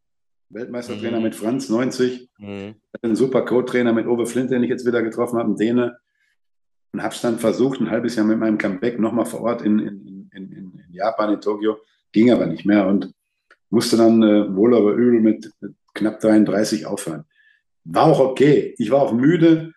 [0.50, 1.24] Weltmeistertrainer mhm.
[1.24, 2.28] mit Franz, 90.
[2.40, 2.74] Mhm.
[3.04, 5.98] Ein super Co-Trainer mit Owe Flint, den ich jetzt wieder getroffen habe, ein Däne.
[6.92, 9.78] Und habe es dann versucht, ein halbes Jahr mit meinem Comeback nochmal vor Ort in,
[9.78, 11.78] in, in, in, Japan, in Tokio.
[12.12, 13.14] Ging aber nicht mehr und
[13.70, 17.26] musste dann äh, wohl aber übel mit, mit knapp 33 aufhören.
[17.84, 18.74] War auch okay.
[18.80, 19.74] Ich war auch müde.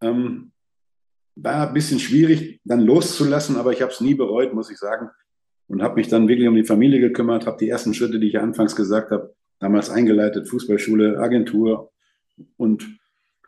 [0.00, 0.52] Ähm,
[1.36, 5.10] war ein bisschen schwierig, dann loszulassen, aber ich habe es nie bereut, muss ich sagen.
[5.68, 8.38] Und habe mich dann wirklich um die Familie gekümmert, habe die ersten Schritte, die ich
[8.38, 11.92] anfangs gesagt habe, damals eingeleitet, Fußballschule, Agentur
[12.56, 12.98] und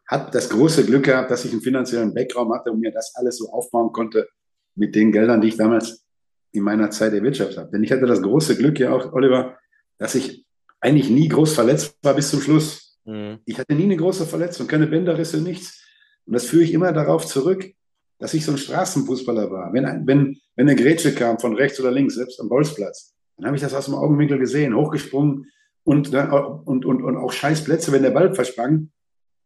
[0.09, 3.39] habe das große Glück gehabt, dass ich einen finanziellen Background hatte und mir das alles
[3.39, 4.29] so aufbauen konnte
[4.75, 6.05] mit den Geldern, die ich damals
[6.53, 7.71] in meiner Zeit erwirtschaftet habe.
[7.71, 9.59] Denn ich hatte das große Glück ja auch, Oliver,
[9.99, 10.47] dass ich
[10.81, 12.99] eigentlich nie groß verletzt war bis zum Schluss.
[13.05, 13.39] Mhm.
[13.47, 15.83] Ich hatte nie eine große Verletzung, keine Bänderrisse, nichts.
[16.27, 17.73] Und das führe ich immer darauf zurück,
[18.19, 19.73] dass ich so ein Straßenfußballer war.
[19.73, 23.57] Wenn, wenn, wenn eine Grätsche kam von rechts oder links, selbst am Bolzplatz, dann habe
[23.57, 25.47] ich das aus dem Augenwinkel gesehen, hochgesprungen,
[25.85, 28.91] und, und, und, und auch scheiß Plätze, wenn der Ball versprang.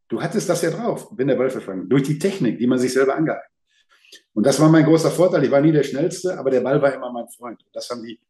[0.08, 1.88] Du hattest das ja drauf, wenn der Ball versprang.
[1.88, 3.50] Durch die Technik, die man sich selber angeeignet.
[4.34, 5.44] Und das war mein großer Vorteil.
[5.44, 7.60] Ich war nie der Schnellste, aber der Ball war immer mein Freund.
[7.72, 8.20] Das haben die,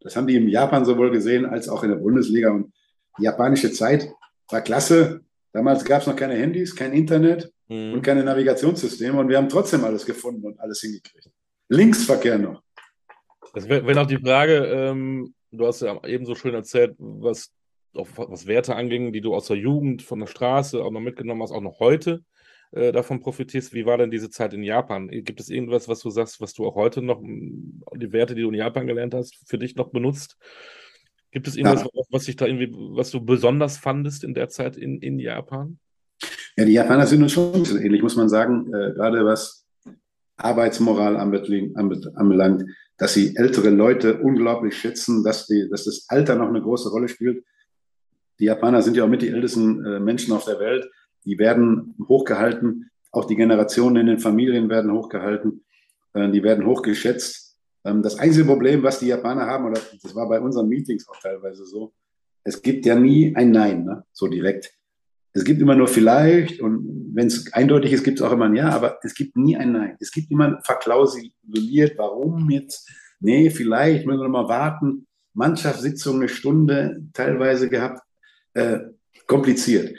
[0.00, 2.50] das haben die im Japan sowohl gesehen als auch in der Bundesliga.
[2.50, 2.72] Und
[3.18, 4.08] die japanische Zeit
[4.48, 5.22] war klasse.
[5.52, 7.94] Damals gab es noch keine Handys, kein Internet mhm.
[7.94, 9.18] und keine Navigationssysteme.
[9.18, 11.30] Und wir haben trotzdem alles gefunden und alles hingekriegt.
[11.68, 12.62] Linksverkehr noch.
[13.54, 17.52] Das wäre wär auch die Frage, ähm, Du hast ja eben so schön erzählt, was,
[17.92, 21.52] was Werte anging, die du aus der Jugend, von der Straße auch noch mitgenommen hast,
[21.52, 22.22] auch noch heute
[22.72, 23.72] äh, davon profitierst.
[23.72, 25.08] Wie war denn diese Zeit in Japan?
[25.08, 28.48] Gibt es irgendwas, was du sagst, was du auch heute noch, die Werte, die du
[28.48, 30.36] in Japan gelernt hast, für dich noch benutzt?
[31.30, 32.02] Gibt es irgendwas, ja.
[32.10, 35.78] was dich da irgendwie, was du besonders fandest in der Zeit in, in Japan?
[36.58, 39.64] Ja, die Japaner sind uns schon so ähnlich, muss man sagen, äh, gerade was
[40.36, 42.64] Arbeitsmoral anbelangt
[42.98, 47.08] dass sie ältere Leute unglaublich schätzen, dass, die, dass das Alter noch eine große Rolle
[47.08, 47.44] spielt.
[48.40, 50.90] Die Japaner sind ja auch mit die ältesten äh, Menschen auf der Welt.
[51.24, 52.90] Die werden hochgehalten.
[53.12, 55.64] Auch die Generationen in den Familien werden hochgehalten.
[56.12, 57.56] Äh, die werden hochgeschätzt.
[57.84, 61.20] Ähm, das einzige Problem, was die Japaner haben, oder das war bei unseren Meetings auch
[61.20, 61.92] teilweise so,
[62.42, 64.04] es gibt ja nie ein Nein, ne?
[64.12, 64.72] so direkt.
[65.32, 68.56] Es gibt immer nur vielleicht und wenn es eindeutig ist, gibt es auch immer ein
[68.56, 69.96] Ja, aber es gibt nie ein Nein.
[70.00, 72.90] Es gibt immer verklausuliert, warum jetzt?
[73.20, 75.06] Nee, vielleicht müssen wir noch mal warten.
[75.34, 78.00] Mannschaftssitzung eine Stunde teilweise gehabt.
[78.54, 78.80] Äh,
[79.28, 79.96] kompliziert.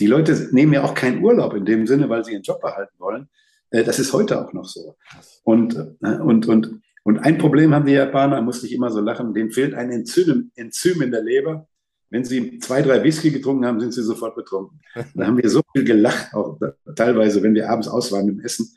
[0.00, 2.94] Die Leute nehmen ja auch keinen Urlaub in dem Sinne, weil sie ihren Job behalten
[2.98, 3.28] wollen.
[3.70, 4.96] Äh, das ist heute auch noch so.
[5.44, 9.32] Und, äh, und, und, und ein Problem haben die Japaner, musste ich immer so lachen,
[9.32, 11.68] denen fehlt ein Enzym, Enzym in der Leber
[12.12, 14.78] wenn sie zwei, drei Whisky getrunken haben, sind sie sofort betrunken.
[15.14, 16.60] Da haben wir so viel gelacht, auch
[16.94, 18.70] teilweise, wenn wir abends aus waren im Essen.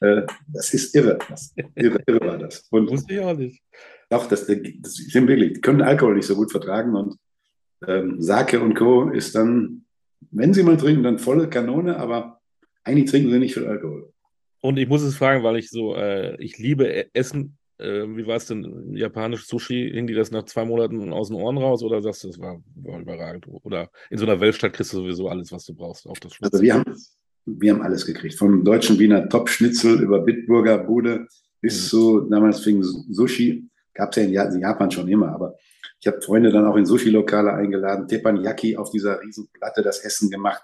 [0.00, 1.18] Äh, das ist irre.
[1.28, 2.64] Das, irre, irre war das.
[2.70, 3.60] Und Wusste ich auch nicht.
[4.08, 5.54] Doch, das, das stimmt wirklich.
[5.54, 7.16] Die können Alkohol nicht so gut vertragen und
[7.88, 9.10] ähm, Sake und Co.
[9.10, 9.84] ist dann,
[10.30, 12.40] wenn sie mal trinken, dann volle Kanone, aber
[12.84, 14.12] eigentlich trinken sie nicht viel Alkohol.
[14.60, 18.36] Und ich muss es fragen, weil ich so, äh, ich liebe Essen äh, wie war
[18.36, 18.94] es denn?
[18.94, 22.28] Japanisch Sushi, hing die das nach zwei Monaten aus den Ohren raus oder sagst du,
[22.28, 23.46] das war, war überragend?
[23.48, 26.62] Oder in so einer Weltstadt kriegst du sowieso alles, was du brauchst, auch das Also
[26.62, 26.84] wir haben,
[27.44, 28.36] wir haben alles gekriegt.
[28.36, 31.26] Vom deutschen Wiener Top-Schnitzel über Bitburger Bude
[31.60, 31.88] bis mhm.
[31.88, 35.56] zu, damals fing Sushi, gab es ja in Japan schon immer, aber
[36.00, 40.62] Ich habe Freunde dann auch in Sushi-Lokale eingeladen, Teppanyaki auf dieser Riesenplatte das Essen gemacht.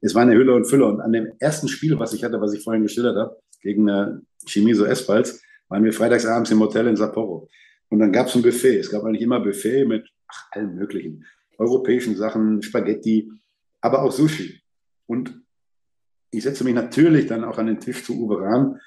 [0.00, 0.86] Es war eine Hülle und Fülle.
[0.86, 4.06] Und an dem ersten Spiel, was ich hatte, was ich vorhin geschildert habe, gegen äh,
[4.44, 5.40] Chimiso Espals,
[5.72, 7.48] waren wir freitagsabends im Hotel in Sapporo.
[7.88, 8.78] Und dann gab es ein Buffet.
[8.78, 11.24] Es gab eigentlich immer Buffet mit ach, allen möglichen
[11.56, 13.30] europäischen Sachen, Spaghetti,
[13.80, 14.60] aber auch Sushi.
[15.06, 15.42] Und
[16.30, 18.78] ich setze mich natürlich dann auch an den Tisch zu Uwe Rahn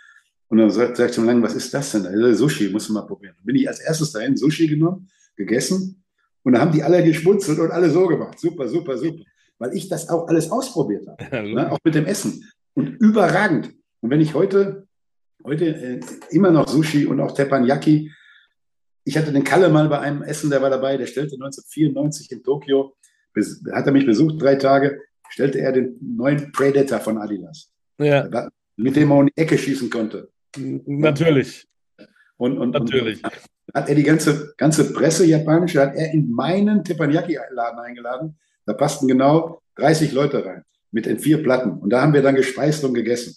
[0.48, 2.06] und dann sagt, sagt schon lange, was ist das denn?
[2.06, 3.34] Also Sushi, musst du mal probieren.
[3.38, 6.04] Dann bin ich als erstes dahin, Sushi genommen, gegessen
[6.44, 8.40] und da haben die alle geschmunzelt und alle so gemacht.
[8.40, 9.24] Super, super, super.
[9.58, 11.50] Weil ich das auch alles ausprobiert habe.
[11.50, 11.72] Ne?
[11.72, 12.48] Auch mit dem Essen.
[12.76, 13.74] Und überragend.
[14.02, 14.85] Und wenn ich heute,
[15.44, 16.00] heute äh,
[16.32, 18.12] immer noch Sushi und auch Teppanyaki,
[19.04, 22.44] ich hatte den Kalle mal bei einem Essen, der war dabei, der stellte 1994 in
[22.44, 22.96] Tokio,
[23.72, 27.72] hat er mich besucht, drei Tage, stellte er den neuen Predator von Adidas.
[28.00, 28.50] Ja.
[28.78, 30.30] Mit dem man um die Ecke schießen konnte.
[30.58, 31.68] Natürlich.
[32.38, 33.24] Und, und, Natürlich.
[33.24, 33.32] Und
[33.74, 38.38] hat er die ganze, ganze Presse japanische, hat er in meinen Teppanyaki-Laden eingeladen.
[38.66, 41.72] Da passten genau 30 Leute rein mit den vier Platten.
[41.80, 43.36] Und da haben wir dann gespeist und gegessen.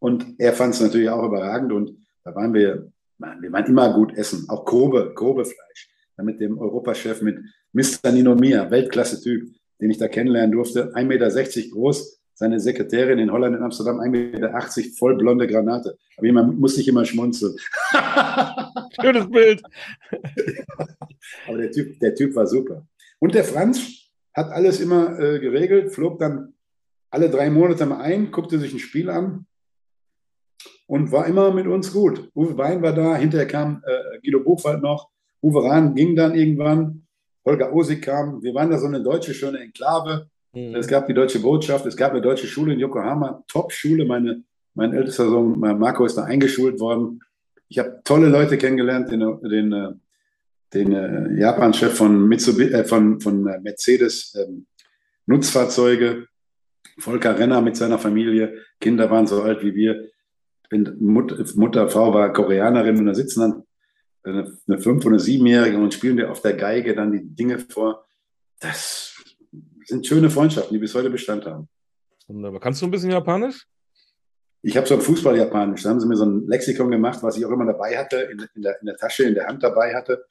[0.00, 1.72] Und er fand es natürlich auch überragend.
[1.72, 4.48] Und da waren wir, wir waren immer gut essen.
[4.48, 5.90] Auch grobe, grobe Fleisch.
[6.16, 7.38] Dann mit dem Europachef, mit
[7.72, 8.12] Mr.
[8.12, 10.92] Ninomiya, Weltklasse-Typ, den ich da kennenlernen durfte.
[10.94, 15.96] 1,60 Meter groß, seine Sekretärin in Holland, in Amsterdam, 1,80 Meter, voll blonde Granate.
[16.16, 17.56] Aber man muss nicht immer schmunzeln.
[19.00, 19.62] Schönes Bild.
[21.48, 22.86] Aber der typ, der typ war super.
[23.18, 26.54] Und der Franz hat alles immer äh, geregelt, flog dann
[27.10, 29.46] alle drei Monate mal ein, guckte sich ein Spiel an
[30.86, 32.30] und war immer mit uns gut.
[32.34, 35.10] Uwe Wein war da, hinterher kam äh, Guido Buchwald noch,
[35.42, 37.06] Uwe Rahn ging dann irgendwann,
[37.44, 38.42] Holger Osig kam.
[38.42, 40.74] Wir waren da so eine deutsche schöne Enklave Mhm.
[40.74, 44.04] Es gab die deutsche Botschaft, es gab eine deutsche Schule in Yokohama, Top-Schule.
[44.04, 44.42] Meine,
[44.74, 47.20] mein ältester Sohn Marco ist da eingeschult worden.
[47.68, 49.92] Ich habe tolle Leute kennengelernt, den, den, äh,
[50.72, 54.66] den äh, Japan-Chef von, äh, von, von äh, Mercedes ähm,
[55.26, 56.26] Nutzfahrzeuge,
[56.98, 58.54] Volker Renner mit seiner Familie.
[58.80, 60.08] Kinder waren so alt wie wir.
[60.70, 63.62] Mutter, Mutter, Frau war Koreanerin und da sitzen dann
[64.22, 68.06] eine, eine Fünf- oder Siebenjährige und spielen dir auf der Geige dann die Dinge vor.
[68.60, 69.14] Das
[69.86, 71.68] sind schöne Freundschaften, die bis heute Bestand haben.
[72.26, 72.60] Wunderbar.
[72.60, 73.66] Kannst du ein bisschen Japanisch?
[74.62, 75.82] Ich habe so ein Fußball-Japanisch.
[75.82, 78.44] Da haben sie mir so ein Lexikon gemacht, was ich auch immer dabei hatte, in,
[78.54, 80.24] in, der, in der, Tasche, in der Hand dabei hatte.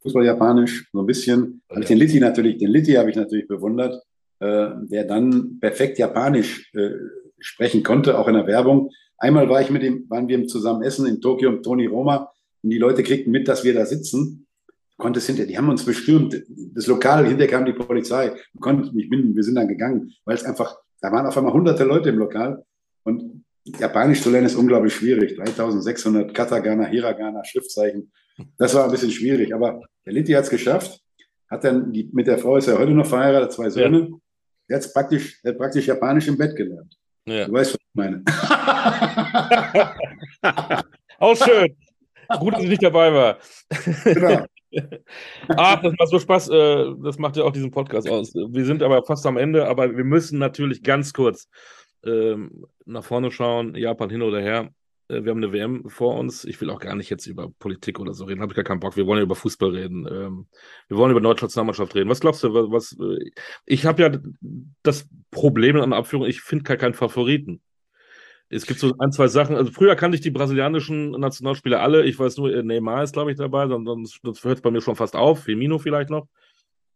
[0.00, 1.62] Fußball-Japanisch, so ein bisschen.
[1.68, 1.80] Oh, ja.
[1.80, 4.02] ich den Litti natürlich, den Litti habe ich natürlich bewundert,
[4.40, 6.90] äh, der dann perfekt Japanisch äh,
[7.38, 8.90] sprechen konnte, auch in der Werbung.
[9.18, 12.30] Einmal war ich mit ihm, waren wir zusammen essen in Tokio mit Toni Roma
[12.62, 14.46] und die Leute kriegten mit, dass wir da sitzen
[14.96, 16.42] konnte es hinter, die haben uns bestürmt.
[16.74, 18.32] Das Lokal, hinterher kam die Polizei.
[18.60, 21.84] Konnte nicht binden, wir sind dann gegangen, weil es einfach, da waren auf einmal hunderte
[21.84, 22.64] Leute im Lokal
[23.04, 25.34] und Japanisch zu lernen ist unglaublich schwierig.
[25.36, 28.12] 3600 Katagana, Hiragana, Schriftzeichen.
[28.58, 31.00] Das war ein bisschen schwierig, aber der Litti hat es geschafft.
[31.50, 34.08] Hat dann, die, mit der Frau ist er heute noch verheiratet, zwei Söhne.
[34.08, 34.16] Ja.
[34.68, 36.96] Er hat praktisch, er hat praktisch Japanisch im Bett gelernt.
[37.26, 37.46] Ja.
[37.46, 38.22] Du weißt, was ich meine.
[41.18, 41.76] Auch schön.
[42.38, 43.38] Gut, dass ich nicht dabei war.
[44.04, 44.46] Genau.
[45.56, 46.48] Ach, das macht so Spaß.
[46.50, 48.34] Äh, das macht ja auch diesen Podcast aus.
[48.34, 51.48] Wir sind aber fast am Ende, aber wir müssen natürlich ganz kurz
[52.04, 53.74] ähm, nach vorne schauen.
[53.74, 54.70] Japan hin oder her.
[55.08, 56.44] Äh, wir haben eine WM vor uns.
[56.44, 58.40] Ich will auch gar nicht jetzt über Politik oder so reden.
[58.40, 58.96] Habe ich gar keinen Bock.
[58.96, 60.06] Wir wollen ja über Fußball reden.
[60.10, 60.46] Ähm,
[60.88, 62.10] wir wollen über Deutschlands Nationalmannschaft reden.
[62.10, 62.52] Was glaubst du?
[62.52, 63.30] Was, was äh,
[63.64, 64.10] ich habe ja
[64.82, 66.26] das Problem an der Abführung.
[66.26, 67.60] Ich finde gar keinen Favoriten.
[68.48, 69.56] Es gibt so ein, zwei Sachen.
[69.56, 72.04] Also früher kannte ich die brasilianischen Nationalspieler alle.
[72.04, 73.66] Ich weiß nur, Neymar ist, glaube ich, dabei.
[73.66, 75.44] Sonst, sonst hört es bei mir schon fast auf.
[75.44, 76.28] Firmino vielleicht noch.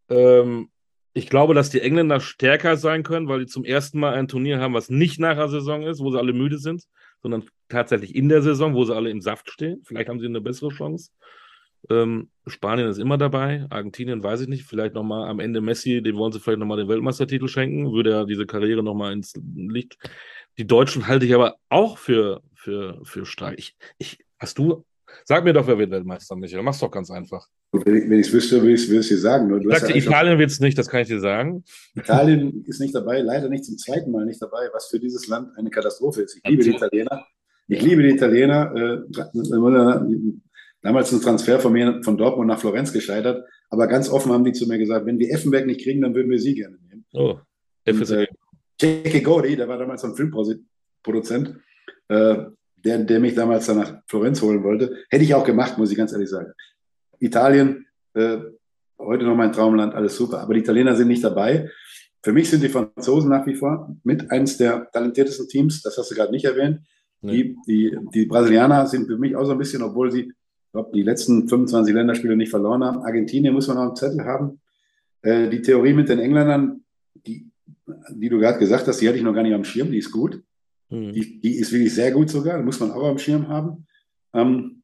[0.08, 0.70] Ähm,
[1.12, 4.60] ich glaube, dass die Engländer stärker sein können, weil die zum ersten Mal ein Turnier
[4.60, 6.84] haben, was nicht nach der Saison ist, wo sie alle müde sind,
[7.20, 9.82] sondern tatsächlich in der Saison, wo sie alle im Saft stehen.
[9.84, 11.10] Vielleicht haben sie eine bessere Chance.
[11.88, 16.16] Ähm, Spanien ist immer dabei, Argentinien weiß ich nicht, vielleicht nochmal am Ende Messi, dem
[16.16, 19.96] wollen sie vielleicht nochmal den Weltmeistertitel schenken, würde er diese Karriere nochmal ins Licht
[20.58, 23.58] die Deutschen halte ich aber auch für, für, für stark.
[23.58, 24.84] Ich, ich, hast du,
[25.24, 26.62] sag mir doch, wer wird Weltmeister, Michael.
[26.62, 27.46] Mach's doch ganz einfach.
[27.72, 29.48] Wenn ich es wüsste, würde ich es dir sagen.
[29.48, 31.64] Du ich sagte, ja Italien wird es nicht, das kann ich dir sagen.
[31.94, 35.56] Italien ist nicht dabei, leider nicht zum zweiten Mal nicht dabei, was für dieses Land
[35.56, 36.36] eine Katastrophe ist.
[36.36, 37.24] Ich liebe die Italiener.
[37.68, 38.74] Ich liebe die Italiener.
[38.74, 39.20] Äh,
[40.82, 43.46] damals ein Transfer von mir von Dortmund nach Florenz gescheitert.
[43.68, 46.30] Aber ganz offen haben die zu mir gesagt, wenn wir Effenberg nicht kriegen, dann würden
[46.30, 47.04] wir sie gerne nehmen.
[47.12, 47.38] Oh,
[47.86, 48.26] Und, äh,
[48.80, 51.56] Jackie Gordy, der war damals ein Filmproduzent,
[52.08, 52.36] äh,
[52.76, 54.96] der, der mich damals dann nach Florenz holen wollte.
[55.10, 56.52] Hätte ich auch gemacht, muss ich ganz ehrlich sagen.
[57.18, 58.38] Italien, äh,
[58.98, 60.40] heute noch mein Traumland, alles super.
[60.40, 61.68] Aber die Italiener sind nicht dabei.
[62.22, 65.82] Für mich sind die Franzosen nach wie vor mit eines der talentiertesten Teams.
[65.82, 66.80] Das hast du gerade nicht erwähnt.
[67.22, 67.32] Nee.
[67.32, 70.90] Die, die, die Brasilianer sind für mich auch so ein bisschen, obwohl sie Ich glaube,
[70.94, 73.02] die letzten 25 Länderspiele nicht verloren haben.
[73.02, 74.60] Argentinien muss man auf dem Zettel haben.
[75.22, 76.84] Äh, die Theorie mit den Engländern,
[78.10, 80.10] die, du gerade gesagt hast, die hatte ich noch gar nicht am Schirm, die ist
[80.10, 80.42] gut.
[80.90, 81.12] Mhm.
[81.12, 83.86] Die, die, ist wirklich sehr gut sogar, muss man auch am Schirm haben.
[84.34, 84.82] Ähm,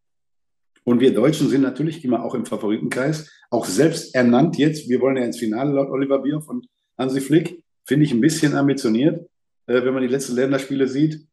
[0.84, 4.88] und wir Deutschen sind natürlich immer auch im Favoritenkreis, auch selbst ernannt jetzt.
[4.88, 6.66] Wir wollen ja ins Finale laut Oliver Bierhoff und
[6.96, 7.62] Hansi Flick.
[7.84, 9.28] Finde ich ein bisschen ambitioniert,
[9.66, 11.26] äh, wenn man die letzten Länderspiele sieht.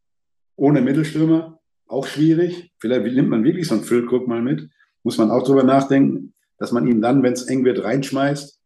[0.56, 2.72] Ohne Mittelstürmer, auch schwierig.
[2.80, 4.70] Vielleicht nimmt man wirklich so einen Füllkrug mal mit.
[5.04, 8.60] Muss man auch drüber nachdenken, dass man ihn dann, wenn es eng wird, reinschmeißt.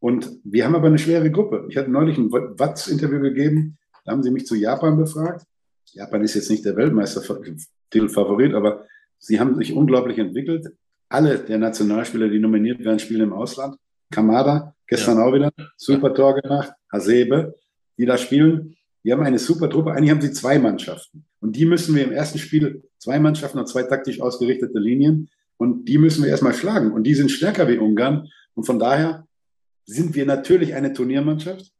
[0.00, 1.66] Und wir haben aber eine schwere Gruppe.
[1.68, 3.78] Ich hatte neulich ein Watz-Interview gegeben.
[4.04, 5.44] Da haben sie mich zu Japan befragt.
[5.92, 8.84] Japan ist jetzt nicht der Weltmeistertitelfavorit, aber
[9.18, 10.66] sie haben sich unglaublich entwickelt.
[11.08, 13.76] Alle der Nationalspieler, die nominiert werden, spielen im Ausland.
[14.10, 15.24] Kamada, gestern ja.
[15.24, 16.72] auch wieder, super Tor gemacht.
[16.92, 17.54] Hasebe,
[17.98, 18.76] die da spielen.
[19.04, 19.92] Die haben eine super Truppe.
[19.92, 21.24] Eigentlich haben sie zwei Mannschaften.
[21.40, 25.30] Und die müssen wir im ersten Spiel, zwei Mannschaften und zwei taktisch ausgerichtete Linien.
[25.56, 26.92] Und die müssen wir erstmal schlagen.
[26.92, 28.28] Und die sind stärker wie Ungarn.
[28.54, 29.25] Und von daher
[29.86, 31.72] sind wir natürlich eine Turniermannschaft.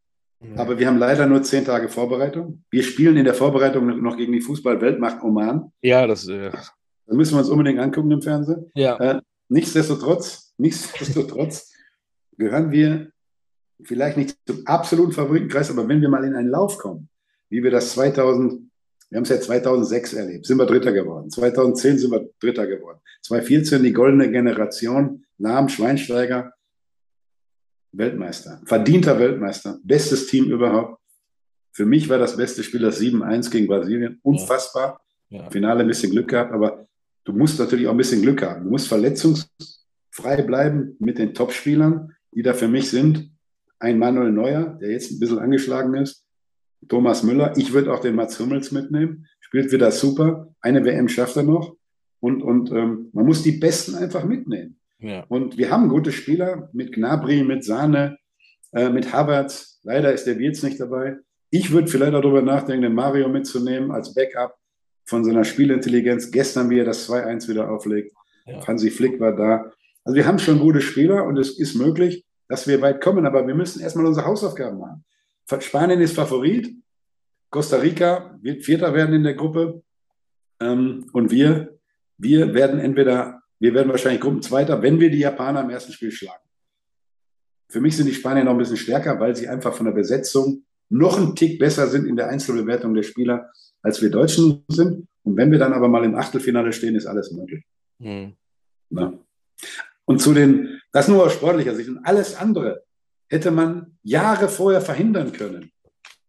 [0.55, 2.63] Aber wir haben leider nur zehn Tage Vorbereitung.
[2.71, 5.73] Wir spielen in der Vorbereitung noch gegen die Fußball-Weltmacht Oman.
[5.83, 6.51] Ja, das, äh...
[6.51, 6.73] das
[7.07, 8.71] müssen wir uns unbedingt angucken im Fernsehen.
[8.75, 8.97] Ja.
[8.99, 11.73] Äh, nichtsdestotrotz, nichtsdestotrotz
[12.37, 13.11] gehören wir
[13.83, 17.09] vielleicht nicht zum absoluten Favoritenkreis, aber wenn wir mal in einen Lauf kommen,
[17.49, 18.71] wie wir das 2000,
[19.11, 21.31] wir haben es ja 2006 erlebt, sind wir Dritter geworden.
[21.31, 22.99] 2010 sind wir Dritter geworden.
[23.23, 26.53] 2014 die goldene Generation, Lahm, Schweinsteiger,
[27.93, 31.01] Weltmeister, verdienter Weltmeister, bestes Team überhaupt.
[31.73, 34.19] Für mich war das beste Spiel das 7-1 gegen Brasilien.
[34.23, 35.01] Unfassbar.
[35.29, 35.43] Ja.
[35.43, 35.51] Ja.
[35.51, 36.87] Finale ein bisschen Glück gehabt, aber
[37.25, 38.65] du musst natürlich auch ein bisschen Glück haben.
[38.65, 43.31] Du musst verletzungsfrei bleiben mit den Topspielern, die da für mich sind.
[43.79, 46.25] Ein Manuel Neuer, der jetzt ein bisschen angeschlagen ist.
[46.89, 47.53] Thomas Müller.
[47.57, 49.27] Ich würde auch den Mats Hummels mitnehmen.
[49.41, 50.55] Spielt wieder super.
[50.61, 51.77] Eine WM schafft er noch.
[52.21, 54.79] Und, und ähm, man muss die Besten einfach mitnehmen.
[54.99, 55.25] Ja.
[55.29, 58.19] Und wir haben gute Spieler mit Gnabry, mit Sahne,
[58.73, 59.81] äh, mit Havertz.
[59.83, 61.19] Leider ist der Wirtz nicht dabei.
[61.51, 64.57] Ich würde vielleicht darüber nachdenken, den Mario mitzunehmen als Backup
[65.05, 66.31] von seiner Spielintelligenz.
[66.31, 68.15] Gestern, wie er das 2-1 wieder auflegt.
[68.47, 68.67] Ja.
[68.67, 69.71] Hansi Flick war da.
[70.05, 73.47] Also wir haben schon gute Spieler und es ist möglich, dass wir weit kommen, aber
[73.47, 75.05] wir müssen erstmal unsere Hausaufgaben machen.
[75.61, 76.75] Spanien ist Favorit.
[77.51, 79.83] Costa Rica wird Vierter werden in der Gruppe.
[80.61, 81.79] Ähm, und wir,
[82.19, 86.43] wir werden entweder wir werden wahrscheinlich Gruppenzweiter, wenn wir die Japaner im ersten Spiel schlagen.
[87.69, 90.65] Für mich sind die Spanier noch ein bisschen stärker, weil sie einfach von der Besetzung
[90.89, 93.51] noch einen Tick besser sind in der Einzelbewertung der Spieler,
[93.83, 95.09] als wir Deutschen sind.
[95.25, 97.65] Und wenn wir dann aber mal im Achtelfinale stehen, ist alles möglich.
[98.01, 98.37] Hm.
[100.05, 102.85] Und zu den, das nur aus sportlicher Sicht und alles andere
[103.29, 105.73] hätte man Jahre vorher verhindern können.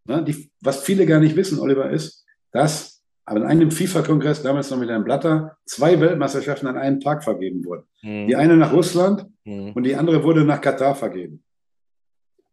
[0.05, 2.96] Na, die, was viele gar nicht wissen, Oliver, ist, dass
[3.27, 7.65] aber in einem FIFA-Kongress, damals noch mit Herrn Blatter, zwei Weltmeisterschaften an einem Tag vergeben
[7.65, 7.83] wurden.
[8.01, 8.27] Mhm.
[8.27, 9.73] Die eine nach Russland mhm.
[9.73, 11.43] und die andere wurde nach Katar vergeben.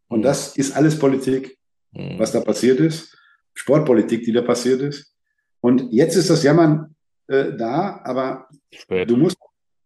[0.09, 0.23] Und mhm.
[0.23, 1.57] das ist alles Politik,
[1.93, 2.19] mhm.
[2.19, 3.17] was da passiert ist.
[3.53, 5.15] Sportpolitik, die da passiert ist.
[5.61, 6.93] Und jetzt ist das Jammern
[7.27, 9.09] äh, da, aber spät.
[9.09, 9.37] du musst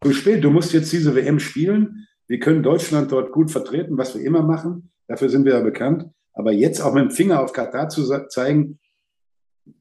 [0.04, 2.08] zu spät, du musst jetzt diese WM spielen.
[2.26, 4.90] Wir können Deutschland dort gut vertreten, was wir immer machen.
[5.08, 6.10] Dafür sind wir ja bekannt.
[6.34, 8.79] Aber jetzt auch mit dem Finger auf Katar zu zeigen,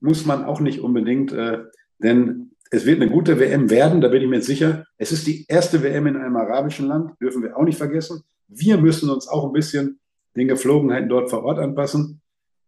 [0.00, 1.58] muss man auch nicht unbedingt, äh,
[1.98, 4.84] denn es wird eine gute WM werden, da bin ich mir sicher.
[4.98, 8.22] Es ist die erste WM in einem arabischen Land, dürfen wir auch nicht vergessen.
[8.46, 10.00] Wir müssen uns auch ein bisschen
[10.36, 12.20] den Geflogenheiten dort vor Ort anpassen.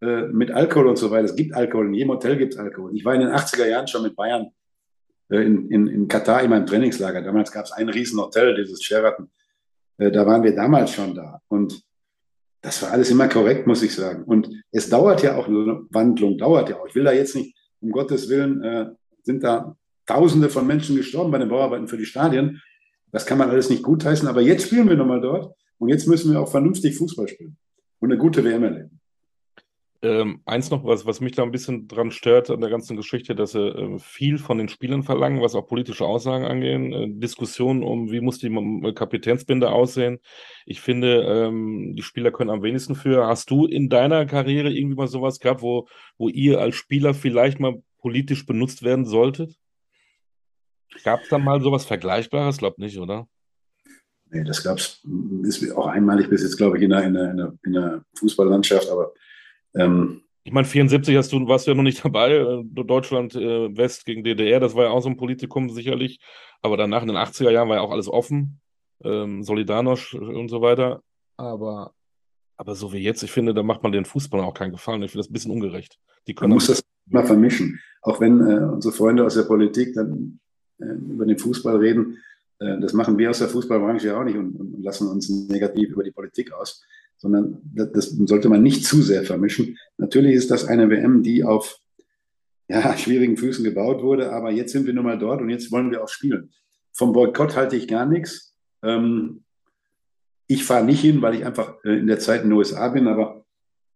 [0.03, 1.27] Äh, mit Alkohol und so weiter.
[1.27, 2.95] Es gibt Alkohol, in jedem Hotel gibt es Alkohol.
[2.95, 4.51] Ich war in den 80er Jahren schon mit Bayern
[5.29, 7.21] äh, in, in, in Katar in meinem Trainingslager.
[7.21, 9.31] Damals gab es ein Riesenhotel, dieses Sheraton.
[9.99, 11.43] Äh, da waren wir damals schon da.
[11.49, 11.83] Und
[12.63, 14.25] das war alles immer korrekt, muss ich sagen.
[14.25, 16.87] Und es dauert ja auch, eine Wandlung dauert ja auch.
[16.87, 18.87] Ich will da jetzt nicht, um Gottes Willen, äh,
[19.23, 19.77] sind da
[20.07, 22.61] Tausende von Menschen gestorben bei den Bauarbeiten für die Stadien.
[23.13, 24.27] Das kann man alles nicht gutheißen.
[24.27, 25.55] Aber jetzt spielen wir nochmal dort.
[25.79, 27.57] Und jetzt müssen wir auch vernünftig Fußball spielen
[28.01, 29.00] und eine gute WM erleben.
[30.03, 33.35] Ähm, eins noch, was, was mich da ein bisschen dran stört an der ganzen Geschichte,
[33.35, 37.83] dass sie äh, viel von den Spielern verlangen, was auch politische Aussagen angehen, äh, Diskussionen
[37.83, 40.19] um, wie muss die äh, Kapitänsbinde aussehen.
[40.65, 43.27] Ich finde, ähm, die Spieler können am wenigsten für.
[43.27, 45.87] Hast du in deiner Karriere irgendwie mal sowas gehabt, wo,
[46.17, 49.59] wo ihr als Spieler vielleicht mal politisch benutzt werden solltet?
[51.05, 52.57] Gab es da mal sowas Vergleichbares?
[52.57, 53.29] Glaub nicht, oder?
[54.31, 55.05] Nee, das gab es,
[55.43, 59.13] ist auch einmalig bis jetzt, glaube ich, in der, in der, in der Fußballlandschaft, aber
[59.75, 63.77] ähm, ich meine, 74 hast du, warst du ja noch nicht dabei, äh, Deutschland äh,
[63.77, 66.21] West gegen DDR, das war ja auch so ein Politikum sicherlich.
[66.63, 68.61] Aber danach in den 80er Jahren war ja auch alles offen,
[69.05, 71.03] ähm, Solidarność und so weiter.
[71.37, 71.93] Aber,
[72.57, 75.03] aber so wie jetzt, ich finde, da macht man den Fußballern auch keinen Gefallen.
[75.03, 75.99] Ich finde das ein bisschen ungerecht.
[76.27, 77.81] Die können man muss das mal vermischen.
[78.03, 80.41] Auch wenn äh, unsere Freunde aus der Politik dann
[80.79, 82.19] äh, über den Fußball reden,
[82.61, 85.91] Äh, das machen wir aus der Fußballbranche ja auch nicht und, und lassen uns negativ
[85.91, 86.85] über die Politik aus,
[87.21, 89.77] sondern das, sollte man nicht zu sehr vermischen.
[89.99, 91.79] Natürlich ist das eine WM, die auf
[92.69, 95.91] ja, schwierigen Füßen gebaut wurde, aber jetzt sind wir nun mal dort und jetzt wollen
[95.91, 96.51] wir auch spielen.
[96.93, 98.55] Vom Boykott halte ich gar nichts.
[98.83, 99.45] Ähm,
[100.47, 103.07] ich fahre nicht hin, weil ich einfach äh, in der Zeit in den USA bin,
[103.07, 103.45] aber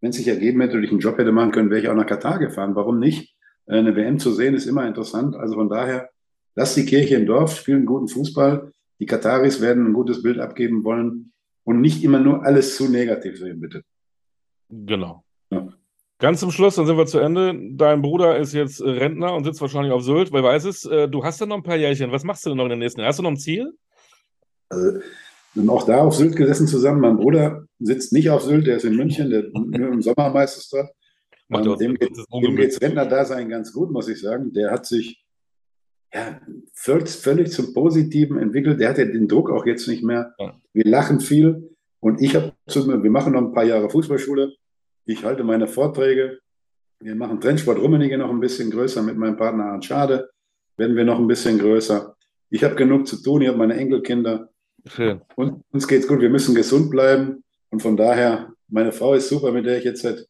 [0.00, 1.94] wenn es sich ergeben hätte und ich einen Job hätte machen können, wäre ich auch
[1.94, 2.74] nach Katar gefahren.
[2.74, 3.34] Warum nicht?
[3.66, 5.34] Äh, eine WM zu sehen ist immer interessant.
[5.34, 6.10] Also von daher,
[6.54, 8.70] lass die Kirche im Dorf, spielen guten Fußball.
[9.00, 11.32] Die Kataris werden ein gutes Bild abgeben wollen
[11.64, 13.82] und nicht immer nur alles zu negativ sehen, bitte.
[14.70, 15.24] Genau.
[15.50, 15.68] Ja.
[16.18, 17.58] Ganz zum Schluss, dann sind wir zu Ende.
[17.72, 20.32] Dein Bruder ist jetzt äh, Rentner und sitzt wahrscheinlich auf Sylt.
[20.32, 20.82] Wer weiß es?
[20.82, 22.12] Du hast ja noch ein paar Jährchen.
[22.12, 23.08] Was machst du denn noch in den nächsten Jahren?
[23.08, 23.72] Hast du noch ein Ziel?
[24.68, 25.00] Also,
[25.54, 27.00] sind auch da auf Sylt gesessen zusammen.
[27.00, 30.68] Mein Bruder sitzt nicht auf Sylt, der ist in München, der nur im Sommer meistens
[30.68, 30.90] dort.
[31.50, 34.52] Ähm, dem, geht, dem geht's Rentner-Dasein ganz gut, muss ich sagen.
[34.52, 35.23] Der hat sich
[36.14, 36.40] ja,
[36.72, 38.80] völlig zum Positiven entwickelt.
[38.80, 40.34] Der hat ja den Druck auch jetzt nicht mehr.
[40.38, 40.54] Ja.
[40.72, 41.70] Wir lachen viel.
[42.00, 44.52] Und ich habe, wir machen noch ein paar Jahre Fußballschule.
[45.06, 46.38] Ich halte meine Vorträge.
[47.00, 50.30] Wir machen Trendsport Rummenigge noch ein bisschen größer mit meinem Partner Arndt Schade.
[50.76, 52.14] Werden wir noch ein bisschen größer.
[52.50, 53.42] Ich habe genug zu tun.
[53.42, 54.50] Ich habe meine Enkelkinder.
[54.86, 55.20] Schön.
[55.34, 56.20] Und uns geht's gut.
[56.20, 57.42] Wir müssen gesund bleiben.
[57.70, 60.26] Und von daher, meine Frau ist super, mit der ich jetzt seit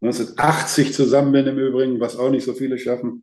[0.00, 3.22] 1980 zusammen bin im Übrigen, was auch nicht so viele schaffen.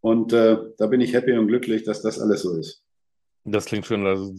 [0.00, 2.82] Und äh, da bin ich happy und glücklich, dass das alles so ist.
[3.44, 4.06] Das klingt schön.
[4.06, 4.34] Also,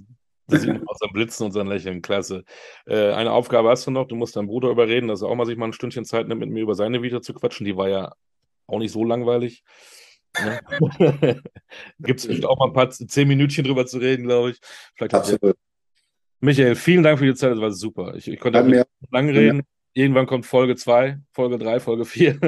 [0.48, 2.02] das sieht man aus seinem Blitzen und seinem Lächeln.
[2.02, 2.44] Klasse.
[2.86, 4.07] Äh, eine Aufgabe hast du noch.
[4.07, 6.41] Du musst deinen Bruder überreden, dass er auch mal sich mal ein Stündchen Zeit nimmt,
[6.41, 7.65] mit mir über seine Vita zu quatschen.
[7.65, 8.14] Die war ja
[8.68, 9.64] auch nicht so langweilig.
[10.44, 10.60] Ne?
[11.99, 14.60] Gibt es bestimmt auch mal ein paar zehn Minütchen drüber zu reden, glaube ich.
[14.95, 15.57] Vielleicht Absolut.
[16.41, 18.15] Michael, vielen Dank für die Zeit, das war super.
[18.15, 19.57] Ich, ich konnte mir lange reden.
[19.57, 20.03] Ja.
[20.03, 22.40] Irgendwann kommt Folge 2, Folge 3, Folge 4.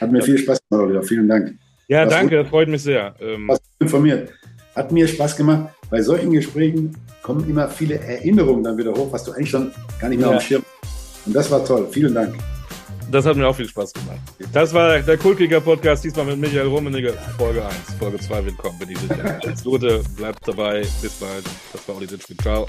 [0.00, 0.24] Hat mir ja.
[0.24, 1.02] viel Spaß gemacht, Oliver.
[1.02, 1.58] Vielen Dank.
[1.90, 3.16] Ja, Was danke, freut mich sehr.
[3.20, 3.50] Ähm,
[3.80, 4.30] informiert.
[4.76, 5.74] Hat mir Spaß gemacht.
[5.90, 10.08] Bei solchen Gesprächen kommen immer viele Erinnerungen dann wieder hoch, was du eigentlich schon gar
[10.08, 10.36] nicht mehr ja.
[10.36, 11.26] auf dem Schirm hast.
[11.26, 11.88] Und das war toll.
[11.90, 12.36] Vielen Dank.
[13.10, 14.20] Das hat mir auch viel Spaß gemacht.
[14.52, 17.74] Das war der Kultkicker Podcast, diesmal mit Michael Rummenigge, Folge 1.
[17.98, 19.40] Folge 2 wird kommen, bin ich sicher.
[19.42, 20.82] Alles Gute, bleibt dabei.
[21.02, 21.44] Bis bald.
[21.72, 22.36] Das war Olli Ditschke.
[22.36, 22.68] Ciao.